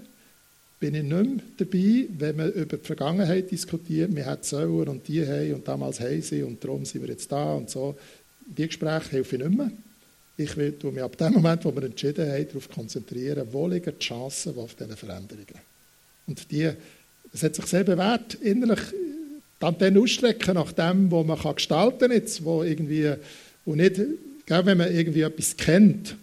bin 0.79 0.95
ich 0.95 1.03
nicht 1.03 1.13
mehr 1.13 1.43
dabei, 1.57 2.07
wenn 2.17 2.35
man 2.35 2.51
über 2.53 2.77
die 2.77 2.85
Vergangenheit 2.85 3.51
diskutiert, 3.51 4.15
wir 4.15 4.25
hätten 4.25 4.43
sollen 4.43 4.87
und 4.87 5.07
die 5.07 5.27
haben 5.27 5.53
und 5.53 5.67
damals 5.67 5.99
haben 5.99 6.21
sie 6.23 6.41
und 6.41 6.63
darum 6.63 6.83
sind 6.83 7.03
wir 7.03 7.09
jetzt 7.09 7.31
da 7.31 7.53
und 7.53 7.69
so. 7.69 7.95
Die 8.47 8.65
Gespräche 8.65 9.11
helfe 9.11 9.35
ich 9.35 9.43
nicht 9.43 9.57
mehr. 9.57 9.71
Ich 10.37 10.57
will 10.57 10.75
mich 10.81 11.03
ab 11.03 11.15
dem 11.17 11.33
Moment, 11.33 11.63
wo 11.65 11.75
wir 11.75 11.83
entschieden 11.83 12.27
haben, 12.27 12.47
darauf 12.47 12.67
konzentrieren, 12.67 13.47
wo 13.51 13.67
liegen 13.67 13.93
die 13.93 14.03
Chancen 14.03 14.57
auf 14.57 14.73
diese 14.73 14.97
Veränderungen. 14.97 15.61
Und 16.25 16.49
die 16.51 16.71
es 17.33 17.43
hat 17.43 17.55
sich 17.55 17.65
sehr 17.65 17.83
bewährt, 17.83 18.35
innerlich 18.35 18.79
die 19.61 19.65
Antenne 19.65 19.99
ausstrecken 19.99 20.55
nach 20.55 20.71
dem, 20.71 21.11
was 21.11 21.25
man 21.25 21.39
kann 21.39 21.55
gestalten 21.55 22.09
kann, 22.09 22.23
wo 22.41 22.63
irgendwie, 22.63 23.13
wo 23.65 23.75
nicht, 23.75 24.01
wenn 24.47 24.77
man 24.77 24.93
irgendwie 24.93 25.21
etwas 25.21 25.55
kennt, 25.55 26.15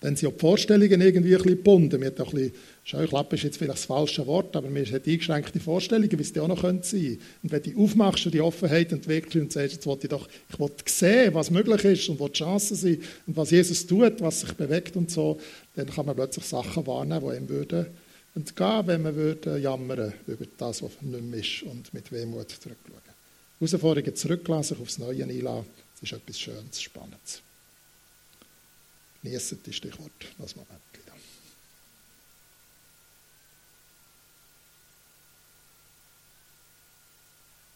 Dann 0.00 0.16
sind 0.16 0.28
auch 0.28 0.32
die 0.32 0.40
Vorstellungen 0.40 1.00
irgendwie 1.00 1.34
ein 1.34 1.42
bisschen 1.42 1.56
gebunden. 1.56 2.00
Wir 2.00 2.08
haben 2.08 2.20
auch 2.20 2.32
ein 2.32 2.38
bisschen, 2.38 2.52
Scheuklappe 2.84 3.36
ist 3.36 3.42
jetzt 3.42 3.58
vielleicht 3.58 3.78
das 3.78 3.84
falsche 3.84 4.26
Wort, 4.26 4.56
aber 4.56 4.74
wir 4.74 4.84
haben 4.84 5.02
eingeschränkte 5.06 5.60
Vorstellungen, 5.60 6.18
wie 6.18 6.22
es 6.22 6.32
die 6.32 6.40
auch 6.40 6.48
noch 6.48 6.62
sein 6.62 6.80
könnte. 6.80 7.18
Und 7.42 7.52
wenn 7.52 7.62
du 7.62 7.84
aufmachst 7.84 8.24
und 8.24 8.32
die 8.32 8.40
Offenheit 8.40 8.92
entwickelst 8.92 9.36
und 9.36 9.52
sagst, 9.52 9.74
jetzt 9.74 9.86
will 9.86 9.98
ich 10.00 10.08
doch, 10.08 10.26
ich 10.50 10.58
will 10.58 10.70
sehen, 10.86 11.34
was 11.34 11.50
möglich 11.50 11.84
ist 11.84 12.08
und 12.08 12.18
wo 12.18 12.28
die 12.28 12.38
Chancen 12.38 12.76
sind 12.76 13.02
und 13.26 13.36
was 13.36 13.50
Jesus 13.50 13.86
tut, 13.86 14.20
was 14.20 14.40
sich 14.40 14.52
bewegt 14.54 14.96
und 14.96 15.10
so, 15.10 15.38
dann 15.76 15.90
kann 15.90 16.06
man 16.06 16.16
plötzlich 16.16 16.46
Sachen 16.46 16.86
wahrnehmen, 16.86 17.30
die 17.30 17.36
ihm 17.36 17.48
würden 17.48 17.86
entgehen, 18.34 18.86
wenn 18.86 19.02
man 19.02 19.14
würde 19.14 19.58
jammern 19.58 20.12
über 20.26 20.46
das, 20.58 20.82
was 20.82 21.00
nicht 21.00 21.22
mehr 21.22 21.40
ist 21.40 21.62
und 21.62 21.92
mit 21.92 22.10
Wehmut 22.12 22.50
zurückschauen. 22.50 23.00
Herausforderungen 23.58 24.16
zurücklassen, 24.16 24.74
sich 24.74 24.82
aufs 24.82 24.98
Neue 24.98 25.24
einlassen, 25.24 25.66
das 26.00 26.02
ist 26.02 26.12
etwas 26.12 26.40
Schönes, 26.40 26.80
Spannendes. 26.80 27.42
Genießen 29.22 29.62
die 29.64 29.72
Stichwort, 29.72 30.12
was 30.38 30.56
man 30.56 30.64
merkt. 30.68 30.89